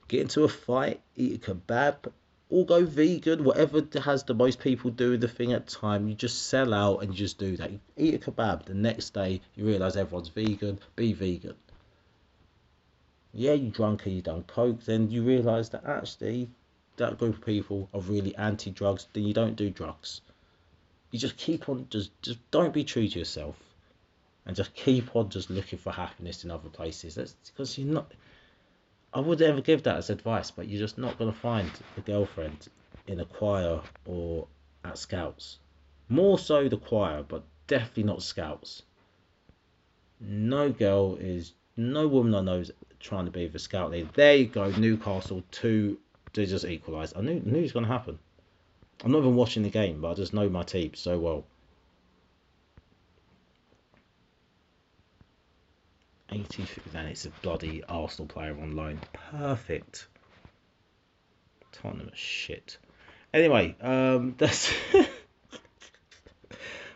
get 0.08 0.22
into 0.22 0.42
a 0.42 0.48
fight, 0.48 1.00
eat 1.14 1.36
a 1.36 1.54
kebab, 1.54 2.10
or 2.48 2.66
go 2.66 2.84
vegan, 2.84 3.44
whatever 3.44 3.86
has 4.00 4.24
the 4.24 4.34
most 4.34 4.58
people 4.58 4.90
do 4.90 5.16
the 5.16 5.28
thing 5.28 5.52
at 5.52 5.66
the 5.66 5.70
time. 5.70 6.08
You 6.08 6.16
just 6.16 6.48
sell 6.48 6.74
out 6.74 7.04
and 7.04 7.14
just 7.14 7.38
do 7.38 7.56
that. 7.56 7.70
You 7.70 7.78
eat 7.96 8.14
a 8.14 8.18
kebab, 8.18 8.64
the 8.64 8.74
next 8.74 9.10
day 9.10 9.40
you 9.54 9.64
realise 9.64 9.94
everyone's 9.94 10.30
vegan, 10.30 10.80
be 10.96 11.12
vegan. 11.12 11.54
Yeah, 13.32 13.52
you 13.52 13.70
drunk 13.70 14.06
and 14.06 14.16
you 14.16 14.22
done 14.22 14.42
coke, 14.42 14.82
then 14.86 15.08
you 15.08 15.22
realise 15.22 15.68
that 15.68 15.84
actually 15.84 16.50
that 16.96 17.16
group 17.16 17.36
of 17.36 17.46
people 17.46 17.88
are 17.94 18.00
really 18.00 18.34
anti 18.34 18.72
drugs, 18.72 19.06
then 19.12 19.22
you 19.22 19.34
don't 19.34 19.54
do 19.54 19.70
drugs 19.70 20.20
you 21.12 21.18
just 21.18 21.36
keep 21.36 21.68
on 21.68 21.86
just 21.90 22.10
just 22.22 22.38
don't 22.50 22.72
be 22.72 22.82
true 22.82 23.06
to 23.06 23.18
yourself 23.18 23.54
and 24.46 24.56
just 24.56 24.74
keep 24.74 25.14
on 25.14 25.28
just 25.28 25.50
looking 25.50 25.78
for 25.78 25.92
happiness 25.92 26.42
in 26.42 26.50
other 26.50 26.68
places. 26.68 27.14
That's 27.14 27.34
because 27.50 27.78
you're 27.78 27.94
not 27.94 28.10
i 29.14 29.20
would 29.20 29.42
ever 29.42 29.60
give 29.60 29.82
that 29.82 29.98
as 29.98 30.08
advice 30.08 30.50
but 30.50 30.66
you're 30.66 30.80
just 30.80 30.96
not 30.96 31.18
going 31.18 31.30
to 31.30 31.38
find 31.38 31.70
a 31.98 32.00
girlfriend 32.00 32.68
in 33.06 33.20
a 33.20 33.24
choir 33.26 33.80
or 34.06 34.48
at 34.84 34.98
scouts. 34.98 35.58
More 36.08 36.38
so 36.38 36.68
the 36.68 36.78
choir 36.78 37.22
but 37.22 37.44
definitely 37.66 38.04
not 38.04 38.22
scouts. 38.22 38.82
No 40.18 40.70
girl 40.70 41.16
is 41.20 41.52
no 41.76 42.08
woman 42.08 42.34
i 42.34 42.40
know 42.40 42.60
is 42.60 42.72
trying 43.00 43.26
to 43.26 43.30
be 43.30 43.44
with 43.44 43.54
a 43.54 43.58
scout 43.58 43.90
leader 43.90 44.08
there 44.14 44.36
you 44.36 44.46
go 44.46 44.70
newcastle 44.72 45.42
2 45.50 45.98
to 46.32 46.46
just 46.46 46.64
equalise 46.64 47.12
i 47.16 47.20
knew, 47.20 47.40
knew 47.40 47.58
it 47.58 47.62
was 47.62 47.72
going 47.72 47.84
to 47.84 47.90
happen 47.90 48.18
I'm 49.04 49.10
not 49.10 49.18
even 49.18 49.34
watching 49.36 49.62
the 49.62 49.70
game, 49.70 50.00
but 50.00 50.12
I 50.12 50.14
just 50.14 50.32
know 50.32 50.48
my 50.48 50.62
team 50.62 50.94
so 50.94 51.18
well. 51.18 51.44
80, 56.30 56.66
then 56.92 57.06
it's 57.06 57.26
a 57.26 57.30
bloody 57.42 57.82
Arsenal 57.88 58.26
player 58.26 58.56
online. 58.56 59.00
Perfect. 59.12 60.06
Tottenham 61.72 62.10
shit. 62.14 62.78
Anyway, 63.34 63.76
um, 63.80 64.34
that's. 64.38 64.72
I 64.94 65.06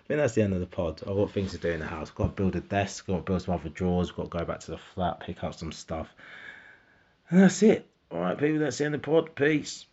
think 0.09 0.18
that's 0.20 0.34
the 0.34 0.42
end 0.42 0.54
of 0.54 0.61
the 0.61 0.66
pod. 0.66 1.00
I've 1.00 1.16
got 1.16 1.32
things 1.32 1.50
to 1.50 1.59
do 1.59 1.70
in 1.70 1.80
the 1.80 1.86
house. 1.86 2.11
I've 2.11 2.14
got 2.14 2.36
to 2.36 2.42
build 2.42 2.54
a 2.54 2.61
desk, 2.61 3.04
I've 3.04 3.14
got 3.14 3.16
to 3.16 3.22
build 3.22 3.42
some 3.42 3.54
other 3.54 3.68
drawers, 3.68 4.11
I've 4.11 4.16
got 4.16 4.30
to 4.30 4.38
go 4.38 4.44
back 4.44 4.61
to 4.61 4.70
the 4.70 4.78
flat, 4.78 5.20
pick 5.20 5.42
up 5.42 5.54
some 5.54 5.72
stuff. 5.72 6.09
And 7.28 7.42
that's 7.42 7.62
it. 7.64 7.88
Alright, 8.12 8.38
people, 8.38 8.61
that's 8.61 8.78
the 8.78 8.84
end 8.84 8.94
of 8.94 9.02
the 9.02 9.04
pod. 9.04 9.34
Peace. 9.34 9.84